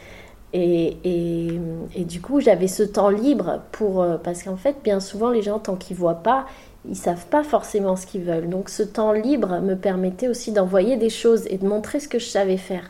Et, 0.53 1.59
du 1.95 2.21
coup, 2.21 2.39
j'avais 2.39 2.67
ce 2.67 2.83
temps 2.83 3.09
libre 3.09 3.61
pour. 3.71 4.05
Parce 4.23 4.43
qu'en 4.43 4.55
fait, 4.55 4.77
bien 4.83 5.01
souvent, 5.01 5.29
les 5.29 5.41
gens, 5.41 5.59
tant 5.59 5.75
qu'ils 5.75 5.97
voient 5.97 6.23
pas, 6.23 6.45
ils 6.87 6.95
savent 6.95 7.25
pas 7.27 7.43
forcément 7.43 7.95
ce 7.97 8.05
qu'ils 8.05 8.23
veulent. 8.23 8.49
Donc, 8.49 8.69
ce 8.69 8.83
temps 8.83 9.11
libre 9.11 9.59
me 9.59 9.75
permettait 9.75 10.29
aussi 10.29 10.53
d'envoyer 10.53 10.95
des 10.95 11.09
choses 11.09 11.45
et 11.49 11.57
de 11.57 11.67
montrer 11.67 11.99
ce 11.99 12.07
que 12.07 12.19
je 12.19 12.27
savais 12.27 12.57
faire 12.57 12.89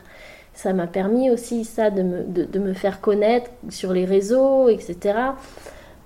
ça 0.56 0.72
m'a 0.72 0.86
permis 0.86 1.30
aussi 1.30 1.64
ça 1.64 1.90
de 1.90 2.02
me, 2.02 2.24
de, 2.24 2.58
me, 2.58 2.72
faire 2.72 3.00
connaître 3.02 3.50
sur 3.68 3.92
les 3.92 4.06
réseaux, 4.06 4.70
etc. 4.70 5.18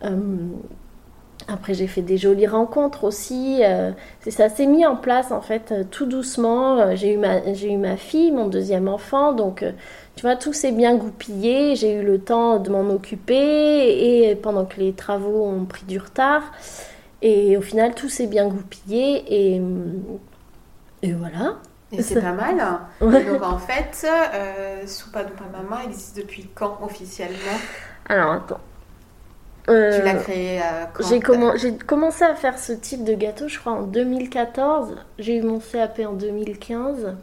Euh, 0.05 0.17
après, 1.47 1.73
j'ai 1.73 1.87
fait 1.87 2.03
des 2.03 2.19
jolies 2.19 2.49
rencontres 2.49 3.05
aussi. 3.05 3.61
Euh, 3.63 3.93
ça 4.29 4.49
s'est 4.49 4.67
mis 4.67 4.85
en 4.85 4.97
place, 4.97 5.31
en 5.31 5.41
fait, 5.41 5.71
euh, 5.71 5.85
tout 5.89 6.05
doucement. 6.05 6.97
J'ai 6.97 7.15
eu, 7.15 7.17
ma, 7.17 7.39
eu 7.47 7.77
ma 7.77 7.97
fille, 7.97 8.33
mon 8.33 8.49
deuxième 8.49 8.89
enfant. 8.89 9.33
Donc, 9.33 9.65
tu 10.21 10.27
vois, 10.27 10.37
tout 10.37 10.53
s'est 10.53 10.73
bien 10.73 10.97
goupillé. 10.97 11.77
J'ai 11.77 11.95
eu 11.95 12.03
le 12.03 12.21
temps 12.21 12.59
de 12.59 12.69
m'en 12.69 12.91
occuper. 12.91 14.27
Et 14.29 14.35
pendant 14.37 14.67
que 14.67 14.79
les 14.79 14.93
travaux 14.93 15.47
ont 15.47 15.65
pris 15.65 15.87
du 15.87 15.99
retard. 15.99 16.43
Et 17.23 17.57
au 17.57 17.63
final, 17.63 17.95
tout 17.95 18.11
s'est 18.11 18.27
bien 18.27 18.47
goupillé. 18.47 19.25
Et, 19.27 19.63
et 21.01 21.13
voilà. 21.15 21.57
Et 21.91 22.03
c'est 22.03 22.21
pas 22.21 22.33
mal. 22.33 22.59
donc 23.01 23.43
en 23.43 23.57
fait, 23.57 24.07
euh, 24.07 24.87
Soupa 24.87 25.25
Doupa 25.25 25.45
Mama 25.51 25.85
existe 25.87 26.19
depuis 26.19 26.51
quand 26.55 26.81
officiellement? 26.83 27.59
Alors 28.07 28.33
attends. 28.33 28.61
tu 29.65 29.73
l'as 29.73 30.17
euh, 30.17 30.23
créé 30.23 30.61
euh, 30.61 30.85
quand 30.93 31.57
J'ai 31.57 31.79
commencé 31.79 32.25
à 32.25 32.35
faire 32.35 32.59
ce 32.59 32.75
type 32.75 33.05
de 33.05 33.15
gâteau, 33.15 33.49
je 33.49 33.59
crois, 33.59 33.73
en 33.73 33.83
2014. 33.85 34.97
J'ai 35.19 35.39
eu 35.39 35.43
mon 35.43 35.61
CAP 35.61 36.01
en 36.01 36.13
2015 36.13 37.17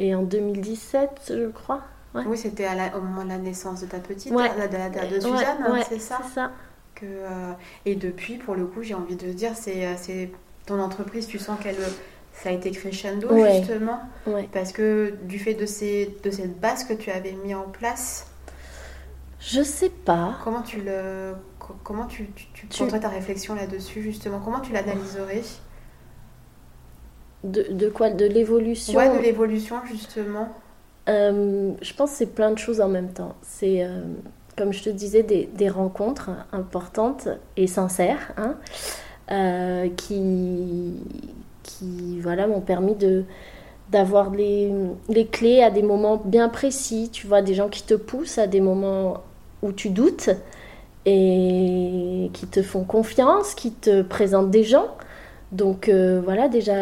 et 0.00 0.16
en 0.16 0.22
2017, 0.22 1.32
je 1.32 1.46
crois. 1.50 1.82
Oui, 2.14 2.36
c'était 2.36 2.66
au 2.96 3.00
moment 3.00 3.24
de 3.24 3.28
la 3.28 3.38
naissance 3.38 3.80
de 3.80 3.86
ta 3.86 3.98
petite, 3.98 4.32
de, 4.32 5.14
de, 5.14 5.20
Suzanne, 5.20 5.58
hein, 5.60 5.80
c'est 5.88 5.98
ça, 5.98 6.18
ça. 6.34 6.50
Que, 6.94 7.06
et 7.84 7.94
depuis, 7.94 8.38
pour 8.38 8.54
le 8.56 8.66
coup, 8.66 8.82
j'ai 8.82 8.94
envie 8.94 9.14
de 9.14 9.30
dire, 9.32 9.52
c'est 9.54 10.30
ton 10.66 10.80
entreprise, 10.80 11.26
tu 11.26 11.38
sens 11.38 11.58
qu'elle 11.60 11.76
ça 12.32 12.50
a 12.50 12.52
été 12.52 12.70
crescendo 12.70 13.28
justement 13.36 14.00
parce 14.52 14.70
que 14.72 15.14
du 15.24 15.40
fait 15.40 15.54
de, 15.54 15.66
ces, 15.66 16.16
de 16.22 16.30
cette 16.30 16.60
base 16.60 16.84
que 16.84 16.92
tu 16.92 17.10
avais 17.10 17.32
mis 17.32 17.52
en 17.52 17.64
place 17.64 18.28
je 19.40 19.62
sais 19.62 19.90
pas. 19.90 20.36
Comment 20.42 20.62
tu 20.62 20.80
le 20.80 21.34
comment 21.84 22.06
tu, 22.06 22.30
tu, 22.54 22.66
tu, 22.66 22.86
ta 22.86 23.08
réflexion 23.08 23.54
là-dessus 23.54 24.02
justement? 24.02 24.40
Comment 24.40 24.60
tu 24.60 24.72
l'analyserais? 24.72 25.42
De, 27.44 27.66
de, 27.70 27.88
quoi? 27.88 28.10
De 28.10 28.24
l'évolution? 28.24 28.98
Ouais 28.98 29.16
de 29.16 29.22
l'évolution 29.22 29.76
justement 29.86 30.48
euh, 31.08 31.72
je 31.80 31.94
pense 31.94 32.10
que 32.10 32.16
c'est 32.16 32.34
plein 32.34 32.50
de 32.50 32.58
choses 32.58 32.80
en 32.80 32.88
même 32.88 33.12
temps 33.12 33.34
c'est 33.42 33.82
euh, 33.82 34.02
comme 34.56 34.72
je 34.72 34.82
te 34.82 34.90
disais 34.90 35.22
des, 35.22 35.68
rencontres 35.68 36.30
importantes 36.52 37.28
et 37.56 37.66
sincères 37.66 38.32
hein, 38.36 38.56
euh, 39.30 39.88
qui 39.96 40.94
qui 41.68 42.18
voilà, 42.20 42.46
m'ont 42.46 42.60
permis 42.60 42.94
de 42.94 43.24
d'avoir 43.90 44.30
les, 44.30 44.70
les, 45.08 45.26
clés 45.26 45.62
à 45.62 45.70
des 45.70 45.82
moments 45.82 46.20
bien 46.22 46.50
précis, 46.50 47.08
tu 47.10 47.26
vois, 47.26 47.40
des 47.40 47.54
gens 47.54 47.68
qui 47.68 47.82
te 47.82 47.94
poussent 47.94 48.36
à 48.36 48.46
des 48.46 48.60
moments 48.60 49.22
où 49.62 49.72
tu 49.72 49.88
doutes 49.88 50.28
et 51.06 52.30
qui 52.34 52.46
te 52.46 52.62
font 52.62 52.84
confiance, 52.84 53.54
qui 53.54 53.72
te 53.72 54.02
présentent 54.02 54.50
des 54.50 54.64
gens. 54.64 54.88
Donc 55.52 55.88
euh, 55.88 56.20
voilà, 56.22 56.48
déjà 56.48 56.74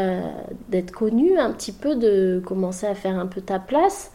d'être 0.69 0.91
connu 0.91 1.39
un 1.39 1.53
petit 1.53 1.73
peu, 1.73 1.95
de 1.95 2.43
commencer 2.45 2.87
à 2.87 2.95
faire 2.95 3.19
un 3.19 3.27
peu 3.27 3.41
ta 3.41 3.59
place. 3.59 4.11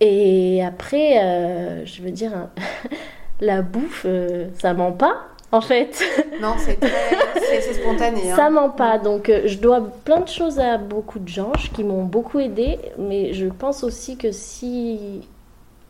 Et 0.00 0.64
après, 0.64 1.22
euh, 1.22 1.84
je 1.84 2.02
veux 2.02 2.10
dire, 2.10 2.48
la 3.40 3.62
bouffe, 3.62 4.04
euh, 4.06 4.48
ça 4.58 4.72
ment 4.72 4.92
pas 4.92 5.26
en 5.52 5.60
fait. 5.60 6.02
Non, 6.40 6.54
c'est 6.56 6.76
très 6.76 7.60
spontané. 7.72 8.30
Hein. 8.30 8.36
Ça 8.36 8.48
ment 8.48 8.70
pas. 8.70 8.96
Donc, 8.98 9.28
je 9.44 9.58
dois 9.58 9.80
plein 10.04 10.20
de 10.20 10.28
choses 10.28 10.60
à 10.60 10.78
beaucoup 10.78 11.18
de 11.18 11.26
gens 11.26 11.50
qui 11.74 11.82
m'ont 11.82 12.04
beaucoup 12.04 12.38
aidé. 12.38 12.78
Mais 12.96 13.32
je 13.32 13.46
pense 13.46 13.82
aussi 13.82 14.16
que 14.16 14.30
si 14.30 15.26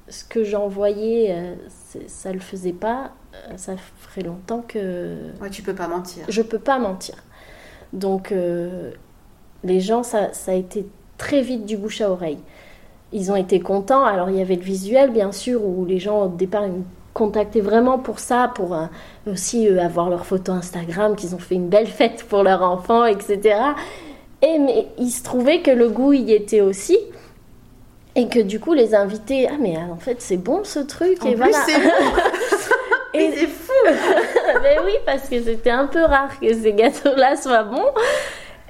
ce 0.09 0.25
que 0.25 0.43
j'envoyais, 0.43 1.55
ça 2.07 2.33
le 2.33 2.39
faisait 2.39 2.73
pas, 2.73 3.11
ça 3.57 3.75
ferait 3.77 4.23
longtemps 4.23 4.65
que. 4.67 5.17
Ouais, 5.43 5.51
tu 5.51 5.61
peux 5.61 5.75
pas 5.75 5.87
mentir. 5.87 6.25
Je 6.31 6.41
peux 6.41 6.59
pas 6.59 6.79
mentir. 6.79 7.17
Donc, 7.93 8.33
les 9.65 9.81
gens, 9.81 10.03
ça, 10.03 10.33
ça 10.33 10.53
a 10.53 10.55
été 10.55 10.87
très 11.17 11.41
vite 11.41 11.65
du 11.67 11.77
bouche 11.77 12.01
à 12.01 12.11
oreille. 12.11 12.39
Ils 13.13 13.33
ont 13.33 13.37
été 13.37 13.61
contents. 13.61 14.05
Alors, 14.05 14.31
il 14.31 14.37
y 14.37 14.43
avait 14.43 14.57
le 14.57 14.63
visuel, 14.63 15.11
bien 15.11 15.33
sûr, 15.33 15.65
où 15.65 15.85
les 15.85 15.99
gens, 15.99 16.25
au 16.25 16.29
départ, 16.29 16.67
ils 16.67 16.83
contacté 17.19 17.61
vraiment 17.61 17.99
pour 17.99 18.21
ça, 18.21 18.53
pour 18.55 18.75
euh, 18.75 18.85
aussi 19.27 19.69
euh, 19.69 19.83
avoir 19.83 20.09
leur 20.09 20.25
photo 20.25 20.53
Instagram, 20.53 21.17
qu'ils 21.17 21.35
ont 21.35 21.39
fait 21.39 21.57
une 21.57 21.69
belle 21.69 21.87
fête 21.99 22.25
pour 22.29 22.45
leur 22.45 22.63
enfant, 22.63 23.05
etc. 23.05 23.59
Et 24.41 24.59
mais 24.59 24.87
il 24.99 25.11
se 25.11 25.25
trouvait 25.25 25.61
que 25.61 25.73
le 25.73 25.89
goût 25.89 26.13
y 26.13 26.33
était 26.33 26.61
aussi. 26.61 26.97
Et 28.15 28.29
que 28.29 28.39
du 28.41 28.59
coup, 28.59 28.73
les 28.73 28.95
invités, 28.95 29.49
ah 29.49 29.57
mais 29.61 29.77
en 29.77 29.97
fait, 29.97 30.21
c'est 30.21 30.39
bon 30.39 30.63
ce 30.65 30.81
truc. 30.81 31.25
et 31.25 31.35
voilà. 31.35 31.59
et 33.15 33.31
c'est 33.33 33.47
fou. 33.47 33.73
mais 34.63 34.77
oui, 34.85 34.93
parce 35.07 35.29
que 35.29 35.41
c'était 35.43 35.71
un 35.71 35.87
peu 35.87 36.05
rare 36.05 36.39
que 36.41 36.53
ces 36.53 36.73
gâteaux-là 36.73 37.37
soient 37.37 37.65
bons. 37.65 37.91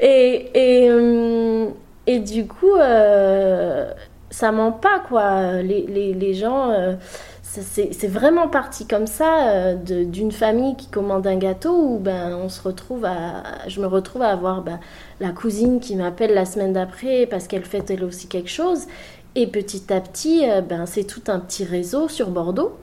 Et, 0.00 0.50
et, 0.84 0.90
euh, 0.90 1.68
Et 2.06 2.20
du 2.20 2.46
coup, 2.46 2.74
euh, 2.76 3.92
ça 4.30 4.50
ment 4.52 4.72
pas, 4.72 5.00
quoi. 5.08 5.60
Les, 5.62 5.82
les, 5.86 6.14
les 6.14 6.32
gens, 6.34 6.70
euh, 6.70 6.94
c'est 7.42 8.06
vraiment 8.06 8.48
parti 8.48 8.86
comme 8.86 9.06
ça, 9.06 9.50
euh, 9.50 9.74
d'une 9.74 10.32
famille 10.32 10.74
qui 10.76 10.88
commande 10.88 11.26
un 11.26 11.36
gâteau 11.36 11.74
où 11.74 11.98
ben, 11.98 12.34
on 12.36 12.48
se 12.48 12.62
retrouve 12.62 13.04
à, 13.04 13.42
je 13.68 13.80
me 13.80 13.86
retrouve 13.86 14.22
à 14.22 14.28
avoir 14.30 14.62
ben, 14.62 14.80
la 15.20 15.32
cousine 15.32 15.80
qui 15.80 15.96
m'appelle 15.96 16.32
la 16.32 16.46
semaine 16.46 16.72
d'après 16.72 17.26
parce 17.26 17.46
qu'elle 17.46 17.64
fait 17.64 17.90
elle 17.90 18.04
aussi 18.04 18.26
quelque 18.28 18.50
chose. 18.50 18.86
Et 19.34 19.46
petit 19.46 19.92
à 19.92 20.00
petit, 20.00 20.46
ben, 20.68 20.86
c'est 20.86 21.04
tout 21.04 21.22
un 21.28 21.40
petit 21.40 21.64
réseau 21.64 22.08
sur 22.08 22.30
Bordeaux. 22.30 22.76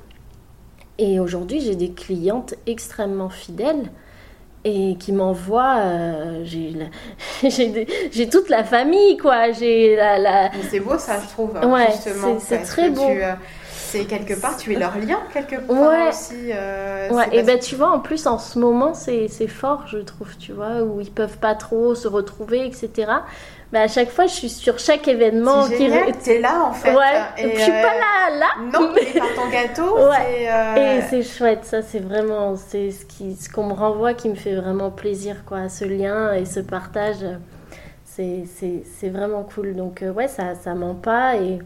Et 0.97 1.19
aujourd'hui, 1.19 1.59
j'ai 1.59 1.75
des 1.75 1.91
clientes 1.91 2.55
extrêmement 2.67 3.29
fidèles 3.29 3.91
et 4.63 4.95
qui 4.99 5.11
m'envoie. 5.11 5.77
Euh, 5.77 6.43
j'ai 7.43 8.29
toute 8.29 8.49
la 8.49 8.63
famille, 8.63 9.17
quoi. 9.17 9.51
J'ai 9.51 9.95
la. 9.95 10.17
la... 10.17 10.51
C'est 10.69 10.79
beau, 10.79 10.97
ça, 10.97 11.19
je 11.21 11.27
trouve. 11.27 11.51
Ouais, 11.53 11.89
c'est 12.39 12.61
très 12.63 12.89
beau. 12.89 13.09
Euh, 13.09 13.33
c'est 13.95 14.05
quelque 14.05 14.33
part, 14.33 14.57
tu 14.57 14.73
es 14.73 14.75
leur 14.79 14.97
lien, 14.97 15.19
quelque 15.31 15.55
part 15.55 15.89
ouais. 15.89 16.09
aussi. 16.09 16.51
Euh, 16.51 17.09
ouais, 17.11 17.29
et 17.31 17.43
ben 17.43 17.57
tu 17.59 17.75
vois, 17.75 17.91
en 17.91 17.99
plus, 17.99 18.27
en 18.27 18.39
ce 18.39 18.59
moment, 18.59 18.93
c'est 18.93 19.47
fort, 19.47 19.85
je 19.87 19.99
trouve, 19.99 20.35
tu 20.37 20.51
vois, 20.51 20.81
où 20.81 20.99
ils 20.99 21.11
peuvent 21.11 21.37
pas 21.37 21.55
trop 21.55 21.95
se 21.95 22.07
retrouver, 22.07 22.65
etc. 22.65 23.11
Mais 23.71 23.79
à 23.79 23.87
chaque 23.87 24.09
fois, 24.09 24.27
je 24.27 24.33
suis 24.33 24.49
sur 24.49 24.79
chaque 24.79 25.07
événement. 25.07 25.67
qui 25.67 25.89
t'es 26.23 26.39
là 26.39 26.63
en 26.63 26.73
fait. 26.73 26.93
Ouais. 26.93 27.21
Et, 27.37 27.55
je 27.55 27.61
suis 27.61 27.71
pas 27.71 27.81
là, 27.81 28.37
là. 28.37 28.47
Non, 28.71 28.91
mais 28.95 29.19
par 29.19 29.33
ton 29.35 29.49
gâteau. 29.49 29.97
Ouais. 30.09 30.47
Euh, 30.49 30.97
et 30.97 31.01
c'est 31.09 31.23
chouette, 31.23 31.65
ça, 31.65 31.81
c'est 31.81 31.99
vraiment, 31.99 32.55
c'est 32.55 32.91
ce 32.91 33.05
qui, 33.05 33.35
ce 33.35 33.49
qu'on 33.49 33.65
me 33.65 33.73
renvoie 33.73 34.13
qui 34.13 34.29
me 34.29 34.35
fait 34.35 34.55
vraiment 34.55 34.91
plaisir, 34.91 35.43
quoi, 35.45 35.69
ce 35.69 35.85
lien 35.85 36.33
et 36.33 36.45
ce 36.45 36.59
partage. 36.59 37.25
C'est 38.05 39.09
vraiment 39.09 39.43
cool. 39.43 39.75
Donc 39.75 40.01
euh, 40.01 40.11
ouais, 40.11 40.27
ça, 40.27 40.55
ça 40.55 40.73
ment 40.73 40.95
pas 40.95 41.35
et 41.35 41.59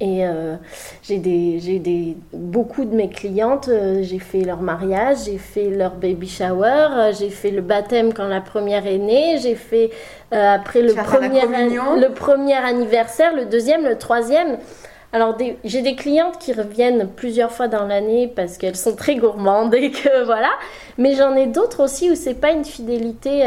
et 0.00 0.24
euh, 0.24 0.56
j'ai 1.02 1.18
des, 1.18 1.60
j'ai 1.60 1.78
des, 1.78 2.16
beaucoup 2.32 2.86
de 2.86 2.94
mes 2.94 3.10
clientes, 3.10 3.68
euh, 3.68 4.02
j'ai 4.02 4.18
fait 4.18 4.40
leur 4.40 4.62
mariage, 4.62 5.18
j'ai 5.26 5.36
fait 5.36 5.68
leur 5.68 5.92
baby 5.92 6.26
shower, 6.26 6.88
euh, 6.90 7.12
j'ai 7.12 7.28
fait 7.28 7.50
le 7.50 7.60
baptême 7.60 8.14
quand 8.14 8.26
la 8.26 8.40
première 8.40 8.86
est 8.86 8.96
née, 8.96 9.36
j'ai 9.42 9.54
fait 9.54 9.90
après 10.32 10.80
le 10.80 10.94
premier, 10.94 11.42
le 11.42 12.08
premier 12.14 12.54
anniversaire, 12.54 13.34
le 13.34 13.44
deuxième, 13.44 13.84
le 13.84 13.98
troisième. 13.98 14.58
Alors 15.12 15.36
j'ai 15.64 15.82
des 15.82 15.96
clientes 15.96 16.38
qui 16.38 16.52
reviennent 16.52 17.08
plusieurs 17.08 17.50
fois 17.50 17.66
dans 17.66 17.84
l'année 17.84 18.32
parce 18.34 18.56
qu'elles 18.56 18.76
sont 18.76 18.94
très 18.94 19.16
gourmandes 19.16 19.74
et 19.74 19.90
que 19.90 20.24
voilà. 20.24 20.50
Mais 20.96 21.14
j'en 21.14 21.34
ai 21.34 21.46
d'autres 21.46 21.82
aussi 21.82 22.10
où 22.10 22.14
c'est 22.14 22.34
pas 22.34 22.52
une 22.52 22.64
fidélité. 22.64 23.42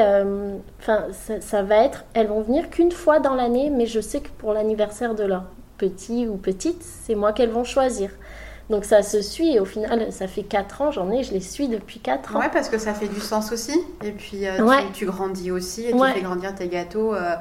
Enfin, 0.80 1.06
ça, 1.14 1.39
ça, 1.39 1.64
va 1.64 1.86
être, 1.86 2.04
elles 2.14 2.28
vont 2.28 2.41
venir 2.41 2.70
qu'une 2.70 2.91
fois 2.91 3.20
dans 3.20 3.34
l'année, 3.34 3.72
mais 3.72 3.86
je 3.86 4.01
sais 4.01 4.20
que 4.20 4.30
pour 4.38 4.51
l'anniversaire 4.54 5.16
de 5.16 5.24
leur 5.24 5.43
petit 5.89 6.27
ou 6.27 6.38
petite, 6.38 6.81
c'est 6.81 7.15
moi 7.15 7.34
qu'elles 7.34 7.51
vont 7.51 7.65
choisir. 7.65 8.09
Donc 8.69 8.86
ça 8.86 9.03
se 9.03 9.21
suit 9.21 9.55
et 9.55 9.59
au 9.59 9.65
final, 9.65 10.11
ça 10.11 10.27
fait 10.27 10.43
4 10.43 10.81
ans, 10.81 10.91
j'en 10.91 11.11
ai, 11.11 11.23
je 11.23 11.34
les 11.34 11.41
suis 11.41 11.67
depuis 11.67 11.99
4 11.99 12.36
ans. 12.36 12.39
Ouais, 12.39 12.49
parce 12.51 12.69
que 12.69 12.77
ça 12.77 12.93
fait 12.93 13.09
du 13.09 13.19
sens 13.19 13.51
aussi. 13.51 13.77
Et 14.03 14.11
puis 14.11 14.47
euh, 14.47 14.79
tu, 14.93 15.05
grandis 15.05 15.51
aussi 15.51 15.86
et 15.86 15.91
tu 15.91 15.99
fais 15.99 16.21
grandir 16.21 16.55
tes 16.55 16.67
gâteaux. 16.69 17.13
Euh, 17.13 17.36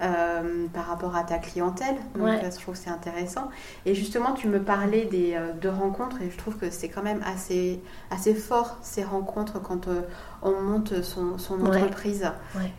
euh, 0.00 0.66
par 0.72 0.86
rapport 0.86 1.16
à 1.16 1.24
ta 1.24 1.38
clientèle. 1.38 1.96
Donc 2.16 2.28
je 2.44 2.60
trouve 2.60 2.74
que 2.74 2.80
c'est 2.80 2.90
intéressant. 2.90 3.48
Et 3.84 3.96
justement, 3.96 4.32
tu 4.32 4.46
me 4.46 4.62
parlais 4.62 5.06
des, 5.06 5.34
euh, 5.34 5.52
de 5.52 5.68
rencontres 5.68 6.22
et 6.22 6.30
je 6.30 6.36
trouve 6.38 6.56
que 6.56 6.70
c'est 6.70 6.88
quand 6.88 7.02
même 7.02 7.20
assez, 7.26 7.82
assez 8.12 8.32
fort 8.32 8.78
ces 8.80 9.02
rencontres 9.02 9.60
quand 9.60 9.88
euh, 9.88 10.02
on 10.42 10.60
monte 10.60 11.02
son, 11.02 11.36
son 11.38 11.66
entreprise. 11.66 12.30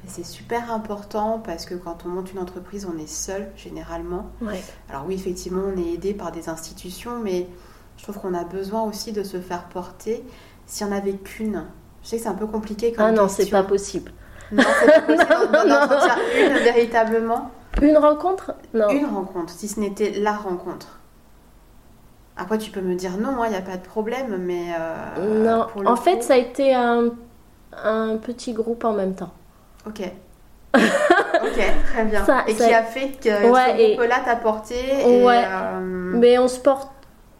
C'est 0.07 0.25
super 0.25 0.71
important 0.71 1.41
parce 1.43 1.65
que 1.65 1.75
quand 1.75 2.05
on 2.05 2.07
monte 2.09 2.31
une 2.31 2.39
entreprise, 2.39 2.87
on 2.89 2.97
est 2.97 3.09
seul 3.09 3.49
généralement. 3.57 4.29
Alors 4.89 5.03
oui, 5.05 5.15
effectivement, 5.15 5.63
on 5.75 5.77
est 5.77 5.95
aidé 5.95 6.13
par 6.13 6.31
des 6.31 6.47
institutions, 6.47 7.19
mais 7.21 7.47
je 7.97 8.03
trouve 8.03 8.17
qu'on 8.17 8.33
a 8.33 8.45
besoin 8.45 8.83
aussi 8.83 9.11
de 9.11 9.23
se 9.23 9.41
faire 9.41 9.65
porter. 9.65 10.23
S'il 10.67 10.87
n'y 10.87 10.93
en 10.93 10.95
avait 10.95 11.15
qu'une, 11.15 11.65
je 12.01 12.07
sais 12.07 12.15
que 12.15 12.23
c'est 12.23 12.29
un 12.29 12.33
peu 12.33 12.47
compliqué 12.47 12.93
quand 12.93 13.03
Ah 13.03 13.11
non, 13.11 13.27
c'est 13.27 13.49
pas 13.49 13.63
possible. 13.63 14.13
Non, 14.51 14.63
c'est 14.79 15.05
possible 15.05 15.33
une 16.39 16.57
véritablement. 16.57 17.51
Une 17.81 17.97
rencontre 17.97 18.53
Non. 18.73 18.89
Une 18.89 19.05
rencontre, 19.05 19.53
si 19.53 19.67
ce 19.67 19.79
n'était 19.79 20.11
la 20.19 20.33
rencontre. 20.33 20.99
Après, 22.35 22.57
tu 22.57 22.71
peux 22.71 22.81
me 22.81 22.95
dire 22.95 23.17
non, 23.17 23.43
il 23.45 23.51
n'y 23.51 23.57
a 23.57 23.61
pas 23.61 23.77
de 23.77 23.85
problème, 23.85 24.37
mais. 24.39 24.67
Euh, 25.17 25.43
non, 25.43 25.67
en 25.85 25.95
fait, 25.95 26.23
ça 26.23 26.35
a 26.35 26.37
été 26.37 26.73
un, 26.73 27.09
un, 27.83 28.17
petit 28.17 28.53
groupe 28.53 28.85
en 28.85 28.93
même 28.93 29.13
temps. 29.13 29.31
Ok. 29.85 30.01
ok, 30.75 31.73
très 31.91 32.05
bien. 32.05 32.23
et 32.47 32.55
qui 32.55 32.63
a 32.63 32.83
fait 32.83 33.19
que 33.21 33.51
ouais, 33.51 33.77
ce 33.77 33.95
groupe-là 33.95 34.19
t'a 34.23 34.35
porté. 34.35 34.75
ouais. 35.05 35.43
Euh, 35.45 35.79
mais 35.81 36.37
on 36.37 36.47
se, 36.47 36.59
porte, 36.59 36.91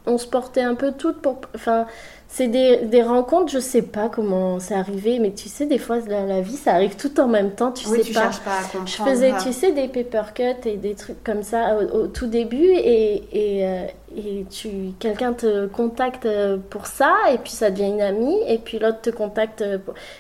on 0.06 0.18
se 0.18 0.28
portait 0.28 0.64
un 0.64 0.76
peu 0.76 0.92
toutes 0.92 1.22
pour. 1.22 1.40
Enfin 1.56 1.86
c'est 2.32 2.48
des, 2.48 2.78
des, 2.86 3.02
rencontres, 3.02 3.52
je 3.52 3.58
sais 3.58 3.82
pas 3.82 4.08
comment 4.08 4.60
c'est 4.60 4.76
arrivé, 4.76 5.18
mais 5.18 5.32
tu 5.32 5.50
sais, 5.50 5.66
des 5.66 5.80
fois, 5.80 5.98
la, 6.08 6.28
la, 6.28 6.42
vie, 6.42 6.58
ça 6.58 6.74
arrive 6.74 6.96
tout 6.96 7.20
en 7.20 7.28
même 7.28 7.52
temps, 7.52 7.72
tu 7.72 7.88
oui, 7.90 7.98
sais 7.98 8.04
tu 8.04 8.14
pas. 8.14 8.22
Cherches 8.22 8.42
pas 8.42 8.60
à 8.60 8.62
comprendre. 8.62 8.88
Je 8.88 9.04
faisais, 9.04 9.34
tu 9.42 9.52
sais, 9.52 9.72
des 9.72 9.88
paper 9.88 10.34
cuts 10.36 10.70
et 10.70 10.78
des 10.78 10.94
trucs 10.94 11.24
comme 11.24 11.42
ça 11.42 11.76
au, 11.92 12.06
tout 12.06 12.28
début, 12.28 12.72
et, 12.72 13.24
et, 13.34 13.66
euh, 13.66 13.86
et 14.16 14.46
tu, 14.48 14.70
quelqu'un 15.00 15.34
te 15.34 15.66
contacte 15.66 16.28
euh, 16.28 16.58
pour 16.70 16.86
ça, 16.86 17.16
et 17.34 17.40
puis 17.40 17.52
ça 17.52 17.72
devient 17.72 17.90
une 17.90 18.02
amie, 18.02 18.38
et 18.48 18.60
puis 18.60 18.78
l'autre 18.78 19.02
te 19.02 19.10
contacte, 19.10 19.64
euh, 19.64 19.80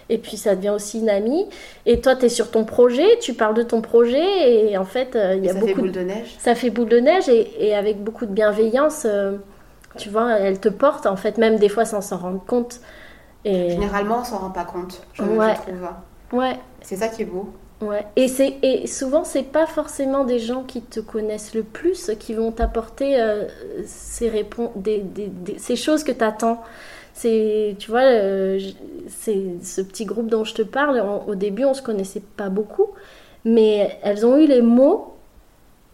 et 0.09 0.17
puis 0.17 0.35
ça 0.35 0.55
devient 0.55 0.71
aussi 0.71 1.01
une 1.01 1.11
amie, 1.11 1.45
et 1.85 2.01
toi, 2.01 2.15
tu 2.15 2.25
es 2.25 2.29
sur 2.29 2.49
ton 2.49 2.65
projet, 2.65 3.19
tu 3.21 3.35
parles 3.35 3.53
de 3.53 3.63
ton 3.63 3.81
projet, 3.81 4.69
et 4.71 4.75
en 4.79 4.85
fait, 4.85 5.15
il 5.37 5.45
y 5.45 5.49
a 5.49 5.53
ça 5.53 5.59
beaucoup. 5.59 5.67
Ça 5.67 5.75
fait 5.75 5.81
boule 5.81 5.91
de 5.91 6.01
neige. 6.01 6.35
Ça 6.39 6.55
fait 6.55 6.69
boule 6.71 6.89
de 6.89 6.99
neige, 6.99 7.29
et, 7.29 7.67
et 7.67 7.75
avec 7.75 8.03
beaucoup 8.03 8.25
de 8.25 8.33
bienveillance 8.33 9.05
tu 9.97 10.09
vois, 10.09 10.31
elle 10.33 10.59
te 10.59 10.69
porte, 10.69 11.05
en 11.05 11.15
fait, 11.15 11.37
même 11.37 11.57
des 11.57 11.69
fois 11.69 11.85
sans 11.85 12.01
s'en 12.01 12.17
rendre 12.17 12.43
compte. 12.45 12.79
Et... 13.45 13.69
Généralement, 13.69 14.19
on 14.19 14.23
s'en 14.23 14.37
rend 14.37 14.49
pas 14.49 14.65
compte, 14.65 15.01
je, 15.13 15.23
ouais. 15.23 15.53
trouve. 15.55 16.39
Ouais. 16.39 16.59
C'est 16.81 16.97
ça 16.97 17.07
qui 17.07 17.23
est 17.23 17.25
beau. 17.25 17.49
Ouais. 17.81 18.05
Et, 18.17 18.27
c'est, 18.27 18.57
et 18.61 18.87
souvent, 18.87 19.23
c'est 19.23 19.43
pas 19.43 19.65
forcément 19.65 20.25
des 20.25 20.39
gens 20.39 20.63
qui 20.63 20.81
te 20.81 20.99
connaissent 20.99 21.53
le 21.53 21.63
plus 21.63 22.11
qui 22.19 22.33
vont 22.33 22.51
t'apporter 22.51 23.21
euh, 23.21 23.47
ces, 23.85 24.29
réponses, 24.29 24.71
des, 24.75 24.99
des, 24.99 25.31
ces 25.57 25.77
choses 25.77 26.03
que 26.03 26.11
tu 26.11 26.23
attends. 26.23 26.61
C'est, 27.13 27.75
tu 27.79 27.89
vois, 27.89 28.01
euh, 28.01 28.59
c'est 29.07 29.63
ce 29.63 29.81
petit 29.81 30.05
groupe 30.05 30.27
dont 30.27 30.43
je 30.43 30.53
te 30.53 30.61
parle. 30.61 31.03
au 31.27 31.35
début, 31.35 31.65
on 31.65 31.73
se 31.73 31.81
connaissait 31.81 32.21
pas 32.37 32.49
beaucoup, 32.49 32.87
mais 33.45 33.97
elles 34.03 34.25
ont 34.25 34.37
eu 34.37 34.45
les 34.45 34.61
mots 34.61 35.15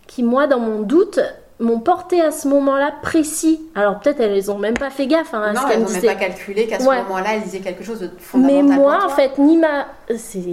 qui, 0.08 0.24
moi, 0.24 0.48
dans 0.48 0.60
mon 0.60 0.82
doute, 0.82 1.20
m'ont 1.60 1.80
porté 1.80 2.22
à 2.22 2.32
ce 2.32 2.48
moment-là 2.50 2.94
précis. 3.02 3.62
Alors 3.76 4.00
peut-être 4.00 4.20
elles 4.20 4.46
n'ont 4.48 4.58
même 4.58 4.74
pas 4.74 4.90
fait 4.90 5.08
gaffe 5.08 5.34
hein, 5.34 5.54
non, 5.54 5.62
elles 5.72 5.82
n'ont 5.82 5.90
même 5.90 6.02
pas 6.02 6.16
calculé 6.16 6.68
qu'à 6.68 6.80
ce 6.80 6.86
moment-là 6.86 7.36
elles 7.36 7.44
disaient 7.44 7.60
quelque 7.60 7.84
chose 7.84 8.00
de 8.00 8.12
fondamental. 8.18 8.66
Mais 8.66 8.76
moi 8.76 9.06
en 9.06 9.10
fait 9.10 9.38
ni 9.38 9.58
ma 9.58 9.88
c'est 10.18 10.44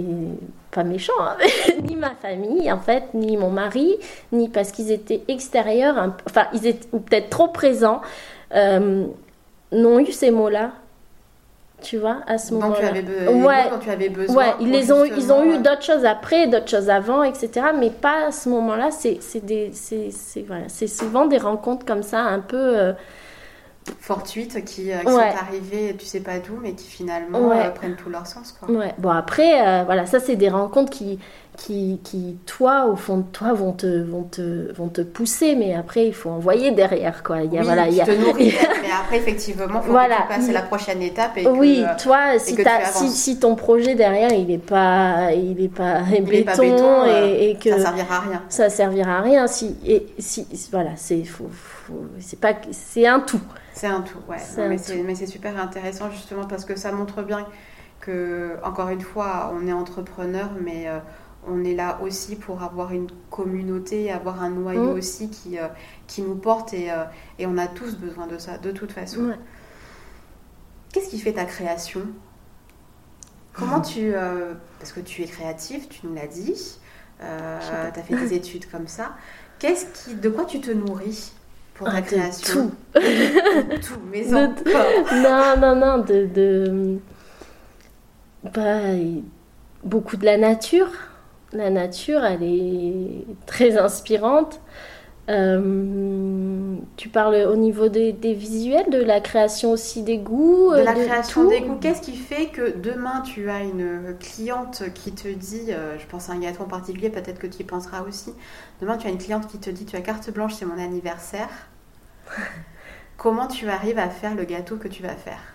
pas 0.71 0.83
méchant 0.83 1.13
hein, 1.19 1.35
ni 1.83 1.95
ma 1.95 2.11
famille 2.11 2.71
en 2.71 2.79
fait 2.79 3.03
ni 3.13 3.37
mon 3.37 3.49
mari 3.49 3.95
ni 4.31 4.47
parce 4.47 4.71
qu'ils 4.71 4.91
étaient 4.91 5.23
extérieurs 5.27 6.13
enfin 6.25 6.47
ils 6.53 6.65
étaient 6.67 6.87
peut-être 6.87 7.29
trop 7.29 7.49
présents 7.49 8.01
euh, 8.55 9.05
n'ont 9.71 9.99
eu 9.99 10.11
ces 10.11 10.31
mots-là 10.31 10.71
tu 11.83 11.97
vois, 11.97 12.21
à 12.25 12.37
ce 12.37 12.53
moment-là. 12.53 12.91
Ouais. 13.31 13.65
Quand 13.69 13.79
tu 13.79 13.89
avais 13.89 14.09
besoin. 14.09 14.35
Ouais, 14.35 14.53
ils, 14.59 14.71
les 14.71 14.91
ont, 14.91 15.03
ils 15.05 15.31
ont 15.31 15.43
eu 15.43 15.57
d'autres 15.57 15.83
choses 15.83 16.05
après, 16.05 16.47
d'autres 16.47 16.69
choses 16.69 16.89
avant, 16.89 17.23
etc. 17.23 17.67
Mais 17.77 17.89
pas 17.89 18.27
à 18.27 18.31
ce 18.31 18.49
moment-là. 18.49 18.89
C'est 18.91 19.19
voilà, 20.47 20.69
souvent 20.69 21.27
des 21.27 21.37
rencontres 21.37 21.85
comme 21.85 22.03
ça, 22.03 22.21
un 22.21 22.39
peu. 22.39 22.57
Euh, 22.57 22.93
fortuites 23.99 24.63
qui, 24.63 24.93
euh, 24.93 25.01
sont 25.03 25.17
arrivées, 25.17 25.93
tu 25.99 26.05
sais 26.05 26.21
pas 26.21 26.39
d'où, 26.39 26.57
mais 26.61 26.71
qui 26.71 26.87
finalement 26.87 27.51
euh, 27.51 27.69
prennent 27.71 27.97
tout 27.97 28.09
leur 28.09 28.25
sens. 28.25 28.53
Quoi. 28.53 28.71
Ouais. 28.71 28.93
Bon, 28.97 29.09
après, 29.09 29.83
voilà, 29.83 30.05
ça, 30.05 30.19
c'est 30.19 30.37
des 30.37 30.49
rencontres 30.49 30.91
qui, 30.91 31.19
qui, 31.57 31.99
qui, 32.03 32.37
toi, 32.45 32.87
au 32.87 32.95
fond 32.95 33.17
de 33.17 33.23
toi, 33.31 33.53
vont 33.53 33.73
te, 33.73 34.03
vont 34.03 34.23
te, 34.23 34.73
vont 34.73 34.87
te 34.87 35.01
pousser, 35.01 35.55
mais 35.55 35.75
après, 35.75 36.07
il 36.07 36.13
faut 36.13 36.29
envoyer 36.29 36.71
derrière, 36.71 37.23
quoi. 37.23 37.41
Il 37.41 37.53
y 37.53 37.59
a, 37.59 37.63
voilà, 37.63 37.87
il 37.87 37.95
y 37.95 38.01
a... 38.01 38.05
te 38.05 38.11
nourrir, 38.11 38.53
mais 38.81 38.89
après, 38.91 39.17
effectivement, 39.17 39.81
faut 39.81 39.91
voilà. 39.91 40.15
que 40.15 40.21
tu 40.21 40.39
passes 40.39 40.51
la 40.51 40.61
prochaine 40.63 41.01
étape. 41.01 41.37
Et 41.37 41.47
oui, 41.47 41.83
toi, 42.01 42.39
si, 42.39 42.55
si, 42.93 43.09
si, 43.09 43.39
ton 43.39 43.55
projet 43.55 43.95
derrière, 43.95 44.31
il 44.33 44.47
n'est 44.47 44.57
pas, 44.57 45.31
il 45.33 45.63
est 45.63 45.69
pas, 45.69 46.01
il 46.11 46.23
béton, 46.23 46.45
pas 46.45 46.57
béton 46.57 47.05
et, 47.05 47.51
et, 47.51 47.55
que 47.55 47.69
ça 47.69 47.79
servira 47.79 48.15
à 48.15 48.19
rien. 48.19 48.41
Ça 48.49 48.69
servira 48.69 49.17
à 49.17 49.21
rien. 49.21 49.47
Si, 49.47 49.75
et, 49.85 50.07
si, 50.17 50.47
voilà, 50.71 50.91
c'est 50.95 51.23
faut, 51.23 51.49
c'est 52.19 52.39
pas, 52.39 52.53
c'est 52.71 53.05
un 53.05 53.19
tout. 53.19 53.41
C'est 53.73 53.87
un 53.87 54.01
tout, 54.01 54.19
ouais. 54.27 54.37
Mais 55.03 55.15
c'est 55.15 55.27
super 55.27 55.59
intéressant, 55.61 56.09
justement, 56.11 56.45
parce 56.45 56.65
que 56.65 56.75
ça 56.75 56.91
montre 56.91 57.21
bien 57.21 57.45
que, 57.99 58.57
encore 58.63 58.89
une 58.89 59.01
fois, 59.01 59.53
on 59.55 59.67
est 59.67 59.73
entrepreneur, 59.73 60.49
mais... 60.59 60.87
Euh, 60.87 60.97
on 61.47 61.63
est 61.63 61.75
là 61.75 61.99
aussi 62.01 62.35
pour 62.35 62.63
avoir 62.63 62.91
une 62.91 63.07
communauté, 63.29 64.11
avoir 64.11 64.41
un 64.41 64.49
noyau 64.49 64.93
mm. 64.93 64.97
aussi 64.97 65.29
qui, 65.29 65.57
euh, 65.57 65.67
qui 66.07 66.21
nous 66.21 66.35
porte 66.35 66.73
et, 66.73 66.91
euh, 66.91 67.03
et, 67.39 67.45
on 67.45 67.57
a 67.57 67.67
tous 67.67 67.95
besoin 67.95 68.27
de 68.27 68.37
ça, 68.37 68.57
de 68.57 68.71
toute 68.71 68.91
façon. 68.91 69.33
Qu'est-ce 70.91 71.09
qui 71.09 71.19
fait 71.19 71.33
ta 71.33 71.45
création? 71.45 72.01
Comment 73.53 73.81
tu... 73.81 74.13
Euh, 74.13 74.53
parce 74.79 74.91
que 74.91 74.99
tu 74.99 75.21
es 75.21 75.25
créatif, 75.25 75.89
tu 75.89 76.07
nous 76.07 76.13
l'as 76.13 76.27
dit. 76.27 76.79
tu 77.19 77.25
as 77.25 78.03
fait 78.03 78.15
des 78.15 78.33
études 78.33 78.69
comme 78.69 78.87
ça. 78.87 79.15
Qu'est-ce 79.59 79.85
qui, 79.85 80.15
de 80.15 80.29
quoi 80.29 80.45
tu 80.45 80.59
te 80.59 80.71
nourris 80.71 81.33
pour 81.75 81.87
la 81.87 81.97
ah, 81.97 82.01
création? 82.01 82.71
Tout. 82.93 82.99
tout, 82.99 83.99
mais 84.11 84.33
encore. 84.33 85.13
Non, 85.13 85.55
non, 85.59 85.75
non, 85.75 85.97
de, 85.99 86.25
de... 86.25 86.99
Bah, 88.53 88.93
beaucoup 89.83 90.17
de 90.17 90.25
la 90.25 90.37
nature. 90.37 90.89
La 91.53 91.69
nature, 91.69 92.23
elle 92.23 92.43
est 92.43 93.25
très 93.45 93.77
inspirante. 93.77 94.59
Euh, 95.29 96.75
tu 96.97 97.07
parles 97.07 97.47
au 97.47 97.55
niveau 97.55 97.87
des, 97.87 98.11
visuels, 98.33 98.89
de 98.89 99.01
la 99.01 99.21
création 99.21 99.71
aussi 99.71 100.03
des 100.03 100.17
goûts 100.17 100.73
De 100.73 100.81
la 100.81 100.93
création 100.93 101.47
des 101.47 101.61
goûts. 101.61 101.77
Qu'est-ce 101.79 102.01
qui 102.01 102.17
fait 102.17 102.47
que 102.47 102.77
demain 102.77 103.21
tu 103.21 103.49
as 103.49 103.61
une 103.61 104.15
cliente 104.19 104.83
qui 104.93 105.13
te 105.13 105.29
dit, 105.29 105.67
euh, 105.69 105.97
je 105.97 106.05
pense 106.07 106.29
à 106.29 106.33
un 106.33 106.39
gâteau 106.39 106.63
en 106.63 106.67
particulier, 106.67 107.09
peut-être 107.09 107.39
que 107.39 107.47
tu 107.47 107.61
y 107.61 107.63
penseras 107.63 108.01
aussi. 108.01 108.33
Demain 108.81 108.97
tu 108.97 109.07
as 109.07 109.11
une 109.11 109.17
cliente 109.17 109.47
qui 109.47 109.59
te 109.59 109.69
dit, 109.69 109.85
tu 109.85 109.95
as 109.95 110.01
carte 110.01 110.29
blanche, 110.29 110.55
c'est 110.55 110.65
mon 110.65 110.77
anniversaire. 110.77 111.49
Comment 113.17 113.47
tu 113.47 113.69
arrives 113.69 113.99
à 113.99 114.09
faire 114.09 114.35
le 114.35 114.43
gâteau 114.43 114.75
que 114.75 114.89
tu 114.89 115.03
vas 115.03 115.15
faire? 115.15 115.52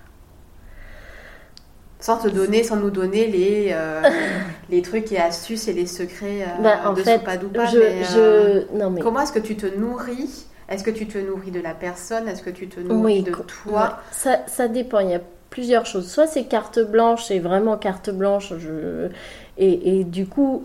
Sans 2.01 2.18
te 2.18 2.28
donner, 2.28 2.62
sans 2.62 2.76
nous 2.76 2.90
donner 2.90 3.26
les, 3.26 3.70
euh, 3.72 4.03
les 4.70 4.82
trucs 4.82 5.11
et 5.12 5.18
astuces 5.18 5.68
et 5.68 5.72
les 5.72 5.86
secrets 5.86 6.42
euh, 6.42 6.62
bah, 6.62 6.92
de 6.94 7.03
fait, 7.03 7.18
Soupadoupa. 7.18 7.66
Je, 7.66 7.78
euh, 8.16 8.62
non, 8.74 8.90
mais... 8.90 9.01
Comment 9.01 9.20
est-ce 9.20 9.32
que 9.32 9.38
tu 9.38 9.57
te 9.57 9.66
nourris? 9.66 10.46
Est-ce 10.68 10.84
que 10.84 10.90
tu 10.90 11.07
te 11.07 11.18
nourris 11.18 11.51
de 11.51 11.61
la 11.61 11.74
personne? 11.74 12.28
Est-ce 12.28 12.42
que 12.42 12.51
tu 12.51 12.68
te 12.68 12.78
nourris 12.78 13.22
de 13.22 13.32
toi? 13.32 14.01
ça, 14.12 14.40
ça, 14.46 14.68
dépend. 14.68 15.01
Il 15.01 15.11
y 15.11 15.14
a 15.14 15.20
plusieurs 15.51 15.86
choses. 15.86 16.09
Soit 16.11 16.26
c'est 16.26 16.44
carte 16.44 16.78
blanche, 16.78 17.24
c'est 17.24 17.38
vraiment 17.38 17.76
carte 17.76 18.11
blanche. 18.11 18.53
Je... 18.59 19.09
Et, 19.57 19.99
et, 19.99 20.05
du 20.05 20.26
coup, 20.26 20.64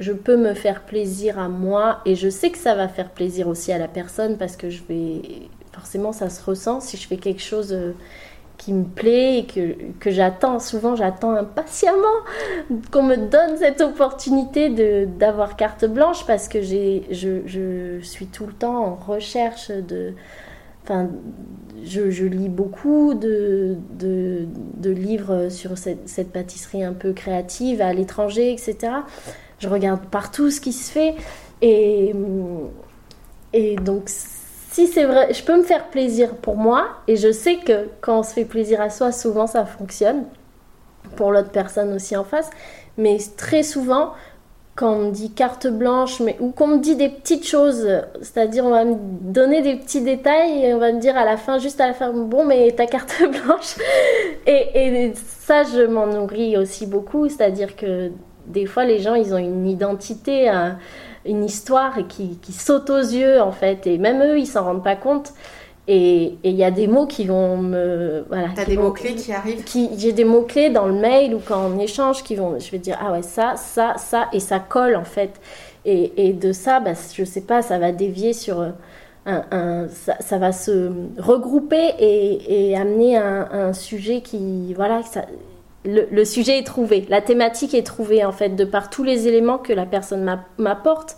je 0.00 0.12
peux 0.12 0.36
me 0.36 0.54
faire 0.54 0.80
plaisir 0.82 1.38
à 1.38 1.48
moi. 1.48 2.00
Et 2.06 2.16
je 2.16 2.30
sais 2.30 2.50
que 2.50 2.58
ça 2.58 2.74
va 2.74 2.88
faire 2.88 3.10
plaisir 3.10 3.46
aussi 3.46 3.70
à 3.70 3.78
la 3.78 3.88
personne 3.88 4.38
parce 4.38 4.56
que 4.56 4.70
je 4.70 4.82
vais. 4.88 5.20
Forcément, 5.72 6.12
ça 6.12 6.30
se 6.30 6.42
ressent. 6.42 6.80
Si 6.80 6.96
je 6.96 7.06
fais 7.06 7.16
quelque 7.16 7.42
chose 7.42 7.76
qui 8.64 8.72
me 8.72 8.84
plaît 8.84 9.40
et 9.40 9.46
que, 9.46 9.74
que 10.00 10.10
j'attends. 10.10 10.58
Souvent, 10.58 10.96
j'attends 10.96 11.32
impatiemment 11.32 11.98
qu'on 12.90 13.02
me 13.02 13.16
donne 13.16 13.58
cette 13.58 13.82
opportunité 13.82 14.70
de, 14.70 15.04
d'avoir 15.04 15.56
carte 15.56 15.84
blanche 15.84 16.26
parce 16.26 16.48
que 16.48 16.62
j'ai, 16.62 17.04
je, 17.10 17.46
je, 17.46 18.00
suis 18.00 18.26
tout 18.26 18.46
le 18.46 18.54
temps 18.54 18.84
en 18.84 18.94
recherche 18.94 19.70
de. 19.70 20.14
Enfin, 20.82 21.08
je, 21.84 22.10
je 22.10 22.24
lis 22.24 22.48
beaucoup 22.48 23.14
de, 23.14 23.76
de, 23.98 24.46
de 24.76 24.90
livres 24.90 25.48
sur 25.50 25.76
cette, 25.76 26.08
cette, 26.08 26.30
pâtisserie 26.30 26.84
un 26.84 26.92
peu 26.92 27.12
créative 27.12 27.82
à 27.82 27.92
l'étranger, 27.92 28.52
etc. 28.52 28.92
Je 29.58 29.68
regarde 29.68 30.00
partout 30.10 30.50
ce 30.50 30.60
qui 30.60 30.72
se 30.72 30.90
fait 30.90 31.14
et, 31.62 32.14
et 33.52 33.76
donc 33.76 34.08
si 34.74 34.88
c'est 34.88 35.04
vrai, 35.04 35.32
je 35.32 35.44
peux 35.44 35.56
me 35.56 35.62
faire 35.62 35.84
plaisir 35.84 36.34
pour 36.34 36.56
moi 36.56 36.88
et 37.06 37.14
je 37.14 37.30
sais 37.30 37.58
que 37.58 37.86
quand 38.00 38.18
on 38.18 38.22
se 38.24 38.32
fait 38.32 38.44
plaisir 38.44 38.80
à 38.80 38.90
soi, 38.90 39.12
souvent 39.12 39.46
ça 39.46 39.64
fonctionne 39.64 40.24
pour 41.14 41.30
l'autre 41.30 41.50
personne 41.50 41.92
aussi 41.92 42.16
en 42.16 42.24
face. 42.24 42.50
Mais 42.98 43.18
très 43.36 43.62
souvent, 43.62 44.14
quand 44.74 44.94
on 44.94 44.98
me 44.98 45.10
dit 45.12 45.30
carte 45.30 45.68
blanche 45.68 46.20
ou 46.40 46.50
qu'on 46.50 46.66
me 46.66 46.78
dit 46.78 46.96
des 46.96 47.08
petites 47.08 47.46
choses, 47.46 47.88
c'est-à-dire 48.20 48.64
on 48.64 48.70
va 48.70 48.84
me 48.84 48.96
donner 48.98 49.62
des 49.62 49.76
petits 49.76 50.00
détails 50.00 50.64
et 50.64 50.74
on 50.74 50.78
va 50.78 50.90
me 50.90 50.98
dire 50.98 51.16
à 51.16 51.24
la 51.24 51.36
fin, 51.36 51.58
juste 51.58 51.80
à 51.80 51.86
la 51.86 51.94
fin, 51.94 52.10
bon 52.12 52.44
mais 52.44 52.72
ta 52.72 52.86
carte 52.86 53.22
blanche. 53.44 53.76
Et, 54.44 55.12
ça, 55.14 55.62
je 55.62 55.86
m'en 55.86 56.08
nourris 56.08 56.56
aussi 56.56 56.88
beaucoup, 56.88 57.28
c'est-à-dire 57.28 57.76
que 57.76 58.10
des 58.48 58.66
fois 58.66 58.84
les 58.84 58.98
gens, 58.98 59.14
ils 59.14 59.32
ont 59.34 59.38
une 59.38 59.68
identité. 59.68 60.50
Une 61.26 61.44
histoire 61.44 62.06
qui, 62.08 62.38
qui 62.38 62.52
saute 62.52 62.90
aux 62.90 62.98
yeux 62.98 63.40
en 63.40 63.52
fait. 63.52 63.86
Et 63.86 63.98
même 63.98 64.22
eux 64.22 64.38
ils 64.38 64.46
s'en 64.46 64.64
rendent 64.64 64.84
pas 64.84 64.96
compte. 64.96 65.32
Et 65.86 66.38
il 66.42 66.54
y 66.54 66.64
a 66.64 66.70
des 66.70 66.86
mots 66.86 67.06
qui 67.06 67.26
vont 67.26 67.58
me 67.58 68.24
voilà 68.28 68.48
t'as 68.54 68.64
des 68.64 68.78
mots 68.78 68.92
clés 68.92 69.14
qui 69.14 69.32
arrivent? 69.34 69.64
qui 69.64 69.90
j'ai 69.98 70.12
des 70.12 70.24
mots 70.24 70.42
clés 70.42 70.70
dans 70.70 70.86
le 70.86 70.94
mail 70.94 71.34
ou 71.34 71.40
quand 71.46 71.60
on 71.60 71.78
échange 71.78 72.22
qui 72.22 72.36
vont 72.36 72.58
je 72.58 72.70
vais 72.70 72.78
dire 72.78 72.96
ah 73.02 73.12
ouais 73.12 73.20
ça 73.20 73.56
ça 73.56 73.94
ça 73.98 74.28
et 74.32 74.40
ça 74.40 74.60
colle 74.60 74.96
en 74.96 75.04
fait. 75.04 75.40
Et, 75.84 76.28
et 76.28 76.32
de 76.32 76.52
ça 76.52 76.80
bah, 76.80 76.92
je 77.14 77.24
sais 77.24 77.42
pas 77.42 77.60
ça 77.60 77.78
va 77.78 77.92
dévier 77.92 78.32
sur 78.32 78.62
un, 79.26 79.44
un 79.50 79.88
ça, 79.88 80.16
ça, 80.20 80.38
va 80.38 80.52
se 80.52 80.90
regrouper 81.18 81.92
et, 81.98 82.70
et 82.70 82.76
amener 82.76 83.16
un, 83.16 83.48
un, 83.52 83.72
sujet 83.72 84.20
qui 84.22 84.72
voilà 84.74 85.02
ça, 85.02 85.26
le, 85.84 86.24
sujet 86.24 86.58
est 86.58 86.66
trouvé, 86.66 87.04
la 87.08 87.20
thématique 87.20 87.74
est 87.74 87.82
trouvée 87.82 88.24
en 88.24 88.32
fait 88.32 88.50
de 88.50 88.64
par 88.64 88.90
tous 88.90 89.04
les 89.04 89.28
éléments 89.28 89.58
que 89.58 89.72
la 89.72 89.86
personne 89.86 90.24
m'apporte. 90.58 91.16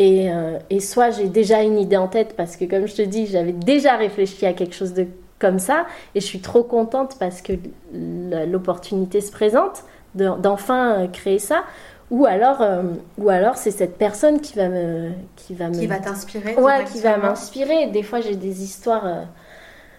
Euh, 0.00 0.58
et, 0.70 0.80
soit 0.80 1.10
j'ai 1.10 1.28
déjà 1.28 1.62
une 1.62 1.78
idée 1.78 1.96
en 1.98 2.08
tête 2.08 2.34
parce 2.36 2.56
que 2.56 2.64
comme 2.64 2.86
je 2.86 2.94
te 2.94 3.02
dis, 3.02 3.26
j'avais 3.26 3.52
déjà 3.52 3.96
réfléchi 3.96 4.46
à 4.46 4.52
quelque 4.52 4.74
chose 4.74 4.94
de 4.94 5.06
comme 5.38 5.58
ça 5.58 5.86
et 6.14 6.20
je 6.20 6.26
suis 6.26 6.40
trop 6.40 6.62
contente 6.62 7.16
parce 7.18 7.42
que 7.42 7.52
l'opportunité 7.92 9.20
se 9.20 9.30
présente 9.30 9.84
d'enfin 10.14 11.02
euh, 11.02 11.06
créer 11.08 11.38
ça. 11.38 11.64
Ou 12.10 12.26
alors, 12.26 12.60
euh, 12.60 12.82
ou 13.16 13.30
alors 13.30 13.56
c'est 13.56 13.70
cette 13.70 13.96
personne 13.96 14.40
qui 14.40 14.56
va 14.56 14.68
me, 14.68 15.10
qui 15.36 15.54
va 15.54 15.68
me, 15.68 15.74
qui 15.74 15.86
va 15.86 15.98
t'inspirer. 15.98 16.54
Ouais, 16.56 16.84
qui 16.92 17.00
va 17.00 17.16
m'inspirer. 17.16 17.86
Des 17.86 18.02
fois, 18.02 18.20
j'ai 18.20 18.36
des 18.36 18.62
histoires. 18.62 19.26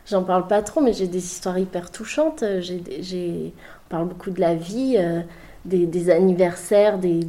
J'en 0.06 0.24
parle 0.24 0.48
pas 0.48 0.62
trop, 0.62 0.82
mais 0.82 0.94
j'ai 0.94 1.08
des 1.08 1.26
histoires 1.26 1.58
hyper 1.58 1.90
touchantes. 1.90 2.44
J'ai, 2.60 3.54
parle 3.94 4.08
beaucoup 4.08 4.32
de 4.32 4.42
la 4.42 4.56
vie, 4.56 4.96
euh, 4.98 5.22
des, 5.66 6.10
anniversaires, 6.10 6.98
des, 6.98 7.20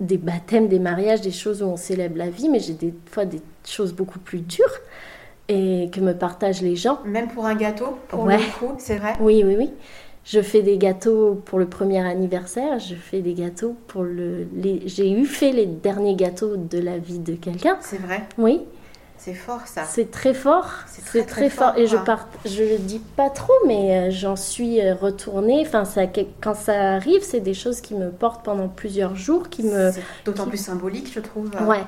des 0.00 0.18
baptêmes, 0.18 0.68
des 0.68 0.78
mariages, 0.78 1.22
des 1.22 1.30
choses 1.30 1.62
où 1.62 1.66
on 1.66 1.78
célèbre 1.78 2.18
la 2.18 2.28
vie, 2.28 2.50
mais 2.50 2.60
j'ai 2.60 2.74
des 2.74 2.92
fois 3.06 3.24
des 3.24 3.40
choses 3.66 3.94
beaucoup 3.94 4.18
plus 4.18 4.40
dures 4.40 4.76
et 5.48 5.88
que 5.90 5.98
me 6.00 6.12
partagent 6.12 6.60
les 6.60 6.76
gens. 6.76 6.98
Même 7.06 7.28
pour 7.28 7.46
un 7.46 7.54
gâteau, 7.54 7.96
pour 8.08 8.26
le 8.26 8.36
coup, 8.58 8.74
c'est 8.76 8.96
vrai? 8.96 9.14
Oui, 9.18 9.42
oui, 9.46 9.54
oui. 9.56 9.70
Je 10.26 10.42
fais 10.42 10.60
des 10.60 10.76
gâteaux 10.76 11.40
pour 11.46 11.58
le 11.58 11.64
premier 11.66 12.06
anniversaire, 12.06 12.78
je 12.78 12.94
fais 12.94 13.22
des 13.22 13.32
gâteaux 13.32 13.74
pour 13.86 14.02
le... 14.02 14.46
J'ai 14.84 15.10
eu 15.10 15.24
fait 15.24 15.52
les 15.52 15.64
derniers 15.64 16.16
gâteaux 16.16 16.56
de 16.56 16.78
la 16.78 16.98
vie 16.98 17.18
de 17.18 17.32
quelqu'un. 17.32 17.78
C'est 17.80 18.00
vrai? 18.00 18.24
Oui. 18.36 18.60
C'est 19.22 19.34
fort 19.34 19.60
ça. 19.66 19.84
C'est 19.84 20.10
très 20.10 20.32
fort. 20.32 20.70
C'est 20.86 21.26
très, 21.26 21.50
fort. 21.50 21.74
Et 21.76 21.86
je 21.86 21.98
part, 21.98 22.26
je 22.46 22.62
le 22.62 22.78
dis 22.78 23.00
pas 23.16 23.28
trop, 23.28 23.52
mais 23.66 24.08
euh, 24.08 24.10
j'en 24.10 24.34
suis 24.34 24.80
euh, 24.80 24.94
retournée. 24.94 25.62
Enfin, 25.66 25.84
ça, 25.84 26.02
quand 26.40 26.54
ça 26.54 26.94
arrive, 26.94 27.22
c'est 27.22 27.40
des 27.40 27.52
choses 27.52 27.82
qui 27.82 27.94
me 27.94 28.10
portent 28.10 28.42
pendant 28.42 28.68
plusieurs 28.68 29.16
jours, 29.16 29.50
qui 29.50 29.64
me. 29.64 29.90
D'autant 30.24 30.46
plus 30.46 30.56
symbolique, 30.56 31.12
je 31.12 31.20
trouve. 31.20 31.50
Ouais. 31.66 31.82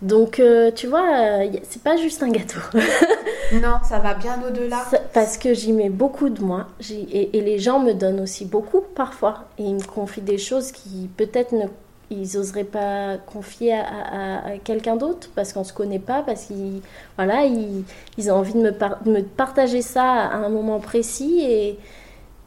Donc, 0.00 0.40
euh, 0.40 0.70
tu 0.70 0.86
vois, 0.86 1.40
c'est 1.68 1.82
pas 1.82 1.98
juste 1.98 2.22
un 2.22 2.30
gâteau. 2.30 2.60
non, 3.52 3.76
ça 3.86 3.98
va 3.98 4.14
bien 4.14 4.40
au-delà. 4.42 4.82
Parce 5.12 5.36
que 5.36 5.52
j'y 5.52 5.74
mets 5.74 5.90
beaucoup 5.90 6.30
de 6.30 6.42
moi. 6.42 6.68
Et, 6.90 7.36
et, 7.36 7.40
les 7.42 7.58
gens 7.58 7.80
me 7.80 7.92
donnent 7.92 8.20
aussi 8.20 8.46
beaucoup 8.46 8.80
parfois. 8.80 9.44
Et 9.58 9.64
ils 9.64 9.74
me 9.74 9.84
confient 9.84 10.22
des 10.22 10.38
choses 10.38 10.72
qui 10.72 11.10
peut-être 11.18 11.52
ne 11.52 11.66
ils 12.12 12.36
n'oseraient 12.36 12.64
pas 12.64 13.16
confier 13.18 13.74
à, 13.74 14.58
quelqu'un 14.64 14.96
d'autre 14.96 15.28
parce 15.34 15.52
qu'on 15.52 15.64
se 15.64 15.72
connaît 15.72 15.98
pas, 15.98 16.22
parce 16.22 16.46
qu'ils 16.46 16.82
voilà, 17.16 17.44
ils, 17.44 17.84
ils, 18.18 18.30
ont 18.30 18.36
envie 18.36 18.54
de 18.54 18.60
me, 18.60 18.72
me, 19.10 19.22
partager 19.22 19.82
ça 19.82 20.04
à 20.04 20.36
un 20.36 20.48
moment 20.48 20.80
précis 20.80 21.40
et, 21.42 21.78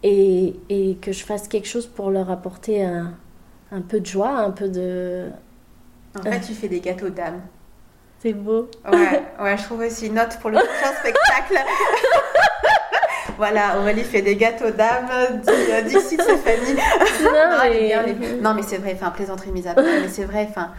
et, 0.04 0.56
et, 0.70 0.96
que 0.96 1.12
je 1.12 1.24
fasse 1.24 1.48
quelque 1.48 1.68
chose 1.68 1.88
pour 1.88 2.12
leur 2.12 2.30
apporter 2.30 2.84
un, 2.84 3.14
un 3.72 3.82
peu 3.82 4.00
de 4.00 4.06
joie, 4.06 4.30
un 4.30 4.52
peu 4.52 4.70
de... 4.70 5.30
En 6.18 6.24
fait, 6.24 6.42
tu 6.42 6.54
fais 6.54 6.70
des 6.70 6.80
gâteaux 6.80 7.10
d'âme. 7.10 7.42
C'est 8.20 8.34
beau. 8.34 8.70
Ouais, 8.92 9.24
ouais, 9.42 9.58
je 9.58 9.64
trouve 9.64 9.82
aussi 9.82 10.08
une 10.08 10.16
note 10.16 10.38
pour 10.40 10.50
le 10.50 10.58
prochain 10.58 10.94
spectacle. 11.00 11.60
Voilà, 13.38 13.80
Aurélie 13.80 14.04
fait 14.04 14.22
des 14.22 14.36
gâteaux 14.36 14.72
d'âme, 14.72 15.42
d'ici 15.86 16.16
Stéphanie. 16.16 16.80
Non, 17.24 18.42
non, 18.42 18.54
mais, 18.54 18.62
c'est 18.62 18.78
vrai, 18.78 18.94
enfin, 18.94 19.12
plaisanterie 19.12 19.52
mise 19.52 19.68
à 19.68 19.74
part, 19.74 19.84
mais 19.84 20.08
c'est 20.08 20.26
vrai, 20.26 20.48
enfin, 20.50 20.72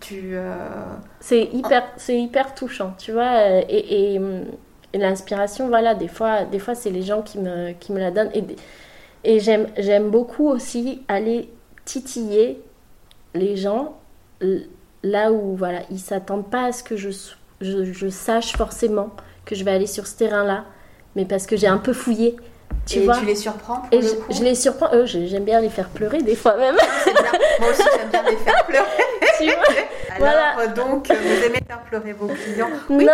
tu. 0.00 0.30
Euh, 0.34 0.54
c'est 1.20 1.48
hyper, 1.52 1.84
c'est 1.96 2.18
hyper 2.18 2.54
touchant, 2.54 2.94
tu 2.98 3.12
vois, 3.12 3.32
euh, 3.36 3.62
et, 3.68 4.20
l'inspiration, 4.92 5.68
voilà, 5.68 5.94
des 5.94 6.08
fois, 6.08 6.44
des 6.44 6.60
fois 6.60 6.74
c'est 6.76 6.90
les 6.90 7.02
gens 7.02 7.22
qui 7.22 7.38
me, 7.38 7.72
qui 7.72 7.92
me 7.92 7.98
la 7.98 8.10
donnent. 8.10 8.30
Et, 8.34 8.44
et 9.24 9.40
j'aime, 9.40 9.66
j'aime 9.76 10.10
beaucoup 10.10 10.48
aussi 10.48 11.02
aller 11.08 11.50
titiller 11.84 12.62
les 13.34 13.56
gens 13.56 13.96
là 15.02 15.32
où, 15.32 15.56
voilà, 15.56 15.80
ils 15.90 15.98
s'attendent 15.98 16.48
pas 16.48 16.66
à 16.66 16.72
ce 16.72 16.84
que 16.84 16.96
je, 16.96 17.10
je, 17.60 17.92
je 17.92 18.08
sache 18.08 18.56
forcément 18.56 19.10
que 19.44 19.54
je 19.54 19.64
vais 19.64 19.72
aller 19.72 19.86
sur 19.86 20.06
ce 20.06 20.16
terrain-là 20.16 20.64
mais 21.16 21.24
parce 21.24 21.46
que 21.46 21.56
j'ai 21.56 21.66
un 21.66 21.78
peu 21.78 21.92
fouillé. 21.92 22.36
Tu 22.86 22.98
et 22.98 23.04
vois 23.04 23.16
tu 23.16 23.24
les 23.24 23.34
surprends 23.34 23.82
Et 23.92 24.00
je, 24.02 24.42
les 24.42 24.54
surprends. 24.54 24.94
Eux, 24.94 25.06
j'aime 25.06 25.44
bien 25.44 25.60
les 25.60 25.70
faire 25.70 25.88
pleurer 25.88 26.22
des 26.22 26.34
fois 26.34 26.56
même. 26.56 26.76
Moi 27.60 27.70
aussi, 27.70 27.82
j'aime 27.96 28.08
bien 28.10 28.22
les 28.30 28.36
faire 28.36 28.64
pleurer. 28.66 28.84
tu 29.38 29.44
vois 29.46 29.54
Alors, 30.28 30.54
voilà. 30.56 30.66
donc, 30.68 31.08
vous 31.08 31.44
aimez 31.44 31.60
faire 31.66 31.80
pleurer 31.80 32.12
vos 32.12 32.26
clients 32.26 32.68
Non, 32.88 33.06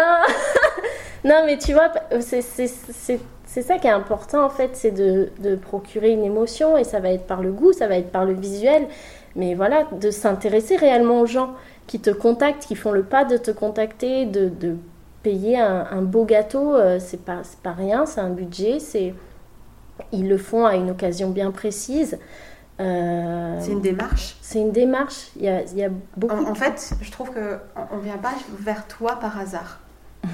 non, 1.24 1.42
mais 1.46 1.56
tu 1.58 1.72
vois, 1.72 1.90
c'est 2.20 2.42
ça 3.62 3.78
qui 3.78 3.86
est 3.86 3.90
important 3.90 4.44
en 4.44 4.50
fait, 4.50 4.70
c'est 4.74 4.90
de, 4.90 5.30
de, 5.38 5.56
procurer 5.56 6.10
une 6.10 6.24
émotion 6.24 6.76
et 6.76 6.84
ça 6.84 7.00
va 7.00 7.10
être 7.10 7.26
par 7.26 7.42
le 7.42 7.52
goût, 7.52 7.72
ça 7.72 7.86
va 7.86 7.96
être 7.96 8.10
par 8.10 8.24
le 8.24 8.34
visuel. 8.34 8.86
mais 9.34 9.54
voilà, 9.54 9.86
de 9.92 10.10
s'intéresser 10.10 10.76
réellement 10.76 11.20
aux 11.20 11.26
gens 11.26 11.54
qui 11.86 12.00
te 12.00 12.10
contactent, 12.10 12.66
qui 12.66 12.76
font 12.76 12.92
le 12.92 13.02
pas 13.02 13.24
de 13.24 13.36
te 13.36 13.50
contacter, 13.50 14.26
de, 14.26 14.48
de 14.48 14.76
payer 15.22 15.58
un, 15.58 16.02
beau 16.02 16.24
gâteau, 16.24 16.74
euh, 16.74 16.98
c'est 16.98 17.24
pas, 17.24 17.42
pas 17.62 17.72
rien, 17.72 18.06
c'est 18.06 18.20
un 18.20 18.30
budget, 18.30 18.78
c'est 18.80 19.14
ils 20.12 20.28
le 20.28 20.38
font 20.38 20.64
à 20.64 20.76
une 20.76 20.90
occasion 20.90 21.30
bien 21.30 21.50
précise. 21.50 22.18
Euh, 22.80 23.58
c'est 23.60 23.72
une 23.72 23.82
démarche 23.82 24.38
C'est 24.40 24.58
une 24.58 24.72
démarche. 24.72 25.28
Il 25.36 25.42
y 25.42 25.48
a, 25.48 25.62
il 25.62 25.76
y 25.76 25.84
a 25.84 25.90
beaucoup. 26.16 26.46
En, 26.46 26.54
fait, 26.54 26.94
je 27.02 27.10
trouve 27.10 27.30
qu'on 27.30 27.96
ne 27.96 28.02
vient 28.02 28.16
pas 28.16 28.32
vers 28.58 28.86
toi 28.86 29.16
par 29.16 29.38
hasard. 29.38 29.80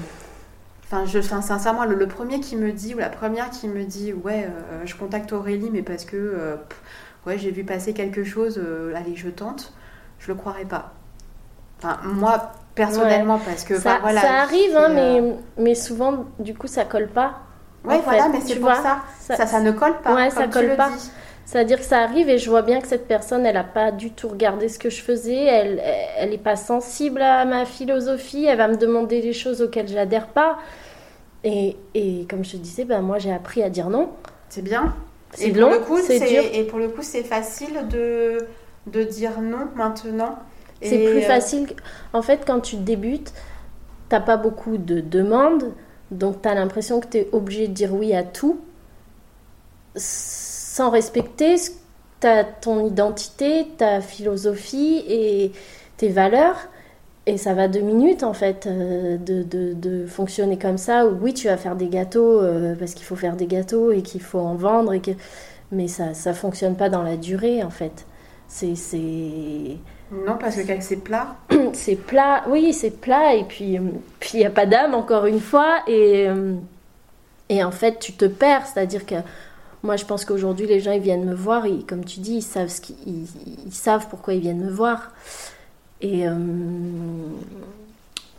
Enfin, 0.89 1.03
je, 1.03 1.19
enfin, 1.19 1.41
sincèrement, 1.41 1.83
le, 1.83 1.95
le, 1.95 2.07
premier 2.07 2.39
qui 2.39 2.55
me 2.55 2.71
dit, 2.71 2.95
ou 2.95 2.99
la 2.99 3.09
première 3.09 3.49
qui 3.49 3.67
me 3.67 3.83
dit, 3.83 4.13
ouais, 4.13 4.45
euh, 4.45 4.85
je 4.85 4.95
contacte 4.95 5.33
Aurélie, 5.33 5.69
mais 5.69 5.81
parce 5.81 6.05
que 6.05 6.57
ouais, 7.25 7.37
j'ai 7.37 7.51
vu 7.51 7.65
passer 7.65 7.93
quelque 7.93 8.23
chose, 8.23 8.57
allez, 8.95 9.17
je 9.17 9.27
tente, 9.27 9.73
je 10.19 10.29
le 10.29 10.35
croirais 10.35 10.63
pas. 10.63 10.93
Enfin, 11.79 11.99
moi, 12.05 12.53
personnellement, 12.77 13.39
parce 13.43 13.63
que. 13.65 13.77
Ça, 13.77 13.97
voilà, 14.01 14.21
ça 14.21 14.33
arrive, 14.41 14.77
hein, 14.77 14.89
mais, 14.93 15.21
mais 15.57 15.75
souvent, 15.75 16.25
du 16.39 16.53
coup, 16.53 16.67
ça 16.67 16.85
colle 16.85 17.09
pas. 17.09 17.39
Ouais, 17.83 17.99
voilà, 18.03 18.29
mais 18.29 18.39
c'est 18.41 18.55
pour 18.55 18.73
ça. 18.73 18.99
Ça, 19.19 19.45
ça. 19.45 19.59
ne 19.59 19.71
colle 19.71 19.99
pas. 20.01 20.15
Ouais, 20.15 20.29
ça 20.29 20.47
colle 20.47 20.75
pas. 20.77 20.91
C'est-à-dire 21.45 21.77
que 21.77 21.85
ça 21.85 21.99
arrive 21.99 22.27
et 22.27 22.37
je 22.37 22.49
vois 22.49 22.61
bien 22.61 22.81
que 22.81 22.87
cette 22.89 23.07
personne, 23.07 23.45
elle 23.45 23.53
n'a 23.53 23.63
pas 23.63 23.91
du 23.91 24.11
tout 24.11 24.27
regardé 24.27 24.67
ce 24.67 24.77
que 24.77 24.89
je 24.89 25.01
faisais, 25.01 25.45
elle 25.45 25.81
elle 26.17 26.31
n'est 26.31 26.37
pas 26.37 26.57
sensible 26.57 27.21
à 27.21 27.45
ma 27.45 27.63
philosophie, 27.63 28.43
elle 28.43 28.57
va 28.57 28.67
me 28.67 28.75
demander 28.75 29.21
des 29.21 29.31
choses 29.31 29.61
auxquelles 29.61 29.87
j'adhère 29.87 30.27
pas. 30.27 30.57
Et, 31.45 31.77
et, 31.93 32.27
comme 32.29 32.43
je 32.43 32.51
te 32.51 32.57
disais, 32.57 32.83
ben 32.83 32.99
moi 32.99 33.17
j'ai 33.17 33.31
appris 33.31 33.63
à 33.63 33.69
dire 33.69 33.89
non. 33.89 34.09
C'est 34.49 34.61
bien. 34.61 34.93
C'est 35.33 35.51
long, 35.51 35.71
c'est 36.05 36.19
dur. 36.19 36.43
Et 36.51 36.63
pour 36.63 36.79
le 36.79 36.89
coup, 36.89 37.01
c'est 37.01 37.23
facile 37.23 37.87
de, 37.89 38.39
de 38.87 39.03
dire 39.03 39.39
non 39.41 39.69
maintenant? 39.75 40.39
C'est 40.81 40.97
plus 40.97 41.19
euh, 41.19 41.27
facile. 41.27 41.67
En 42.13 42.21
fait, 42.21 42.43
quand 42.45 42.59
tu 42.59 42.75
débutes, 42.77 43.33
t'as 44.09 44.19
pas 44.19 44.37
beaucoup 44.37 44.77
de 44.77 44.99
demandes, 44.99 45.73
donc 46.11 46.41
tu 46.41 46.47
as 46.49 46.53
l'impression 46.53 46.99
que 46.99 47.07
tu 47.07 47.17
es 47.17 47.29
obligé 47.31 47.67
de 47.67 47.73
dire 47.73 47.93
oui 47.93 48.13
à 48.13 48.23
tout 48.23 48.59
sans 49.95 50.89
respecter 50.89 51.55
ta, 52.19 52.43
ton 52.43 52.85
identité, 52.85 53.67
ta 53.77 54.01
philosophie 54.01 55.03
et 55.07 55.51
tes 55.97 56.09
valeurs. 56.09 56.57
Et 57.25 57.37
ça 57.37 57.53
va 57.53 57.67
deux 57.67 57.81
minutes 57.81 58.23
en 58.23 58.33
fait 58.33 58.67
euh, 58.67 59.17
de, 59.17 59.43
de, 59.43 59.73
de, 59.73 60.05
fonctionner 60.05 60.57
comme 60.57 60.77
ça. 60.77 61.05
oui, 61.05 61.33
tu 61.33 61.47
vas 61.47 61.57
faire 61.57 61.75
des 61.75 61.87
gâteaux 61.89 62.41
euh, 62.41 62.73
parce 62.75 62.93
qu'il 62.93 63.05
faut 63.05 63.17
faire 63.17 63.35
des 63.35 63.47
gâteaux 63.47 63.91
et 63.91 64.01
qu'il 64.01 64.21
faut 64.21 64.39
en 64.39 64.55
vendre. 64.55 64.93
Et 64.93 65.01
que... 65.01 65.11
Mais 65.71 65.89
ça 65.89 66.11
ne 66.11 66.33
fonctionne 66.35 66.75
pas 66.75 66.89
dans 66.89 67.03
la 67.03 67.17
durée 67.17 67.63
en 67.63 67.69
fait. 67.69 68.05
C'est 68.47 68.75
non, 70.11 70.37
parce 70.37 70.55
que 70.55 70.81
c'est 70.81 70.97
plat. 70.97 71.35
c'est 71.73 71.95
plat, 71.95 72.43
oui, 72.47 72.73
c'est 72.73 72.91
plat, 72.91 73.35
et 73.35 73.43
puis 73.43 73.77
euh, 73.77 73.81
puis 74.19 74.31
il 74.35 74.39
n'y 74.39 74.45
a 74.45 74.49
pas 74.49 74.65
d'âme, 74.65 74.93
encore 74.93 75.25
une 75.25 75.41
fois, 75.41 75.79
et, 75.87 76.27
euh, 76.27 76.53
et 77.49 77.63
en 77.63 77.71
fait, 77.71 77.99
tu 77.99 78.13
te 78.13 78.25
perds, 78.25 78.65
c'est-à-dire 78.67 79.05
que 79.05 79.15
moi, 79.83 79.97
je 79.97 80.05
pense 80.05 80.23
qu'aujourd'hui, 80.25 80.65
les 80.65 80.79
gens, 80.79 80.91
ils 80.91 81.01
viennent 81.01 81.25
me 81.25 81.35
voir, 81.35 81.65
et 81.65 81.83
comme 81.87 82.05
tu 82.05 82.19
dis, 82.19 82.35
ils 82.35 82.41
savent, 82.41 82.69
ce 82.69 82.81
ils, 83.05 83.73
savent 83.73 84.07
pourquoi 84.09 84.33
ils 84.33 84.41
viennent 84.41 84.63
me 84.63 84.71
voir. 84.71 85.11
Et 86.01 86.27
euh, 86.27 86.35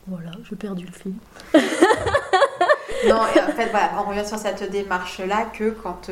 voilà, 0.06 0.30
j'ai 0.48 0.56
perdu 0.56 0.86
le 0.86 0.92
fil. 0.92 1.12
non, 3.08 3.16
en 3.16 3.52
fait, 3.52 3.68
voilà, 3.70 3.92
on 3.98 4.08
revient 4.08 4.26
sur 4.26 4.38
cette 4.38 4.70
démarche-là 4.70 5.50
que 5.52 5.70
quand 5.70 6.10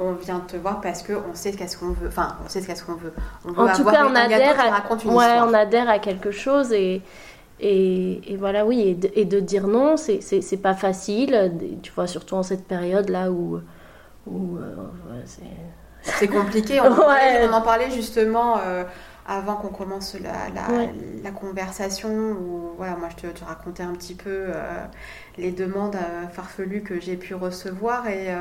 on 0.00 0.14
vient 0.14 0.40
te 0.40 0.56
voir 0.56 0.80
parce 0.80 1.02
qu'on 1.02 1.34
sait 1.34 1.52
qu'est-ce 1.52 1.76
qu'on 1.76 1.90
veut. 1.90 2.08
Enfin, 2.08 2.36
on 2.44 2.48
sait 2.48 2.62
qu'est-ce 2.62 2.84
qu'on 2.84 2.94
veut. 2.94 3.12
On 3.44 3.52
veut 3.52 3.68
en 3.68 3.72
tout 3.72 3.84
cas, 3.84 4.06
on 4.06 4.14
adhère, 4.14 4.58
à, 4.58 4.94
ouais, 4.94 5.40
on 5.42 5.52
adhère 5.52 5.88
à 5.90 5.98
quelque 5.98 6.30
chose 6.30 6.72
et, 6.72 7.02
et, 7.60 8.36
voilà, 8.38 8.64
oui, 8.64 8.80
et 8.80 8.94
de, 8.94 9.10
et 9.14 9.26
de 9.26 9.38
dire 9.38 9.68
non, 9.68 9.96
c'est 9.98 10.62
pas 10.62 10.74
facile. 10.74 11.52
Tu 11.82 11.92
vois, 11.92 12.06
surtout 12.06 12.34
en 12.34 12.42
cette 12.42 12.64
période-là 12.64 13.30
où. 13.30 13.60
où 14.26 14.56
euh, 14.56 14.74
c'est 16.02 16.28
compliqué. 16.28 16.80
On, 16.80 16.86
on, 17.50 17.52
en 17.52 17.60
parlait 17.60 17.90
justement. 17.90 18.58
Euh, 18.64 18.84
avant 19.28 19.54
qu'on 19.54 19.68
commence 19.68 20.16
la, 20.18 20.48
la, 21.22 21.30
conversation, 21.30 22.08
où 22.32 22.72
voilà, 22.76 22.96
moi 22.96 23.08
je 23.10 23.28
te, 23.28 23.38
te 23.38 23.44
racontais 23.44 23.84
un 23.84 23.92
petit 23.92 24.16
peu 24.16 24.46
euh, 24.48 24.84
les 25.38 25.52
demandes 25.52 25.96
farfelues 26.32 26.82
que 26.82 26.98
j'ai 26.98 27.16
pu 27.16 27.34
recevoir 27.36 28.08
et, 28.08 28.34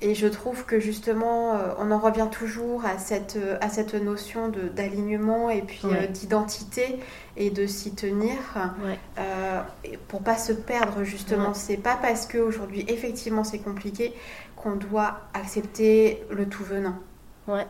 et 0.00 0.14
je 0.14 0.28
trouve 0.28 0.64
que 0.64 0.78
justement, 0.78 1.54
euh, 1.54 1.74
on 1.78 1.90
en 1.90 1.98
revient 1.98 2.28
toujours 2.30 2.84
à 2.84 2.98
cette, 2.98 3.36
euh, 3.36 3.58
à 3.60 3.68
cette 3.68 3.94
notion 3.94 4.50
d'alignement 4.76 5.50
et 5.50 5.62
puis 5.62 5.80
euh, 5.86 6.06
d'identité 6.06 7.00
et 7.36 7.50
de 7.50 7.66
s'y 7.66 7.94
tenir 7.94 8.36
ouais. 8.84 8.98
pour 10.06 10.22
pas 10.22 10.36
se 10.36 10.52
perdre 10.52 11.02
justement. 11.02 11.52
C'est 11.52 11.76
pas 11.76 11.98
parce 12.00 12.26
qu'aujourd'hui, 12.26 12.84
effectivement, 12.88 13.42
c'est 13.42 13.58
compliqué 13.58 14.12
qu'on 14.56 14.76
doit 14.76 15.20
accepter 15.34 16.22
le 16.30 16.46
tout 16.46 16.64
venant. 16.64 16.96
Ouais. 17.48 17.66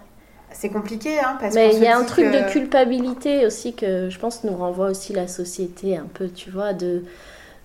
C'est 0.51 0.71
compliqué, 0.71 1.19
hein, 1.19 1.37
parce 1.39 1.55
Mais 1.55 1.75
il 1.75 1.83
y 1.83 1.87
a 1.87 1.97
un 1.97 2.05
truc 2.05 2.27
de 2.27 2.51
culpabilité 2.51 3.45
aussi 3.45 3.75
que 3.75 4.09
je 4.09 4.19
pense 4.19 4.45
nous 4.45 4.57
renvoie 4.57 4.89
aussi 4.89 5.13
la 5.13 5.29
société 5.29 5.97
un 5.97 6.07
peu, 6.13 6.31
tu 6.31 6.51
vois, 6.51 6.73
de 6.73 7.05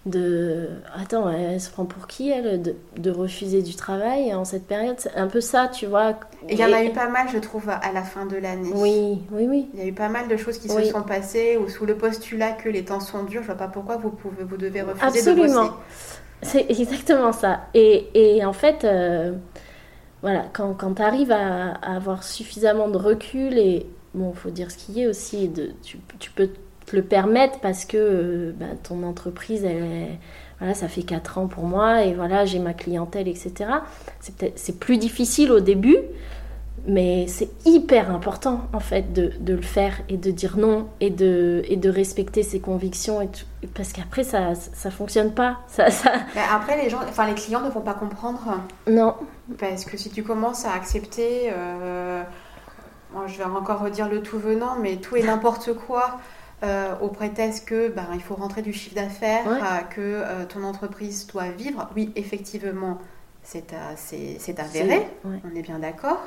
de 0.06 0.68
attends 0.94 1.30
elle 1.30 1.62
se 1.62 1.72
prend 1.72 1.86
pour 1.86 2.08
qui 2.08 2.30
elle 2.30 2.62
de, 2.98 3.12
refuser 3.12 3.62
du 3.62 3.76
travail 3.76 4.34
en 4.34 4.44
cette 4.44 4.68
période? 4.68 4.96
C'est 4.98 5.16
un 5.16 5.28
peu 5.28 5.42
ça 5.42 5.70
tu 5.70 5.86
vois. 5.86 6.16
Il 6.50 6.60
y 6.60 6.66
en 6.66 6.74
a 6.74 6.84
eu 6.84 6.92
pas 6.92 7.10
mal 7.10 7.28
je 7.32 7.38
trouve 7.38 7.70
à 7.70 7.92
la 7.94 8.04
fin 8.04 8.26
de 8.26 8.36
l'année. 8.36 8.72
Oui 8.74 9.22
oui 9.32 9.48
oui. 9.50 9.70
Il 9.74 9.80
y 9.80 9.84
a 9.84 9.86
eu 9.88 9.94
pas 9.94 10.10
mal 10.10 10.28
de 10.28 10.36
choses 10.36 10.58
qui 10.58 10.70
se 10.70 10.84
sont 10.86 11.04
passées 11.04 11.58
ou 11.58 11.70
sous 11.70 11.86
le 11.86 11.96
postulat 11.96 12.52
que 12.52 12.70
les 12.70 12.84
temps 12.86 13.00
sont 13.00 13.24
durs 13.24 13.42
je 13.42 13.48
vois 13.48 13.56
pas 13.56 13.68
pourquoi 13.68 13.98
vous 13.98 14.10
pouvez 14.10 14.44
vous 14.44 14.58
devez 14.58 14.82
refuser 14.82 15.06
absolument. 15.06 15.66
de 15.66 15.72
c'est 16.44 16.70
exactement 16.70 17.32
ça. 17.32 17.62
Et, 17.74 18.10
et 18.14 18.46
en 18.46 18.54
fait 18.54 18.84
euh, 18.84 19.34
voilà 20.22 20.46
quand, 20.54 20.74
quand 20.74 20.96
tu 20.96 21.02
arrives 21.02 21.32
à, 21.32 21.72
avoir 21.82 22.24
suffisamment 22.24 22.90
de 22.90 22.98
recul 22.98 23.58
et 23.58 23.88
bon 24.14 24.34
faut 24.34 24.50
dire 24.50 24.70
ce 24.72 24.78
qu'il 24.78 24.98
y 24.98 25.06
a 25.06 25.10
aussi 25.10 25.48
de 25.48 25.72
tu, 25.82 26.00
tu 26.20 26.32
peux 26.32 26.50
le 26.92 27.04
permettre 27.04 27.60
parce 27.60 27.86
que 27.86 28.54
bah, 28.58 28.66
ton 28.84 29.04
entreprise, 29.04 29.64
elle, 29.64 30.08
voilà, 30.60 30.74
ça 30.74 30.88
fait 30.88 31.04
4 31.04 31.38
ans 31.38 31.48
pour 31.48 31.66
moi 31.66 32.04
et 32.04 32.14
voilà, 32.14 32.46
j'ai 32.46 32.60
ma 32.60 32.74
clientèle, 32.74 33.28
etc. 33.28 33.70
C'est 34.20 34.80
plus 34.80 34.98
difficile 34.98 35.52
au 35.52 35.60
début, 35.60 35.98
mais 36.86 37.28
c'est 37.28 37.50
hyper 37.66 38.12
important 38.12 38.62
en 38.74 38.80
fait 38.80 39.14
de, 39.14 39.32
de, 39.40 39.54
le 39.54 39.62
faire 39.62 40.02
et 40.10 40.18
de 40.18 40.32
dire 40.32 40.58
non 40.58 40.88
et 41.00 41.10
de, 41.10 41.64
et 41.68 41.78
de 41.78 41.90
respecter 41.90 42.44
ses 42.44 42.60
convictions 42.60 43.22
et 43.22 43.30
parce 43.74 43.94
qu'après 43.94 44.24
ça 44.24 44.56
ça 44.56 44.92
fonctionne 44.92 45.34
pas. 45.34 45.60
Ça, 45.68 45.90
ça... 45.90 46.12
Mais 46.36 46.42
après 46.52 46.82
les 46.82 46.90
gens 46.90 47.00
enfin 47.08 47.26
les 47.26 47.36
clients 47.36 47.62
ne 47.62 47.70
vont 47.70 47.82
pas 47.82 47.94
comprendre. 47.94 48.60
Non. 48.88 49.16
Parce 49.58 49.86
que 49.86 49.98
si 49.98 50.10
tu 50.10 50.24
commences 50.24 50.66
à 50.66 50.74
accepter 50.74 51.52
euh, 51.52 52.24
je 53.28 53.38
vais 53.38 53.44
encore 53.46 53.80
redire 53.82 54.10
le 54.10 54.22
tout 54.22 54.40
venant 54.40 54.76
mais 54.82 54.98
tout 54.98 55.16
et 55.16 55.24
n'importe 55.24 55.74
quoi 55.74 56.20
euh, 56.64 56.94
au 57.02 57.10
prétexte 57.10 57.68
que 57.68 57.90
ben, 57.90 58.08
il 58.14 58.22
faut 58.22 58.36
rentrer 58.36 58.62
du 58.62 58.72
chiffre 58.72 58.96
d'affaires, 58.96 59.46
euh, 59.48 59.82
que 59.90 60.00
euh, 60.00 60.46
ton 60.46 60.64
entreprise 60.64 61.28
doit 61.28 61.50
vivre. 61.50 61.90
Oui, 61.94 62.14
effectivement, 62.16 63.00
c'est 63.42 63.74
avéré, 64.58 65.06
on 65.26 65.56
est 65.56 65.62
bien 65.62 65.80
d'accord. 65.80 66.22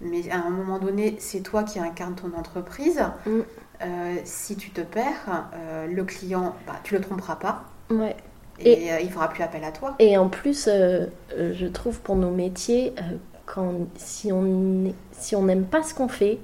Mais 0.00 0.28
à 0.30 0.38
un 0.38 0.50
moment 0.50 0.78
donné, 0.78 1.16
c'est 1.20 1.40
toi 1.40 1.62
qui 1.62 1.78
incarnes 1.78 2.16
ton 2.16 2.36
entreprise. 2.36 3.00
Mm. 3.26 3.40
si 4.24 4.56
tu 4.56 4.70
te 4.70 4.80
perds, 4.80 5.48
le 5.88 6.02
client, 6.02 6.56
bah, 6.66 6.80
tu 6.82 6.94
le 6.94 7.00
tromperas 7.00 7.36
pas. 7.36 7.64
Ouais. 7.90 8.16
Et, 8.58 8.88
il 9.00 9.06
ne 9.06 9.12
fera 9.12 9.28
plus 9.28 9.44
appel 9.44 9.62
à 9.62 9.70
toi. 9.70 9.94
Et 10.00 10.18
en 10.18 10.28
plus, 10.28 10.68
je 10.68 11.66
trouve 11.66 12.00
pour 12.00 12.16
nos 12.16 12.32
métiers, 12.32 12.92
quand, 13.46 13.86
si 13.94 14.32
on 14.32 15.42
n'aime 15.42 15.64
pas 15.64 15.84
ce 15.84 15.94
qu'on 15.94 16.08
fait, 16.08 16.40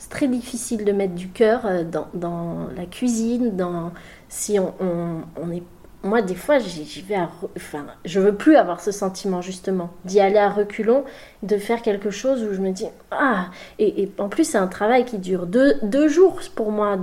c'est 0.00 0.08
très 0.08 0.28
difficile 0.28 0.86
de 0.86 0.92
mettre 0.92 1.14
du 1.14 1.28
cœur 1.28 1.66
euh, 1.66 1.84
dans, 1.84 2.68
la 2.74 2.86
cuisine, 2.86 3.54
dans 3.54 3.92
si 4.30 4.58
on, 4.58 4.72
on, 4.80 5.50
est 5.52 5.62
moi 6.02 6.22
des 6.22 6.34
fois 6.34 6.58
j'y 6.58 7.02
vais 7.02 7.16
à 7.16 7.28
enfin 7.54 7.84
je 8.06 8.20
veux 8.20 8.34
plus 8.34 8.56
avoir 8.56 8.80
ce 8.80 8.90
sentiment 8.90 9.42
justement 9.42 9.90
d'y 10.06 10.18
aller 10.18 10.38
à 10.38 10.48
reculons 10.48 11.04
de 11.42 11.58
faire 11.58 11.82
quelque 11.82 12.08
chose 12.08 12.42
où 12.42 12.54
je 12.54 12.60
me 12.60 12.70
dis 12.70 12.86
ah 13.10 13.48
et, 13.78 14.04
et 14.04 14.12
en 14.16 14.30
plus 14.30 14.44
c'est 14.44 14.56
un 14.56 14.66
travail 14.66 15.04
qui 15.04 15.18
dure 15.18 15.46
deux, 15.46 15.74
deux 15.82 16.08
jours 16.08 16.40
pour 16.54 16.72
moi 16.72 16.96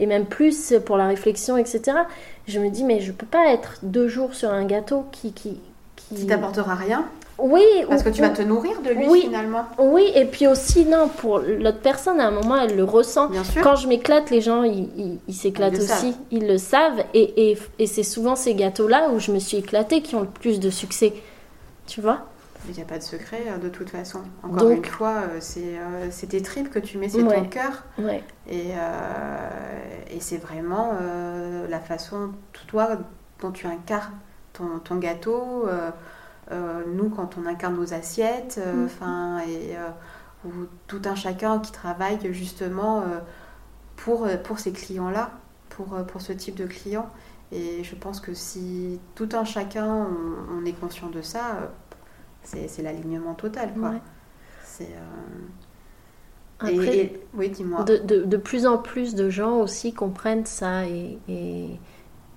et 0.00 0.06
même 0.06 0.26
plus 0.26 0.74
pour 0.84 0.96
la 0.96 1.06
réflexion 1.06 1.56
etc 1.56 1.98
je 2.48 2.58
me 2.58 2.68
dis 2.68 2.82
mais 2.82 2.98
je 2.98 3.12
peux 3.12 3.26
pas 3.26 3.52
être 3.52 3.78
deux 3.84 4.08
jours 4.08 4.34
sur 4.34 4.50
un 4.50 4.64
gâteau 4.64 5.06
qui 5.12 5.32
qui 5.32 5.60
qui, 5.94 6.16
qui 6.16 6.26
t'apportera 6.26 6.74
rien 6.74 7.04
oui. 7.42 7.64
Parce 7.88 8.02
que 8.02 8.08
tu 8.08 8.20
vas 8.22 8.30
te 8.30 8.42
nourrir 8.42 8.80
de 8.82 8.90
lui 8.90 9.22
finalement. 9.22 9.66
Oui, 9.78 10.10
et 10.14 10.24
puis 10.24 10.46
aussi, 10.46 10.84
non, 10.84 11.08
pour 11.08 11.40
l'autre 11.40 11.80
personne, 11.80 12.20
à 12.20 12.28
un 12.28 12.30
moment, 12.30 12.56
elle 12.56 12.76
le 12.76 12.84
ressent. 12.84 13.28
Bien 13.28 13.44
sûr. 13.44 13.62
Quand 13.62 13.76
je 13.76 13.88
m'éclate, 13.88 14.30
les 14.30 14.40
gens, 14.40 14.62
ils 14.62 15.18
s'éclatent 15.30 15.78
aussi. 15.78 16.16
Ils 16.30 16.46
le 16.46 16.58
savent. 16.58 17.04
Et, 17.14 17.50
et, 17.50 17.58
et 17.78 17.86
c'est 17.86 18.02
souvent 18.02 18.36
ces 18.36 18.54
gâteaux-là 18.54 19.10
où 19.10 19.18
je 19.18 19.32
me 19.32 19.38
suis 19.38 19.58
éclatée 19.58 20.02
qui 20.02 20.14
ont 20.14 20.22
le 20.22 20.26
plus 20.26 20.60
de 20.60 20.70
succès. 20.70 21.12
Tu 21.86 22.00
vois? 22.00 22.26
Il 22.68 22.76
n'y 22.76 22.80
a 22.80 22.84
pas 22.84 22.98
de 22.98 23.02
secret 23.02 23.42
de 23.60 23.68
toute 23.68 23.90
façon. 23.90 24.20
Encore 24.44 24.70
une 24.70 24.84
fois, 24.84 25.22
c'est 25.40 26.26
tes 26.28 26.42
tripes 26.42 26.70
que 26.70 26.78
tu 26.78 26.96
mets, 26.96 27.08
c'est 27.08 27.18
ton 27.24 27.44
cœur. 27.46 27.84
Ouais. 27.98 28.22
Et, 28.48 28.68
et 30.14 30.20
c'est 30.20 30.36
vraiment 30.36 30.92
la 31.68 31.80
façon, 31.80 32.30
toi, 32.68 32.90
dont 33.40 33.50
tu 33.50 33.66
incarnes 33.66 34.14
ton, 34.52 34.78
ton 34.84 34.94
gâteau. 34.96 35.66
Nous, 36.94 37.08
quand 37.08 37.36
on 37.38 37.46
incarne 37.46 37.76
nos 37.76 37.94
assiettes, 37.94 38.60
mm. 38.64 38.84
enfin, 38.84 39.40
et 39.48 39.76
ou 40.44 40.50
tout 40.88 41.02
un 41.04 41.14
chacun 41.14 41.60
qui 41.60 41.70
travaille 41.72 42.18
justement 42.32 43.04
pour, 43.96 44.26
pour 44.42 44.58
ces 44.58 44.72
clients-là, 44.72 45.30
pour, 45.70 46.04
pour 46.06 46.20
ce 46.20 46.32
type 46.32 46.56
de 46.56 46.66
clients. 46.66 47.08
Et 47.52 47.84
je 47.84 47.94
pense 47.94 48.18
que 48.18 48.32
si 48.32 48.98
tout 49.14 49.28
un 49.34 49.44
chacun, 49.44 50.08
on, 50.50 50.64
est 50.64 50.72
conscient 50.72 51.10
de 51.10 51.20
ça, 51.20 51.70
c'est 52.42 52.82
l'alignement 52.82 53.34
total. 53.34 53.74
Quoi. 53.78 53.92
C'est. 54.64 54.88
Euh, 56.64 56.68
et, 56.68 57.20
oui, 57.34 57.50
dis-moi. 57.50 57.82
De, 57.84 57.98
de, 57.98 58.24
de, 58.24 58.36
plus 58.38 58.66
en 58.66 58.78
plus 58.78 59.14
de 59.14 59.28
gens 59.28 59.58
aussi 59.58 59.92
comprennent 59.92 60.46
ça 60.46 60.86
et. 60.86 61.18
et, 61.28 61.78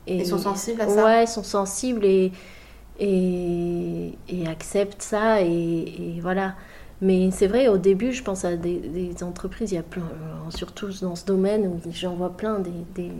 et 0.08 0.26
sont 0.26 0.38
sensibles 0.38 0.82
à 0.82 0.90
ça 0.90 1.04
Ouais, 1.04 1.24
ils 1.24 1.28
sont 1.28 1.44
sensibles 1.44 2.06
et, 2.06 2.34
et, 3.00 4.14
acceptent 4.48 5.02
ça. 5.02 5.42
Et, 5.42 6.20
voilà. 6.22 6.56
Mais 7.02 7.30
c'est 7.32 7.48
vrai, 7.48 7.68
au 7.68 7.78
début, 7.78 8.14
je 8.14 8.24
pense 8.24 8.46
à 8.46 8.56
des, 8.56 9.12
entreprises, 9.22 9.72
il 9.72 9.76
y 9.76 9.78
a 9.78 9.84
plein, 9.84 10.04
euh, 10.04 10.52
surtout 10.52 10.88
dans 11.02 11.16
ce 11.16 11.26
domaine 11.26 11.68
où 11.68 11.82
j'en 11.92 12.16
vois 12.16 12.36
plein, 12.36 12.60
des, 12.60 13.12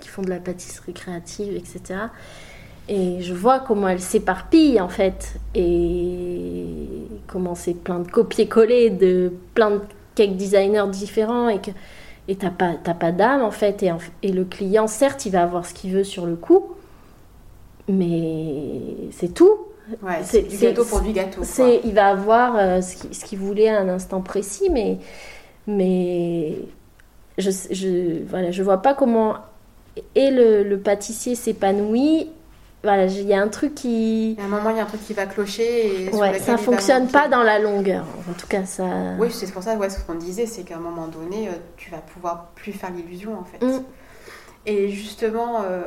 qui 0.00 0.08
font 0.08 0.22
de 0.22 0.28
la 0.28 0.38
pâtisserie 0.38 0.92
créative, 0.92 1.56
etc. 1.56 2.00
Et 2.88 3.22
je 3.22 3.32
vois 3.32 3.60
comment 3.60 3.88
elles 3.88 4.00
s'éparpillent 4.00 4.80
en 4.80 4.88
fait, 4.88 5.36
et 5.54 6.76
comment 7.28 7.54
c'est 7.54 7.74
plein 7.74 8.00
de 8.00 8.10
copier-coller 8.10 8.90
de 8.90 9.32
plein 9.54 9.70
de 9.70 9.80
cake 10.14 10.36
designers 10.36 10.88
différents, 10.90 11.48
et 11.48 11.60
que 11.60 11.70
et 12.28 12.36
t'as 12.36 12.50
pas, 12.50 12.74
pas 12.74 13.12
d'âme 13.12 13.42
en 13.42 13.50
fait, 13.50 13.84
et 14.22 14.32
le 14.32 14.44
client, 14.44 14.86
certes, 14.86 15.26
il 15.26 15.32
va 15.32 15.42
avoir 15.42 15.66
ce 15.66 15.74
qu'il 15.74 15.92
veut 15.92 16.04
sur 16.04 16.26
le 16.26 16.36
coup, 16.36 16.74
mais 17.88 18.80
c'est 19.10 19.32
tout. 19.32 19.58
Ouais, 20.02 20.20
c'est 20.22 20.42
du 20.42 20.56
gâteau 20.56 20.84
pour 20.84 21.00
du 21.00 21.12
gâteau. 21.12 21.42
Il 21.84 21.92
va 21.94 22.08
avoir 22.08 22.56
euh, 22.56 22.80
ce 22.80 23.24
qu'il 23.24 23.38
voulait 23.38 23.68
à 23.68 23.80
un 23.80 23.88
instant 23.88 24.20
précis, 24.20 24.70
mais, 24.70 24.98
mais 25.66 26.58
je, 27.38 27.50
je, 27.70 28.22
voilà, 28.28 28.50
je 28.50 28.62
vois 28.62 28.78
pas 28.78 28.94
comment 28.94 29.36
et 30.14 30.30
le, 30.30 30.76
pâtissier 30.76 31.34
s'épanouit. 31.34 32.30
Voilà, 32.82 33.06
il 33.06 33.26
y 33.26 33.32
a 33.32 33.40
un 33.40 33.48
truc 33.48 33.74
qui. 33.76 34.36
À 34.40 34.44
un 34.44 34.48
moment, 34.48 34.70
il 34.70 34.76
y 34.76 34.80
a 34.80 34.82
un 34.82 34.86
truc 34.86 35.04
qui 35.04 35.12
va 35.12 35.26
clocher. 35.26 36.06
Et 36.06 36.14
ouais, 36.14 36.38
ça 36.40 36.56
fonctionne 36.56 37.06
pas 37.06 37.28
dans 37.28 37.44
la 37.44 37.60
longueur. 37.60 38.04
En 38.28 38.32
tout 38.32 38.48
cas, 38.48 38.64
ça. 38.64 38.84
Oui, 39.18 39.28
c'est 39.30 39.52
pour 39.52 39.62
ça, 39.62 39.76
ouais, 39.76 39.88
ce 39.88 40.00
qu'on 40.00 40.16
disait, 40.16 40.46
c'est 40.46 40.62
qu'à 40.62 40.76
un 40.76 40.80
moment 40.80 41.06
donné, 41.06 41.48
euh, 41.48 41.52
tu 41.76 41.90
vas 41.90 41.98
pouvoir 41.98 42.48
plus 42.56 42.72
faire 42.72 42.90
l'illusion, 42.90 43.38
en 43.38 43.44
fait. 43.44 43.64
Mm. 43.64 43.84
Et 44.66 44.88
justement, 44.88 45.62
euh, 45.62 45.82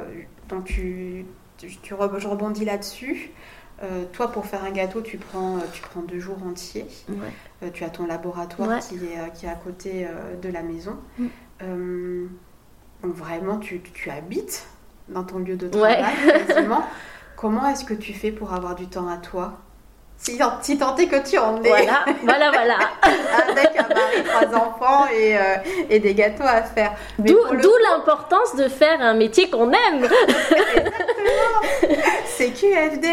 donc 0.47 0.65
tu, 0.65 1.25
tu, 1.57 1.69
je 1.83 2.27
rebondis 2.27 2.65
là-dessus. 2.65 3.31
Euh, 3.83 4.05
toi, 4.13 4.31
pour 4.31 4.45
faire 4.45 4.63
un 4.63 4.71
gâteau, 4.71 5.01
tu 5.01 5.17
prends, 5.17 5.59
tu 5.73 5.81
prends 5.81 6.01
deux 6.01 6.19
jours 6.19 6.41
entiers. 6.43 6.85
tu 7.73 7.83
as 7.83 7.89
ton 7.89 8.05
laboratoire 8.07 8.79
qui, 8.79 8.95
est, 8.95 9.33
qui 9.33 9.45
est 9.45 9.49
à 9.49 9.55
côté 9.55 10.07
de 10.41 10.49
la 10.49 10.63
maison. 10.63 10.97
Mm. 11.17 12.27
Donc 13.03 13.13
vraiment, 13.13 13.57
tu, 13.59 13.81
tu, 13.81 14.09
habites 14.09 14.67
dans 15.09 15.23
ton 15.23 15.39
lieu 15.39 15.57
de 15.57 15.67
travail. 15.67 16.03
Comment 17.35 17.67
est-ce 17.67 17.83
que 17.83 17.93
tu 17.93 18.13
fais 18.13 18.31
pour 18.31 18.53
avoir 18.53 18.75
du 18.75 18.87
temps 18.87 19.09
à 19.09 19.17
toi? 19.17 19.59
Si, 20.17 20.39
si 20.61 20.77
tant 20.77 20.95
est 20.95 21.07
que 21.07 21.27
tu 21.27 21.37
en 21.37 21.61
es. 21.61 21.67
Voilà, 21.67 22.05
voilà, 22.23 22.51
voilà. 22.51 22.77
Avec 23.49 23.77
un 23.77 23.87
mari, 23.87 24.23
trois 24.23 24.57
enfants 24.59 25.07
et, 25.13 25.37
euh, 25.37 25.55
et 25.89 25.99
des 25.99 26.15
gâteaux 26.15 26.43
à 26.45 26.63
faire. 26.63 26.93
D'où 27.19 27.37
l'importance 27.91 28.55
de 28.55 28.67
faire 28.67 29.01
un 29.01 29.13
métier 29.13 29.49
qu'on 29.49 29.71
aime. 29.71 30.03
Exactement. 30.05 31.61
C'est 32.25 32.51
QFD. 32.51 33.07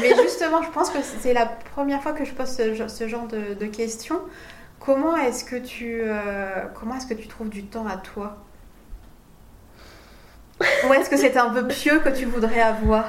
Mais 0.00 0.14
justement, 0.22 0.62
je 0.62 0.70
pense 0.70 0.90
que 0.90 0.98
c'est 1.02 1.32
la 1.32 1.46
première 1.46 2.02
fois 2.02 2.12
que 2.12 2.24
je 2.24 2.32
pose 2.32 2.48
ce, 2.48 2.88
ce 2.88 3.08
genre 3.08 3.26
de, 3.26 3.54
de 3.54 3.66
questions. 3.66 4.20
Comment 4.84 5.16
est-ce 5.16 5.44
que 5.44 5.56
tu 5.56 6.00
euh, 6.02 6.64
comment 6.74 6.96
est-ce 6.96 7.06
que 7.06 7.14
tu 7.14 7.28
trouves 7.28 7.48
du 7.50 7.64
temps 7.64 7.86
à 7.86 7.96
toi? 7.96 8.38
Ou 10.60 10.92
est-ce 10.92 11.08
que 11.08 11.16
c'est 11.16 11.36
un 11.36 11.50
peu 11.50 11.66
pieux 11.68 12.00
que 12.00 12.08
tu 12.08 12.24
voudrais 12.24 12.60
avoir? 12.60 13.04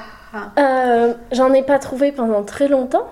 Euh, 0.58 1.14
J'en 1.32 1.52
ai 1.52 1.62
pas 1.62 1.78
trouvé 1.78 2.12
pendant 2.12 2.42
très 2.42 2.68
longtemps. 2.68 3.06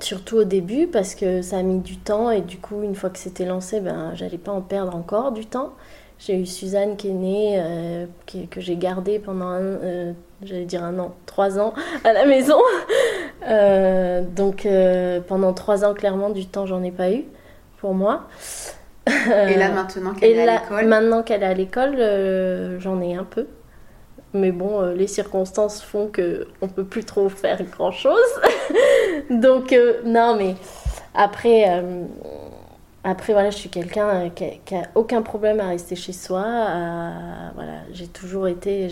Surtout 0.00 0.36
au 0.36 0.44
début, 0.44 0.86
parce 0.86 1.14
que 1.14 1.42
ça 1.42 1.58
a 1.58 1.62
mis 1.62 1.80
du 1.80 1.96
temps 1.96 2.30
et 2.30 2.40
du 2.40 2.58
coup, 2.58 2.82
une 2.82 2.94
fois 2.94 3.10
que 3.10 3.18
c'était 3.18 3.44
lancé, 3.44 3.80
ben, 3.80 4.12
j'allais 4.14 4.38
pas 4.38 4.52
en 4.52 4.60
perdre 4.60 4.94
encore 4.94 5.32
du 5.32 5.44
temps. 5.44 5.72
J'ai 6.20 6.36
eu 6.38 6.46
Suzanne 6.46 6.96
qui 6.96 7.08
est 7.08 7.12
née, 7.12 7.56
euh, 7.58 8.06
que 8.50 8.60
j'ai 8.60 8.76
gardée 8.76 9.18
pendant 9.18 9.46
un, 9.46 9.60
euh, 9.60 10.12
j'allais 10.42 10.64
dire 10.64 10.84
un 10.84 10.98
an, 10.98 11.14
trois 11.26 11.58
ans 11.58 11.74
à 12.04 12.12
la 12.12 12.26
maison. 12.26 12.58
donc 14.36 14.68
pendant 15.26 15.52
trois 15.52 15.84
ans, 15.84 15.94
clairement, 15.94 16.30
du 16.30 16.46
temps, 16.46 16.66
j'en 16.66 16.82
ai 16.82 16.92
pas 16.92 17.10
eu 17.10 17.24
pour 17.78 17.94
moi. 17.94 18.28
Et 19.06 19.56
là, 19.56 19.70
maintenant 19.70 20.14
qu'elle 20.14 20.30
est 20.30 20.48
à 20.48 20.60
l'école? 20.60 20.86
Maintenant 20.86 21.22
qu'elle 21.22 21.42
est 21.42 21.46
à 21.46 21.54
l'école, 21.54 22.78
j'en 22.78 23.00
ai 23.00 23.16
un 23.16 23.24
peu. 23.24 23.46
Mais 24.34 24.52
bon, 24.52 24.82
euh, 24.82 24.94
les 24.94 25.06
circonstances 25.06 25.82
font 25.82 26.08
que 26.08 26.46
on 26.60 26.68
peut 26.68 26.84
plus 26.84 27.04
trop 27.04 27.28
faire 27.28 27.62
grand 27.64 27.92
chose. 27.92 28.18
Donc, 29.30 29.72
euh, 29.72 30.00
non, 30.04 30.36
mais 30.36 30.54
après, 31.14 31.82
après, 33.04 33.32
voilà, 33.32 33.50
je 33.50 33.56
suis 33.56 33.68
quelqu'un 33.70 34.08
euh, 34.08 34.28
qui, 34.28 34.74
a 34.74 34.82
aucun 34.94 35.22
problème 35.22 35.60
à 35.60 35.68
rester 35.68 35.94
chez 35.94 36.12
soi. 36.12 36.42
voilà, 37.54 37.80
j'ai 37.92 38.08
toujours 38.08 38.48
été, 38.48 38.88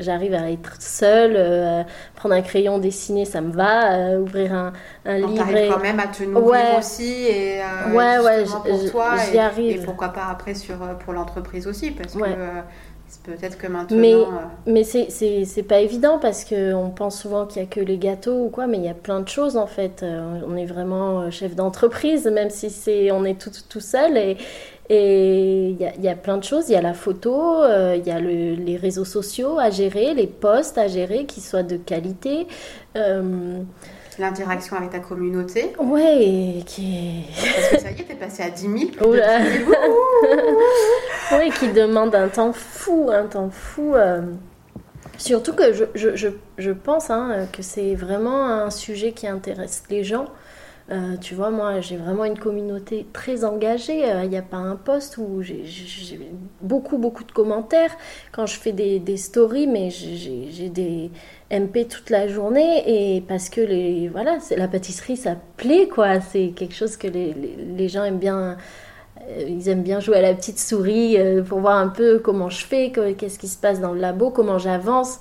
j'arrive 0.00 0.34
à 0.34 0.50
être 0.50 0.82
seule, 0.82 1.34
euh, 1.36 1.82
prendre 2.16 2.34
un 2.34 2.42
crayon, 2.42 2.78
dessiner, 2.78 3.24
ça 3.24 3.40
me 3.40 3.52
va, 3.52 3.94
euh, 3.94 4.18
ouvrir 4.18 4.52
un, 4.52 4.72
un 5.04 5.18
livre. 5.18 5.56
Et... 5.56 5.68
quand 5.68 5.78
même 5.78 6.00
à 6.00 6.08
te 6.08 6.24
nourrir 6.24 6.78
aussi 6.78 7.26
et 7.26 7.60
ouais, 7.92 8.18
ouais, 8.18 8.44
pour 8.44 8.90
toi 8.90 9.14
et, 9.32 9.38
arrive. 9.38 9.82
et, 9.82 9.84
pourquoi 9.84 10.08
pas 10.08 10.26
après 10.26 10.54
sur 10.54 10.76
pour 10.98 11.12
l'entreprise 11.12 11.66
aussi 11.66 11.92
parce 11.92 12.14
que 12.14 12.24
Peut-être 13.24 13.58
que 13.58 13.66
maintenant. 13.66 13.96
Mais, 13.96 14.14
euh, 14.14 14.24
mais 14.66 14.84
c'est 14.84 15.62
pas 15.62 15.80
évident 15.80 16.18
parce 16.18 16.44
qu'on 16.44 16.92
pense 16.94 17.20
souvent 17.20 17.46
qu'il 17.46 17.62
n'y 17.62 17.68
a 17.68 17.70
que 17.70 17.80
les 17.80 17.98
gâteaux 17.98 18.44
ou 18.44 18.48
quoi, 18.50 18.66
mais 18.66 18.78
il 18.78 18.84
y 18.84 18.88
a 18.88 18.94
plein 18.94 19.20
de 19.20 19.28
choses 19.28 19.56
en 19.56 19.66
fait. 19.66 20.02
Euh, 20.02 20.40
on 20.46 20.56
est 20.56 20.66
vraiment 20.66 21.20
euh, 21.20 21.30
chef 21.30 21.54
d'entreprise, 21.54 22.26
même 22.26 22.50
si 22.50 22.70
c'est 22.70 23.10
on 23.10 23.24
est 23.24 23.40
tout, 23.40 23.50
tout 23.68 23.80
seul. 23.80 24.16
Et 24.88 25.70
il 25.70 25.76
y, 25.76 25.84
a, 25.84 25.96
y, 25.96 26.08
a, 26.08 26.14
plein 26.14 26.36
de 26.36 26.44
choses. 26.44 26.68
Il 26.68 26.72
y 26.72 26.76
a 26.76 26.80
la 26.80 26.94
photo, 26.94 27.64
il 27.64 28.06
y 28.06 28.10
a 28.10 28.20
le, 28.20 28.54
les 28.54 28.76
réseaux 28.76 29.04
sociaux 29.04 29.58
à 29.58 29.70
gérer, 29.70 30.14
les 30.14 30.28
posts 30.28 30.78
à 30.78 30.86
gérer 30.86 31.26
qui 31.26 31.40
soient 31.40 31.64
de 31.64 31.76
qualité 31.76 32.46
l'interaction 34.18 34.76
avec 34.76 34.90
ta 34.90 35.00
communauté. 35.00 35.72
Ouais, 35.78 36.62
qui 36.66 37.24
Parce 37.34 37.68
que 37.68 37.78
ça 37.80 37.90
y 37.90 38.00
est, 38.00 38.04
t'es 38.04 38.14
passé 38.14 38.42
à 38.42 38.50
10 38.50 38.62
000. 38.62 38.74
oui, 41.38 41.50
qui 41.58 41.68
demande 41.68 42.14
un 42.14 42.28
temps 42.28 42.52
fou, 42.52 43.10
un 43.12 43.26
temps 43.26 43.50
fou. 43.50 43.94
Euh. 43.94 44.22
Surtout 45.18 45.54
que 45.54 45.72
je, 45.72 45.84
je, 45.94 46.14
je, 46.14 46.28
je 46.58 46.70
pense 46.70 47.10
hein, 47.10 47.46
que 47.52 47.62
c'est 47.62 47.94
vraiment 47.94 48.46
un 48.46 48.70
sujet 48.70 49.12
qui 49.12 49.26
intéresse 49.26 49.84
les 49.90 50.04
gens. 50.04 50.26
Euh, 50.88 51.16
tu 51.20 51.34
vois, 51.34 51.50
moi, 51.50 51.80
j'ai 51.80 51.96
vraiment 51.96 52.24
une 52.24 52.38
communauté 52.38 53.06
très 53.12 53.44
engagée. 53.44 54.00
Il 54.00 54.04
euh, 54.04 54.26
n'y 54.26 54.36
a 54.36 54.42
pas 54.42 54.58
un 54.58 54.76
poste 54.76 55.18
où 55.18 55.42
j'ai 55.42 55.64
beaucoup, 56.60 56.96
beaucoup 56.96 57.24
de 57.24 57.32
commentaires. 57.32 57.90
Quand 58.30 58.46
je 58.46 58.56
fais 58.56 58.70
des, 58.70 59.00
des 59.00 59.16
stories, 59.16 59.66
mais 59.66 59.90
j'ai 59.90 60.68
des 60.68 61.10
MP 61.50 61.88
toute 61.88 62.10
la 62.10 62.28
journée. 62.28 63.16
Et 63.16 63.20
parce 63.20 63.48
que 63.48 63.60
les, 63.60 64.08
voilà, 64.08 64.38
la 64.56 64.68
pâtisserie, 64.68 65.16
ça 65.16 65.34
plaît, 65.56 65.88
quoi. 65.88 66.20
C'est 66.20 66.52
quelque 66.54 66.74
chose 66.74 66.96
que 66.96 67.08
les, 67.08 67.34
les, 67.34 67.88
gens 67.88 68.04
aiment 68.04 68.18
bien. 68.18 68.56
Euh, 69.28 69.44
ils 69.48 69.68
aiment 69.68 69.82
bien 69.82 69.98
jouer 69.98 70.18
à 70.18 70.22
la 70.22 70.34
petite 70.34 70.60
souris 70.60 71.16
pour 71.48 71.58
voir 71.58 71.78
un 71.78 71.88
peu 71.88 72.20
comment 72.20 72.48
je 72.48 72.64
fais, 72.64 72.92
qu'est-ce 73.18 73.40
qui 73.40 73.48
se 73.48 73.58
passe 73.58 73.80
dans 73.80 73.92
le 73.92 74.00
labo, 74.00 74.30
comment 74.30 74.58
j'avance. 74.58 75.18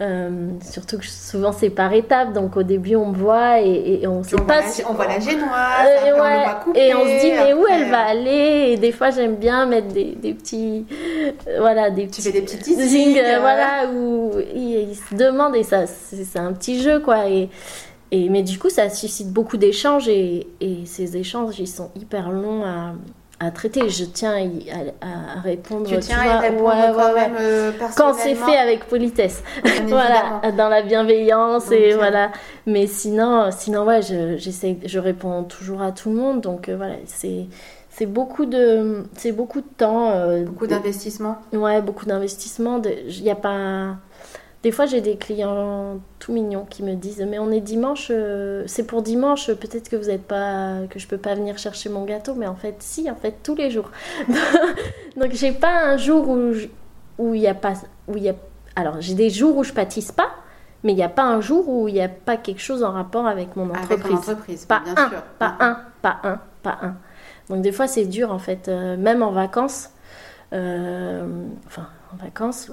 Euh, 0.00 0.50
surtout 0.60 0.98
que 0.98 1.06
souvent 1.06 1.50
c'est 1.50 1.70
par 1.70 1.92
étapes, 1.92 2.32
donc 2.32 2.56
au 2.56 2.62
début 2.62 2.94
on 2.94 3.06
me 3.06 3.16
voit 3.16 3.60
et, 3.60 4.06
on 4.06 4.22
sait 4.22 4.36
pas. 4.36 4.62
si... 4.62 4.82
On 4.88 4.92
voit 4.94 5.08
la 5.08 5.18
génoise, 5.18 5.88
euh, 6.04 6.72
et 6.76 6.94
on 6.94 7.04
se 7.04 7.20
dit 7.20 7.32
mais 7.32 7.52
où 7.52 7.66
elle 7.66 7.90
va 7.90 8.06
aller? 8.06 8.70
Et 8.70 8.76
des 8.76 8.92
fois 8.92 9.10
j'aime 9.10 9.34
bien 9.34 9.66
mettre 9.66 9.88
des, 9.88 10.14
des 10.14 10.34
petits, 10.34 10.86
euh, 11.48 11.56
voilà, 11.58 11.90
des 11.90 12.06
tu 12.06 12.22
fais 12.22 12.30
des 12.30 12.42
petits 12.42 12.76
voilà, 12.76 13.90
où 13.92 14.34
ils, 14.54 14.94
se 14.94 15.16
demandent 15.16 15.56
et 15.56 15.64
ça 15.64 15.88
c'est 15.88 16.38
un 16.38 16.52
petit 16.52 16.80
jeu 16.80 17.00
quoi. 17.00 17.28
Et, 17.28 17.48
et 18.12 18.28
mais 18.28 18.44
du 18.44 18.56
coup 18.56 18.70
ça 18.70 18.90
suscite 18.90 19.32
beaucoup 19.32 19.56
d'échanges 19.56 20.08
et, 20.08 20.46
et 20.60 20.86
ces 20.86 21.16
échanges 21.16 21.58
ils 21.58 21.66
sont 21.66 21.90
hyper 21.96 22.30
longs 22.30 22.64
à 22.64 22.92
à 23.40 23.50
traiter. 23.50 23.88
Je 23.88 24.04
tiens 24.04 24.34
à, 25.00 25.40
répondre. 25.40 25.88
Tu 25.88 25.98
tiens 25.98 26.20
à 26.20 26.38
répondre 26.38 26.74
quand 26.94 27.14
même 27.14 27.36
euh, 27.38 27.72
Quand 27.96 28.14
c'est 28.14 28.34
fait 28.34 28.56
avec 28.56 28.86
politesse. 28.86 29.42
voilà, 29.86 30.40
dans 30.56 30.68
la 30.68 30.82
bienveillance 30.82 31.70
et 31.70 31.94
voilà. 31.94 32.30
Mais 32.66 32.86
sinon, 32.86 33.50
sinon 33.50 33.84
ouais, 33.84 34.02
je, 34.02 34.36
j'essaie, 34.36 34.78
je 34.84 34.98
réponds 34.98 35.44
toujours 35.44 35.82
à 35.82 35.92
tout 35.92 36.10
le 36.10 36.16
monde. 36.16 36.40
Donc 36.40 36.68
voilà, 36.68 36.94
c'est 37.06 37.46
c'est 37.90 38.06
beaucoup 38.06 38.46
de 38.46 39.04
c'est 39.16 39.32
beaucoup 39.32 39.60
de 39.60 39.66
temps 39.76 40.12
beaucoup 40.44 40.68
d'investissement 40.68 41.38
ouais 41.52 41.82
beaucoup 41.82 42.06
d'investissement 42.06 42.80
il 42.84 43.22
n'y 43.24 43.30
a 43.30 43.34
pas 43.34 43.96
des 44.62 44.72
fois, 44.72 44.86
j'ai 44.86 45.00
des 45.00 45.16
clients 45.16 46.00
tout 46.18 46.32
mignons 46.32 46.66
qui 46.68 46.82
me 46.82 46.94
disent 46.94 47.24
Mais 47.28 47.38
on 47.38 47.50
est 47.50 47.60
dimanche, 47.60 48.08
euh, 48.10 48.64
c'est 48.66 48.84
pour 48.84 49.02
dimanche, 49.02 49.52
peut-être 49.52 49.88
que 49.88 49.96
vous 49.96 50.10
êtes 50.10 50.24
pas, 50.24 50.78
que 50.90 50.98
je 50.98 51.06
peux 51.06 51.18
pas 51.18 51.34
venir 51.34 51.58
chercher 51.58 51.88
mon 51.88 52.04
gâteau, 52.04 52.34
mais 52.34 52.46
en 52.46 52.56
fait, 52.56 52.76
si, 52.80 53.10
en 53.10 53.14
fait, 53.14 53.36
tous 53.42 53.54
les 53.54 53.70
jours. 53.70 53.90
Donc, 55.16 55.32
j'ai 55.32 55.52
pas 55.52 55.84
un 55.84 55.96
jour 55.96 56.28
où 56.28 56.52
où 57.18 57.34
il 57.34 57.40
y 57.40 57.48
a 57.48 57.54
pas, 57.54 57.74
où 58.06 58.16
y 58.16 58.28
a, 58.28 58.34
alors 58.76 59.00
j'ai 59.00 59.14
des 59.14 59.28
jours 59.28 59.56
où 59.56 59.64
je 59.64 59.72
pâtisse 59.72 60.12
pas, 60.12 60.30
mais 60.84 60.92
il 60.92 60.96
n'y 60.96 61.02
a 61.02 61.08
pas 61.08 61.24
un 61.24 61.40
jour 61.40 61.68
où 61.68 61.88
il 61.88 61.94
n'y 61.94 62.00
a 62.00 62.08
pas 62.08 62.36
quelque 62.36 62.60
chose 62.60 62.82
en 62.82 62.92
rapport 62.92 63.26
avec 63.26 63.56
mon 63.56 63.68
entreprise. 63.70 64.64
pas 64.66 64.82
un, 64.86 65.10
pas 65.38 65.56
un, 65.60 65.80
pas 66.00 66.20
un, 66.22 66.40
pas 66.62 66.78
un. 66.82 66.96
Donc 67.48 67.62
des 67.62 67.72
fois 67.72 67.88
c'est 67.88 68.06
dur 68.06 68.32
en 68.32 68.38
fait, 68.38 68.68
euh, 68.68 68.96
même 68.96 69.22
en 69.22 69.32
vacances. 69.32 69.90
Euh, 70.52 71.26
enfin, 71.66 71.88
en 72.14 72.16
vacances, 72.16 72.70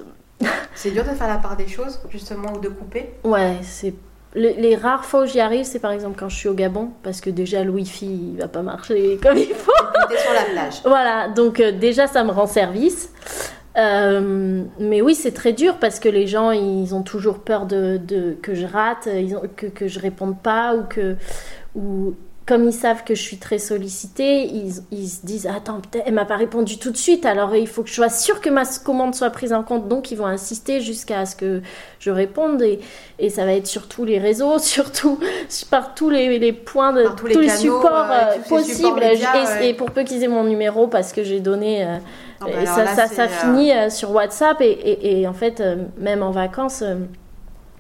c'est 0.76 0.92
dur 0.92 1.04
de 1.04 1.10
faire 1.10 1.28
la 1.28 1.38
part 1.38 1.56
des 1.56 1.68
choses, 1.68 2.00
justement, 2.10 2.54
ou 2.54 2.60
de 2.60 2.70
couper 2.70 3.12
Ouais, 3.24 3.58
c'est. 3.62 3.94
Les, 4.38 4.76
rares 4.76 5.06
fois 5.06 5.24
où 5.24 5.26
j'y 5.26 5.40
arrive, 5.40 5.64
c'est 5.64 5.80
par 5.80 5.92
exemple 5.92 6.20
quand 6.20 6.28
je 6.28 6.36
suis 6.36 6.50
au 6.50 6.54
Gabon, 6.54 6.90
parce 7.04 7.22
que 7.22 7.30
déjà 7.30 7.64
le 7.64 7.72
Wi-Fi 7.72 8.34
il 8.34 8.38
va 8.38 8.50
pas 8.50 8.64
marcher 8.64 9.18
comme 9.24 9.38
il 9.38 9.54
faut. 9.54 9.72
T'es 10.10 10.18
sur 10.18 10.34
la 10.34 10.44
plage. 10.44 10.82
Voilà, 10.84 11.30
donc 11.30 11.62
euh, 11.62 11.72
déjà 11.72 12.08
ça 12.08 12.24
me 12.26 12.32
rend 12.32 12.46
service. 12.46 13.10
Euh, 13.78 14.64
mais 14.78 15.02
oui, 15.02 15.16
c'est 15.16 15.34
très 15.34 15.54
dur 15.54 15.78
parce 15.80 16.00
que 16.00 16.10
les 16.10 16.28
gens, 16.28 16.52
ils 16.52 16.94
ont 16.94 17.02
toujours 17.02 17.40
peur 17.40 17.66
de, 17.66 17.98
de 17.98 18.36
que 18.42 18.54
je 18.56 18.66
rate, 18.66 19.08
ils 19.14 19.36
ont, 19.36 19.44
que, 19.56 19.68
que 19.68 19.88
je 19.88 20.00
réponde 20.00 20.38
pas 20.42 20.76
ou 20.76 20.84
que 20.84 21.16
ou 21.76 22.16
comme 22.46 22.66
ils 22.66 22.74
savent 22.74 23.04
que 23.04 23.16
je 23.16 23.22
suis 23.22 23.38
très 23.38 23.58
sollicitée, 23.58 24.44
ils, 24.44 24.74
ils 24.92 25.08
se 25.08 25.26
disent 25.26 25.48
Attends, 25.48 25.82
elle 26.06 26.14
m'a 26.14 26.26
pas 26.26 26.36
répondu 26.36 26.78
tout 26.78 26.92
de 26.92 26.98
suite, 26.98 27.26
alors 27.26 27.56
il 27.56 27.68
faut 27.68 27.82
que 27.82 27.90
je 27.90 27.96
sois 27.96 28.10
sûre 28.10 28.40
que 28.40 28.52
ma 28.52 28.64
commande 28.66 29.16
soit 29.16 29.32
prise 29.32 29.52
en 29.52 29.64
compte. 29.64 29.88
Donc 29.88 30.12
ils 30.12 30.16
vont 30.16 30.28
insister 30.28 30.80
jusqu'à 30.80 31.26
ce 31.26 31.36
que 31.36 31.62
je 32.00 32.12
réponde. 32.12 32.62
Et, 32.62 32.80
et, 33.18 33.32
ça 33.32 33.46
va 33.46 33.54
être 33.54 33.66
sur 33.66 33.88
tous 33.88 34.06
les 34.06 34.20
réseaux, 34.20 34.60
surtout 34.60 35.20
par 35.72 35.96
tous 35.96 36.12
les, 36.12 36.38
les 36.38 36.54
points, 36.54 36.94
de, 36.94 37.08
tous, 37.18 37.26
les, 37.26 37.50
supports 37.50 38.12
euh, 38.12 38.38
possibles. 38.48 39.02
et, 39.62 39.74
pour 39.74 39.90
peu 39.90 40.04
qu'ils 40.04 40.24
aient 40.24 40.28
mon 40.28 40.44
numéro, 40.44 40.86
parce 40.88 41.14
que 41.14 41.24
j'ai 41.24 41.40
donné. 41.40 41.84
Euh, 41.84 41.98
bah 42.42 42.66
ça, 42.66 42.86
ça, 42.86 43.08
ça, 43.08 43.24
euh, 43.24 43.28
finit 43.28 43.72
sur 43.90 44.12
WhatsApp. 44.12 44.62
Et, 44.62 45.20
et, 45.20 45.28
en 45.28 45.34
fait, 45.34 45.64
même 45.98 46.22
en 46.22 46.32
vacances 46.32 46.84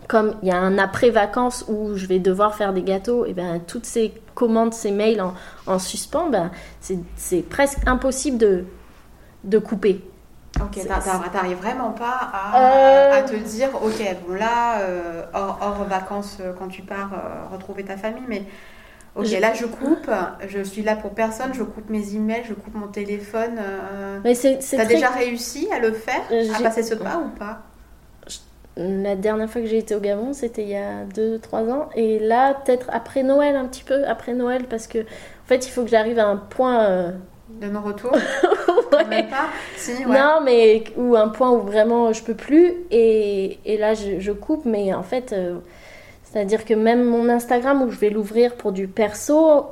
comme 0.08 0.36
il 0.44 0.50
y 0.50 0.52
a 0.52 0.58
un 0.58 0.78
après-vacances 0.78 1.66
où 1.68 1.96
je 1.96 2.06
vais 2.06 2.20
devoir 2.20 2.56
faire 2.56 2.74
des 2.74 2.84
gâteaux, 2.84 3.26
et 3.26 3.34
ben 3.34 3.60
toutes 3.66 3.86
ces 3.86 4.14
commandes, 4.34 4.74
ces 4.74 4.92
mails 4.92 5.24
en, 5.68 5.80
suspens, 5.80 6.30
ben, 6.30 6.52
c'est 7.16 7.42
presque 7.50 7.80
impossible 7.88 8.38
de, 8.38 8.66
de 9.44 9.58
couper. 9.58 10.04
Ok, 10.62 10.80
t'arrives 10.88 11.58
vraiment 11.58 11.92
pas 11.92 12.30
à, 12.32 12.62
euh, 12.62 13.20
à, 13.20 13.22
te 13.24 13.36
dire, 13.36 13.70
ok, 13.74 14.18
bon 14.26 14.36
là, 14.36 14.80
euh, 14.80 15.24
hors, 15.34 15.84
vacances, 15.90 16.38
euh, 16.40 16.54
quand 16.58 16.70
tu 16.70 16.82
pars 16.82 17.12
retrouver 17.52 17.84
ta 17.84 17.98
famille, 17.98 18.24
mais 18.28 18.44
ok, 19.16 19.30
là 19.42 19.54
je 19.54 19.66
coupe, 19.66 20.10
je 20.48 20.62
suis 20.62 20.82
là 20.82 20.96
pour 20.96 21.14
personne, 21.14 21.54
je 21.54 21.64
coupe 21.64 21.90
mes 21.90 22.16
emails, 22.16 22.44
je 22.48 22.54
coupe 22.54 22.74
mon 22.74 22.88
téléphone. 22.88 23.60
mais 24.24 24.34
c'est 24.34 24.60
T'as 24.60 24.86
déjà 24.86 25.10
réussi 25.10 25.68
à 25.76 25.80
le 25.80 25.92
faire, 25.92 26.24
à 26.56 26.62
passer 26.62 26.84
ce 26.84 26.96
pas 26.96 27.18
ou 27.18 27.38
pas? 27.38 27.64
La 28.78 29.16
dernière 29.16 29.50
fois 29.50 29.62
que 29.62 29.68
j'ai 29.68 29.78
été 29.78 29.96
au 29.96 30.00
Gabon, 30.00 30.34
c'était 30.34 30.64
il 30.64 30.70
y 30.70 30.76
a 30.76 31.06
2-3 31.06 31.72
ans. 31.72 31.90
Et 31.96 32.20
là, 32.20 32.54
peut-être 32.54 32.88
après 32.92 33.24
Noël, 33.24 33.56
un 33.56 33.66
petit 33.66 33.84
peu 33.84 34.06
après 34.06 34.34
Noël, 34.34 34.66
parce 34.70 34.88
que 34.88 35.00
en 35.00 35.48
fait, 35.48 35.66
il 35.66 35.70
faut 35.70 35.84
que 35.84 35.90
j'arrive 35.90 36.20
à 36.20 36.28
un 36.28 36.38
point. 36.38 36.84
Euh, 36.84 37.12
de 37.62 37.68
non-retour 37.68 38.12
ouais. 39.10 39.24
pas 39.24 39.50
Non, 40.08 40.42
mais 40.44 40.84
ou 40.98 41.16
un 41.16 41.30
point 41.30 41.52
où 41.52 41.62
vraiment 41.62 42.12
je 42.12 42.24
peux 42.24 42.34
plus. 42.34 42.74
Et, 42.92 43.60
et 43.66 43.78
là, 43.78 43.94
je, 43.94 44.32
coupe, 44.32 44.66
mais 44.66 44.94
en 44.94 45.04
fait, 45.04 45.32
euh, 45.32 45.60
c'est-à-dire 46.24 46.66
que 46.66 46.74
même 46.74 47.04
mon 47.04 47.30
Instagram, 47.30 47.84
où 47.84 47.92
je 47.92 48.00
vais 48.00 48.10
l'ouvrir 48.10 48.56
pour 48.56 48.72
du 48.72 48.88
perso, 48.88 49.68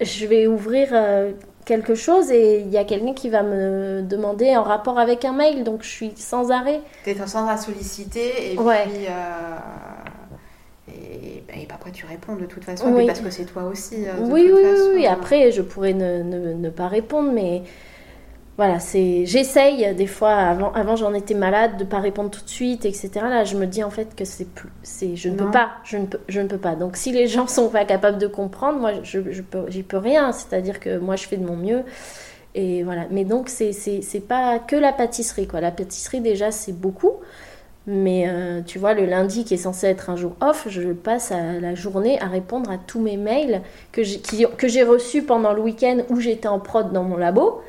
je 0.00 0.26
vais 0.26 0.46
ouvrir. 0.46 0.88
Euh, 0.92 1.32
quelque 1.66 1.94
chose 1.94 2.30
et 2.30 2.60
il 2.60 2.70
y 2.70 2.78
a 2.78 2.84
quelqu'un 2.84 3.12
qui 3.12 3.28
va 3.28 3.42
me 3.42 4.00
demander 4.00 4.56
en 4.56 4.62
rapport 4.62 4.98
avec 4.98 5.26
un 5.26 5.32
mail, 5.32 5.64
donc 5.64 5.82
je 5.82 5.88
suis 5.88 6.12
sans 6.16 6.50
arrêt. 6.50 6.80
Tu 7.04 7.10
es 7.10 7.14
sans 7.26 7.46
arrêt 7.46 7.58
solliciter 7.58 8.52
et 8.52 8.56
puis. 8.56 8.64
Euh, 8.64 9.58
et, 10.88 11.42
et, 11.62 11.68
après, 11.74 11.90
tu 11.90 12.06
réponds 12.06 12.36
de 12.36 12.46
toute 12.46 12.64
façon, 12.64 12.94
parce 13.06 13.20
que 13.20 13.30
c'est 13.30 13.44
toi 13.44 13.64
aussi. 13.64 14.06
Euh, 14.06 14.12
oui, 14.20 14.50
oui, 14.54 14.62
oui, 14.94 15.06
Après, 15.06 15.50
je 15.50 15.60
pourrais 15.60 15.92
ne, 15.92 16.22
ne, 16.22 16.52
ne 16.54 16.70
pas 16.70 16.86
répondre, 16.86 17.32
mais 17.32 17.62
voilà, 18.56 18.80
c'est 18.80 19.26
j'essaye 19.26 19.94
des 19.94 20.06
fois 20.06 20.32
avant 20.32 20.72
avant 20.72 20.96
j'en 20.96 21.12
étais 21.12 21.34
malade 21.34 21.76
de 21.76 21.84
pas 21.84 22.00
répondre 22.00 22.30
tout 22.30 22.42
de 22.42 22.48
suite 22.48 22.86
etc. 22.86 23.10
Là, 23.16 23.44
je 23.44 23.54
me 23.56 23.66
dis 23.66 23.84
en 23.84 23.90
fait 23.90 24.16
que 24.16 24.24
c'est 24.24 24.48
plus 24.48 24.70
c'est 24.82 25.14
je 25.14 25.28
ne 25.28 25.36
peux 25.36 25.50
pas, 25.50 25.72
je 25.84 25.98
ne 25.98 26.06
peux 26.06 26.20
je 26.26 26.40
ne 26.40 26.48
peux 26.48 26.58
pas. 26.58 26.74
Donc 26.74 26.96
si 26.96 27.12
les 27.12 27.26
gens 27.26 27.46
sont 27.46 27.68
pas 27.68 27.84
capables 27.84 28.18
de 28.18 28.26
comprendre, 28.26 28.78
moi 28.78 28.92
je 29.02 29.30
je 29.30 29.42
peux 29.42 29.64
j'y 29.68 29.82
peux 29.82 29.98
rien, 29.98 30.32
c'est-à-dire 30.32 30.80
que 30.80 30.96
moi 30.98 31.16
je 31.16 31.26
fais 31.26 31.36
de 31.36 31.44
mon 31.44 31.56
mieux 31.56 31.82
et 32.54 32.82
voilà. 32.82 33.06
Mais 33.10 33.24
donc 33.24 33.50
c'est 33.50 33.72
c'est 33.72 34.20
pas 34.20 34.58
que 34.58 34.76
la 34.76 34.92
pâtisserie 34.92 35.46
quoi. 35.46 35.60
La 35.60 35.70
pâtisserie 35.70 36.22
déjà 36.22 36.50
c'est 36.50 36.72
beaucoup. 36.72 37.12
Mais 37.88 38.28
euh, 38.28 38.62
tu 38.66 38.80
vois, 38.80 38.94
le 38.94 39.06
lundi 39.06 39.44
qui 39.44 39.54
est 39.54 39.58
censé 39.58 39.86
être 39.86 40.10
un 40.10 40.16
jour 40.16 40.32
off, 40.40 40.66
je 40.68 40.90
passe 40.90 41.30
à 41.30 41.60
la 41.60 41.76
journée 41.76 42.20
à 42.20 42.26
répondre 42.26 42.68
à 42.68 42.78
tous 42.78 43.00
mes 43.00 43.16
mails 43.16 43.62
que 43.92 44.02
j'ai 44.02 44.82
reçus 44.82 45.22
pendant 45.22 45.52
le 45.52 45.62
week-end 45.62 45.98
où 46.08 46.18
j'étais 46.18 46.48
en 46.48 46.58
prod 46.58 46.92
dans 46.92 47.04
mon 47.04 47.16
labo 47.16 47.62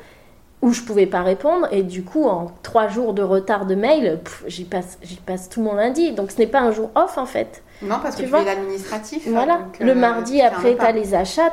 où 0.60 0.72
je 0.72 0.82
pouvais 0.82 1.06
pas 1.06 1.22
répondre 1.22 1.68
et 1.70 1.82
du 1.82 2.02
coup 2.02 2.24
en 2.24 2.52
trois 2.62 2.88
jours 2.88 3.14
de 3.14 3.22
retard 3.22 3.66
de 3.66 3.74
mail 3.74 4.20
j'y 4.46 4.64
passe 4.64 4.98
j'y 5.02 5.16
passe 5.16 5.48
tout 5.48 5.62
mon 5.62 5.74
lundi 5.74 6.12
donc 6.12 6.30
ce 6.30 6.38
n'est 6.38 6.46
pas 6.46 6.60
un 6.60 6.72
jour 6.72 6.90
off 6.94 7.16
en 7.16 7.26
fait 7.26 7.62
non 7.82 7.96
parce 8.02 8.16
que 8.16 8.22
tu 8.22 8.28
fais 8.28 8.44
l'administratif 8.44 9.28
voilà 9.28 9.60
le 9.80 9.92
euh, 9.92 9.94
mardi 9.94 10.40
après 10.40 10.76
tu 10.76 10.84
as 10.84 10.92
les 10.92 11.14
achats 11.14 11.52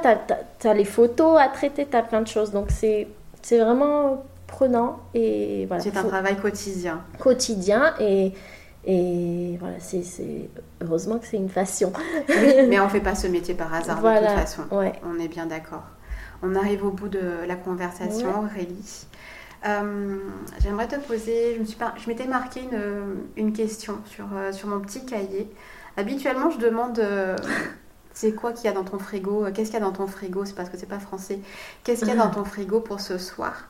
tu 0.60 0.68
as, 0.68 0.74
les 0.74 0.86
photos 0.86 1.40
à 1.40 1.50
traiter 1.50 1.88
tu 1.90 1.96
as 1.96 2.02
plein 2.02 2.22
de 2.22 2.28
choses 2.28 2.52
donc 2.52 2.68
c'est 2.70 3.08
c'est 3.44 3.60
vraiment 3.60 4.24
prenant 4.48 5.00
et 5.14 5.66
voilà 5.68 5.84
c'est 5.84 5.96
un 5.98 6.04
travail 6.04 6.36
quotidien 6.38 7.02
quotidien 7.20 7.94
et 8.00 8.34
et 8.88 9.58
voilà, 9.60 9.78
c'est 9.80 10.04
heureusement 10.82 11.18
que 11.18 11.26
c'est 11.26 11.38
une 11.38 11.50
passion. 11.50 11.92
mais 12.30 12.80
on 12.80 12.88
fait 12.88 13.00
pas 13.00 13.16
ce 13.16 13.28
métier 13.28 13.56
par 13.56 13.74
hasard 13.74 14.00
de 14.00 14.20
toute 14.20 14.38
façon. 14.38 14.62
Ouais. 14.72 14.94
On 15.04 15.20
est 15.20 15.28
bien 15.28 15.48
d'accord. 15.48 15.84
On 16.44 16.56
arrive 16.56 16.86
au 16.86 16.92
bout 16.92 17.08
de 17.08 17.46
la 17.48 17.56
conversation, 17.56 18.44
Aurélie. 18.44 19.08
Euh, 19.66 20.18
j'aimerais 20.60 20.88
te 20.88 20.96
poser, 20.96 21.60
je 21.66 22.08
m'étais 22.10 22.28
marqué 22.28 22.62
une, 23.36 23.54
question 23.54 24.00
sur, 24.06 24.26
euh, 24.36 24.52
sur 24.52 24.68
mon 24.68 24.80
petit 24.80 25.06
cahier. 25.06 25.50
Habituellement, 25.98 26.52
je 26.52 26.60
demande 26.60 27.00
euh, 27.00 27.36
c'est 28.14 28.34
quoi 28.34 28.54
qu'il 28.54 28.66
y 28.66 28.68
a 28.68 28.74
dans 28.74 28.84
ton 28.84 29.00
frigo? 29.00 29.46
Qu'est-ce 29.54 29.72
qu'il 29.72 29.80
y 29.80 29.84
a 29.84 29.86
dans 29.86 29.94
ton 29.94 30.08
frigo? 30.08 30.46
C'est 30.46 30.54
parce 30.54 30.70
que 30.70 30.78
c'est 30.78 30.86
pas 30.86 31.00
français. 31.00 31.40
Qu'est-ce 31.84 32.02
qu'il 32.02 32.10
y 32.10 32.12
a 32.12 32.16
dans 32.16 32.30
ton 32.30 32.44
frigo 32.44 32.80
pour 32.80 33.00
ce 33.00 33.18
soir? 33.18 33.68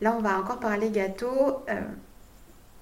Là, 0.00 0.14
on 0.16 0.20
va 0.20 0.38
encore 0.38 0.60
parler 0.60 0.90
gâteau. 0.90 1.64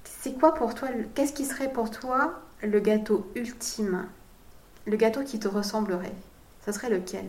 c'est 0.02 0.32
quoi 0.32 0.54
pour 0.54 0.74
toi 0.74 0.88
Qu'est-ce 1.14 1.32
qui 1.32 1.44
serait 1.44 1.72
pour 1.72 1.90
toi 1.90 2.40
le 2.62 2.80
gâteau 2.80 3.30
ultime? 3.36 4.06
Le 4.86 4.96
gâteau 4.96 5.22
qui 5.22 5.38
te 5.38 5.46
ressemblerait? 5.46 6.14
Ce 6.66 6.72
serait 6.72 6.90
lequel? 6.90 7.26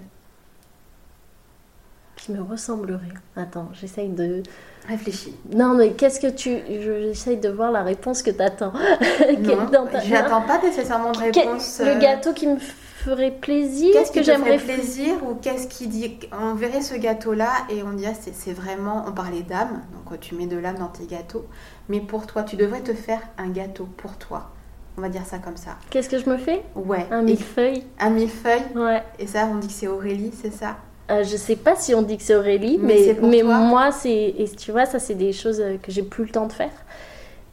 Qui 2.25 2.31
me 2.31 2.41
ressemblerait. 2.41 3.13
Attends, 3.35 3.69
j'essaye 3.73 4.09
de. 4.09 4.41
Réfléchis. 4.87 5.35
Non, 5.53 5.75
mais 5.75 5.91
qu'est-ce 5.91 6.19
que 6.19 6.27
tu. 6.27 6.57
J'essaye 6.67 7.37
de 7.37 7.49
voir 7.49 7.71
la 7.71 7.83
réponse 7.83 8.23
que 8.23 8.31
tu 8.31 8.41
attends. 8.41 8.73
Je 9.19 10.09
n'attends 10.11 10.41
pas 10.41 10.59
nécessairement 10.61 11.11
de 11.11 11.19
réponse. 11.19 11.81
Le 11.83 11.91
euh, 11.91 11.99
gâteau 11.99 12.33
qui 12.33 12.47
me 12.47 12.57
ferait 12.57 13.31
plaisir. 13.31 13.93
Qu'est-ce 13.93 14.11
que 14.11 14.23
j'aimerais 14.23 14.57
plaisir 14.57 15.15
ou 15.27 15.35
qu'est-ce 15.35 15.67
qui 15.67 15.87
dit. 15.87 16.19
On 16.31 16.55
verrait 16.55 16.81
ce 16.81 16.95
gâteau-là 16.95 17.51
et 17.69 17.83
on 17.83 17.93
dirait 17.93 18.15
c'est 18.15 18.53
vraiment. 18.53 19.05
On 19.07 19.11
parlait 19.11 19.43
d'âme, 19.43 19.81
donc 19.93 20.19
tu 20.19 20.33
mets 20.35 20.47
de 20.47 20.57
l'âme 20.57 20.79
dans 20.79 20.87
tes 20.87 21.05
gâteaux. 21.05 21.45
Mais 21.89 21.99
pour 21.99 22.25
toi, 22.25 22.43
tu 22.43 22.55
devrais 22.55 22.81
te 22.81 22.93
faire 22.93 23.21
un 23.37 23.49
gâteau 23.49 23.87
pour 23.97 24.17
toi. 24.17 24.49
On 24.97 25.01
va 25.01 25.09
dire 25.09 25.25
ça 25.25 25.37
comme 25.37 25.57
ça. 25.57 25.77
Qu'est-ce 25.91 26.09
que 26.09 26.17
je 26.17 26.29
me 26.29 26.37
fais? 26.37 26.63
Ouais. 26.73 27.05
Un 27.11 27.21
millefeuille. 27.21 27.83
Un 27.99 28.09
millefeuille? 28.09 28.63
Ouais. 28.75 29.03
Et 29.19 29.27
ça, 29.27 29.47
on 29.51 29.57
dit 29.57 29.67
que 29.67 29.73
c'est 29.73 29.87
Aurélie, 29.87 30.31
c'est 30.41 30.53
ça? 30.53 30.77
Euh, 31.11 31.23
je 31.23 31.37
sais 31.37 31.55
pas 31.55 31.75
si 31.75 31.93
on 31.93 32.01
dit 32.01 32.17
que 32.17 32.23
c'est 32.23 32.35
Aurélie, 32.35 32.79
mais, 32.81 33.15
mais, 33.21 33.43
moi, 33.43 33.91
c'est. 33.91 34.33
Et 34.37 34.49
tu 34.57 34.71
vois, 34.71 34.85
ça, 34.85 34.97
c'est 34.97 35.13
des 35.13 35.33
choses 35.33 35.61
euh, 35.61 35.77
que 35.77 35.91
j'ai 35.91 36.01
plus 36.01 36.25
le 36.25 36.31
temps 36.31 36.47
de 36.47 36.53
faire. 36.53 36.71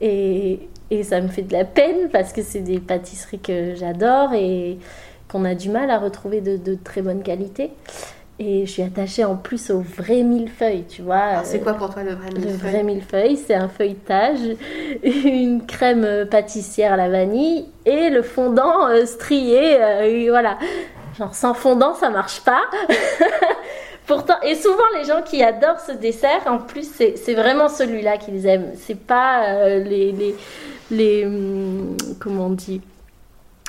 Et, 0.01 0.69
et, 0.91 1.03
ça 1.03 1.21
me 1.21 1.29
fait 1.29 1.43
de 1.43 1.53
la 1.53 1.65
peine 1.65 2.09
parce 2.11 2.33
que 2.33 2.43
c'est 2.43 2.61
des 2.61 2.81
pâtisseries 2.81 3.41
que 3.41 3.75
j'adore 3.75 4.33
et 4.33 4.79
qu'on 5.31 5.45
a 5.45 5.55
du 5.55 5.69
mal 5.69 5.91
à 5.91 5.99
retrouver 5.99 6.41
de, 6.41 6.57
de, 6.57 6.77
très 6.83 7.03
bonne 7.03 7.23
qualité. 7.23 7.71
Et 8.39 8.65
je 8.65 8.73
suis 8.73 8.83
attachée 8.83 9.25
en 9.25 9.37
plus 9.37 9.71
au 9.71 9.81
vrai 9.81 10.23
millefeuille, 10.23 10.85
tu 10.89 11.03
vois. 11.03 11.45
C'est 11.45 11.61
quoi 11.61 11.75
pour 11.75 11.91
toi 11.91 12.03
le 12.03 12.15
vrai 12.15 12.31
millefeuille 12.31 12.53
Le 12.53 12.57
vrai 12.57 12.83
millefeuille, 12.83 13.37
c'est 13.37 13.55
un 13.55 13.69
feuilletage, 13.69 14.41
une 15.05 15.65
crème 15.67 16.27
pâtissière 16.29 16.95
à 16.95 16.97
la 16.97 17.11
vanille 17.11 17.67
et 17.85 18.09
le 18.09 18.23
fondant 18.23 18.89
strié, 19.05 19.77
voilà. 20.31 20.57
Genre 21.19 21.35
sans 21.35 21.55
fondant, 21.55 21.95
ça 21.95 22.11
marche 22.11 22.41
pas. 22.41 22.63
Pourtant, 24.07 24.35
et 24.43 24.57
souvent 24.57 24.83
les 24.99 25.05
gens 25.05 25.23
qui 25.23 25.43
adorent 25.43 25.81
ce 25.81 25.93
dessert, 25.93 26.43
en 26.47 26.59
plus, 26.59 26.91
c'est 26.93 27.35
vraiment 27.35 27.69
celui-là 27.69 28.17
qu'ils 28.17 28.47
aiment. 28.47 28.73
C'est 28.77 28.99
pas 28.99 29.45
euh, 29.47 29.79
les, 29.79 30.13
les, 30.13 30.35
les, 30.91 31.27
hum, 31.27 31.97
comment 32.19 32.47
on 32.47 32.51
dit, 32.51 32.81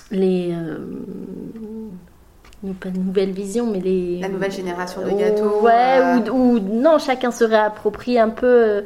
les, 0.10 0.52
euh, 0.54 0.78
pas 2.80 2.90
de 2.90 2.98
nouvelle 2.98 3.32
vision, 3.32 3.68
mais 3.68 3.80
les. 3.80 4.20
La 4.20 4.30
nouvelle 4.30 4.52
génération 4.52 5.02
de 5.02 5.12
gâteaux. 5.12 5.62
Ouais, 5.62 6.00
euh, 6.00 6.32
ou, 6.32 6.56
ou, 6.56 6.60
non, 6.60 6.98
chacun 6.98 7.32
se 7.32 7.44
réapproprie 7.44 8.18
un 8.18 8.30
peu 8.30 8.84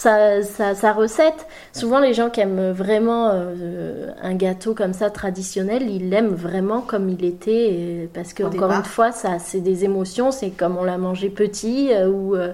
sa, 0.00 0.92
recette. 0.92 1.46
Souvent, 1.72 2.00
les 2.00 2.14
gens 2.14 2.30
qui 2.30 2.40
aiment 2.40 2.72
vraiment 2.72 3.30
euh, 3.32 4.10
un 4.22 4.34
gâteau 4.34 4.74
comme 4.74 4.92
ça 4.92 5.10
traditionnel, 5.10 5.90
ils 5.90 6.08
l'aiment 6.08 6.34
vraiment 6.34 6.80
comme 6.80 7.08
il 7.10 7.24
était, 7.24 8.08
parce 8.14 8.32
que 8.32 8.42
encore 8.42 8.72
une 8.72 8.84
fois, 8.84 9.12
ça, 9.12 9.38
c'est 9.38 9.60
des 9.60 9.84
émotions. 9.84 10.30
C'est 10.30 10.50
comme 10.50 10.78
on 10.78 10.84
l'a 10.84 10.98
mangé 10.98 11.28
petit 11.28 11.92
euh, 11.92 12.08
ou 12.08 12.34
euh, 12.34 12.52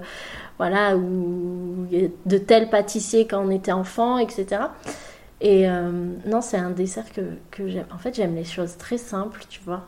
voilà, 0.58 0.96
ou 0.96 1.86
de 2.26 2.38
tel 2.38 2.68
pâtissier 2.68 3.26
quand 3.26 3.44
on 3.44 3.50
était 3.50 3.72
enfant, 3.72 4.18
etc. 4.18 4.62
Et 5.40 5.66
non, 5.68 6.40
c'est 6.40 6.56
un 6.56 6.70
dessert 6.70 7.04
que, 7.14 7.20
que 7.50 7.68
j'aime. 7.68 7.84
En 7.94 7.98
fait, 7.98 8.14
j'aime 8.14 8.34
les 8.34 8.44
choses 8.44 8.76
très 8.78 8.96
simples, 8.96 9.42
tu 9.50 9.60
vois. 9.64 9.84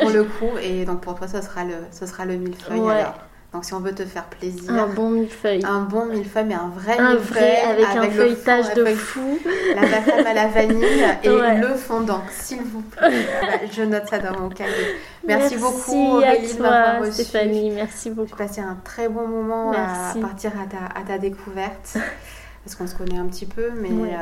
pour 0.00 0.10
le 0.10 0.22
coup, 0.38 0.56
et 0.62 0.84
donc 0.84 1.00
pour 1.00 1.16
toi, 1.16 1.26
ce 1.26 1.42
sera 1.42 1.64
le, 1.64 1.74
ce 1.90 2.06
sera 2.06 2.24
le 2.24 2.36
millefeuille 2.36 2.88
alors. 2.88 3.14
Donc 3.56 3.64
si 3.64 3.72
on 3.72 3.80
veut 3.80 3.94
te 3.94 4.04
faire 4.04 4.24
plaisir, 4.24 4.70
un 4.70 4.86
bon 4.86 5.08
millefeuille. 5.08 5.64
Un 5.64 5.80
bon 5.80 6.04
millefeuille, 6.04 6.44
mais 6.44 6.54
un 6.54 6.68
vrai 6.68 6.98
un 6.98 7.14
millefeuille. 7.14 7.38
Vrai, 7.38 7.60
avec, 7.62 7.86
un 7.86 8.10
feuilletage 8.10 8.74
de 8.74 8.84
fou. 8.84 9.38
La 9.74 9.86
crème 9.86 10.26
à 10.26 10.34
la 10.34 10.48
vanille 10.48 10.84
et 11.22 11.28
le 11.30 11.74
fondant, 11.74 12.20
s'il 12.30 12.60
vous 12.60 12.82
plaît. 12.82 13.26
Je 13.72 13.82
note 13.82 14.06
ça 14.08 14.18
dans 14.18 14.38
mon 14.38 14.50
cahier. 14.50 14.98
Merci, 15.26 15.56
beaucoup 15.56 16.16
Aurélie 16.16 16.52
de 16.52 16.60
m'avoir 16.60 17.00
reçu. 17.00 17.24
Stéphanie, 17.24 17.70
merci 17.70 18.10
beaucoup. 18.10 18.28
J'ai 18.28 18.36
passé 18.36 18.60
un 18.60 18.76
très 18.84 19.08
bon 19.08 19.26
moment 19.26 19.72
à 19.72 20.12
partir 20.20 20.52
à 20.60 20.66
ta, 20.66 21.00
à 21.00 21.02
ta 21.02 21.16
découverte. 21.16 21.96
parce 22.66 22.76
qu'on 22.76 22.86
se 22.86 22.94
connaît 22.94 23.16
un 23.16 23.26
petit 23.26 23.46
peu, 23.46 23.70
mais 23.74 23.88
euh, 23.90 24.18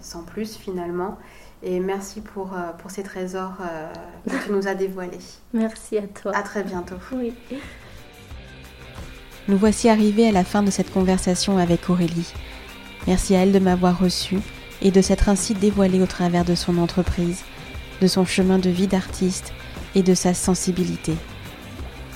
sans 0.00 0.22
plus 0.22 0.56
finalement. 0.56 1.18
Et 1.62 1.78
merci 1.78 2.22
pour, 2.22 2.54
euh, 2.54 2.72
pour 2.78 2.90
ces 2.90 3.02
trésors 3.02 3.58
euh, 3.60 3.92
que 4.30 4.44
tu 4.46 4.50
nous 4.50 4.66
as 4.66 4.74
dévoilés. 4.74 5.18
Merci 5.52 5.98
à 5.98 6.06
toi. 6.06 6.32
À 6.34 6.42
très 6.42 6.62
bientôt. 6.62 6.96
Oui. 7.12 7.34
Nous 9.48 9.58
voici 9.58 9.88
arrivés 9.88 10.28
à 10.28 10.32
la 10.32 10.44
fin 10.44 10.62
de 10.62 10.70
cette 10.70 10.92
conversation 10.92 11.58
avec 11.58 11.90
Aurélie. 11.90 12.32
Merci 13.08 13.34
à 13.34 13.40
elle 13.40 13.50
de 13.50 13.58
m'avoir 13.58 13.98
reçue 13.98 14.38
et 14.80 14.92
de 14.92 15.02
s'être 15.02 15.28
ainsi 15.28 15.54
dévoilée 15.54 16.00
au 16.00 16.06
travers 16.06 16.44
de 16.44 16.54
son 16.54 16.78
entreprise, 16.78 17.42
de 18.00 18.06
son 18.06 18.24
chemin 18.24 18.60
de 18.60 18.70
vie 18.70 18.86
d'artiste 18.86 19.52
et 19.96 20.04
de 20.04 20.14
sa 20.14 20.32
sensibilité. 20.32 21.14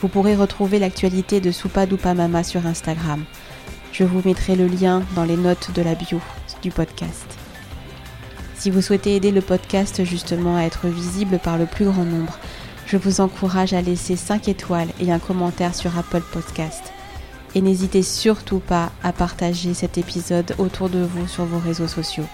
Vous 0.00 0.08
pourrez 0.08 0.36
retrouver 0.36 0.78
l'actualité 0.78 1.40
de 1.40 1.50
Soupa 1.50 1.84
Mama 2.14 2.44
sur 2.44 2.64
Instagram. 2.64 3.24
Je 3.92 4.04
vous 4.04 4.22
mettrai 4.24 4.54
le 4.54 4.68
lien 4.68 5.02
dans 5.16 5.24
les 5.24 5.36
notes 5.36 5.72
de 5.74 5.82
la 5.82 5.96
bio 5.96 6.20
du 6.62 6.70
podcast. 6.70 7.26
Si 8.54 8.70
vous 8.70 8.82
souhaitez 8.82 9.16
aider 9.16 9.32
le 9.32 9.40
podcast 9.40 10.04
justement 10.04 10.56
à 10.56 10.62
être 10.62 10.86
visible 10.86 11.40
par 11.40 11.58
le 11.58 11.66
plus 11.66 11.86
grand 11.86 12.04
nombre, 12.04 12.38
je 12.86 12.96
vous 12.96 13.20
encourage 13.20 13.72
à 13.72 13.82
laisser 13.82 14.14
5 14.14 14.46
étoiles 14.48 14.90
et 15.00 15.10
un 15.10 15.18
commentaire 15.18 15.74
sur 15.74 15.98
Apple 15.98 16.22
Podcast 16.32 16.92
et 17.54 17.60
n'hésitez 17.60 18.02
surtout 18.02 18.58
pas 18.58 18.92
à 19.02 19.12
partager 19.12 19.74
cet 19.74 19.98
épisode 19.98 20.54
autour 20.58 20.88
de 20.88 21.00
vous 21.00 21.26
sur 21.26 21.44
vos 21.44 21.58
réseaux 21.58 21.88
sociaux. 21.88 22.26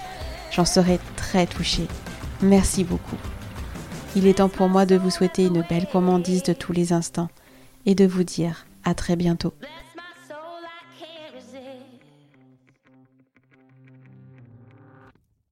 J'en 0.50 0.64
serai 0.64 0.98
très 1.16 1.46
touchée. 1.46 1.86
Merci 2.42 2.84
beaucoup. 2.84 3.16
Il 4.14 4.26
est 4.26 4.38
temps 4.38 4.48
pour 4.48 4.68
moi 4.68 4.84
de 4.84 4.96
vous 4.96 5.10
souhaiter 5.10 5.46
une 5.46 5.64
belle 5.68 5.86
commandise 5.86 6.42
de 6.42 6.52
tous 6.52 6.72
les 6.72 6.92
instants 6.92 7.30
et 7.86 7.94
de 7.94 8.06
vous 8.06 8.24
dire 8.24 8.66
à 8.84 8.94
très 8.94 9.16
bientôt. 9.16 9.54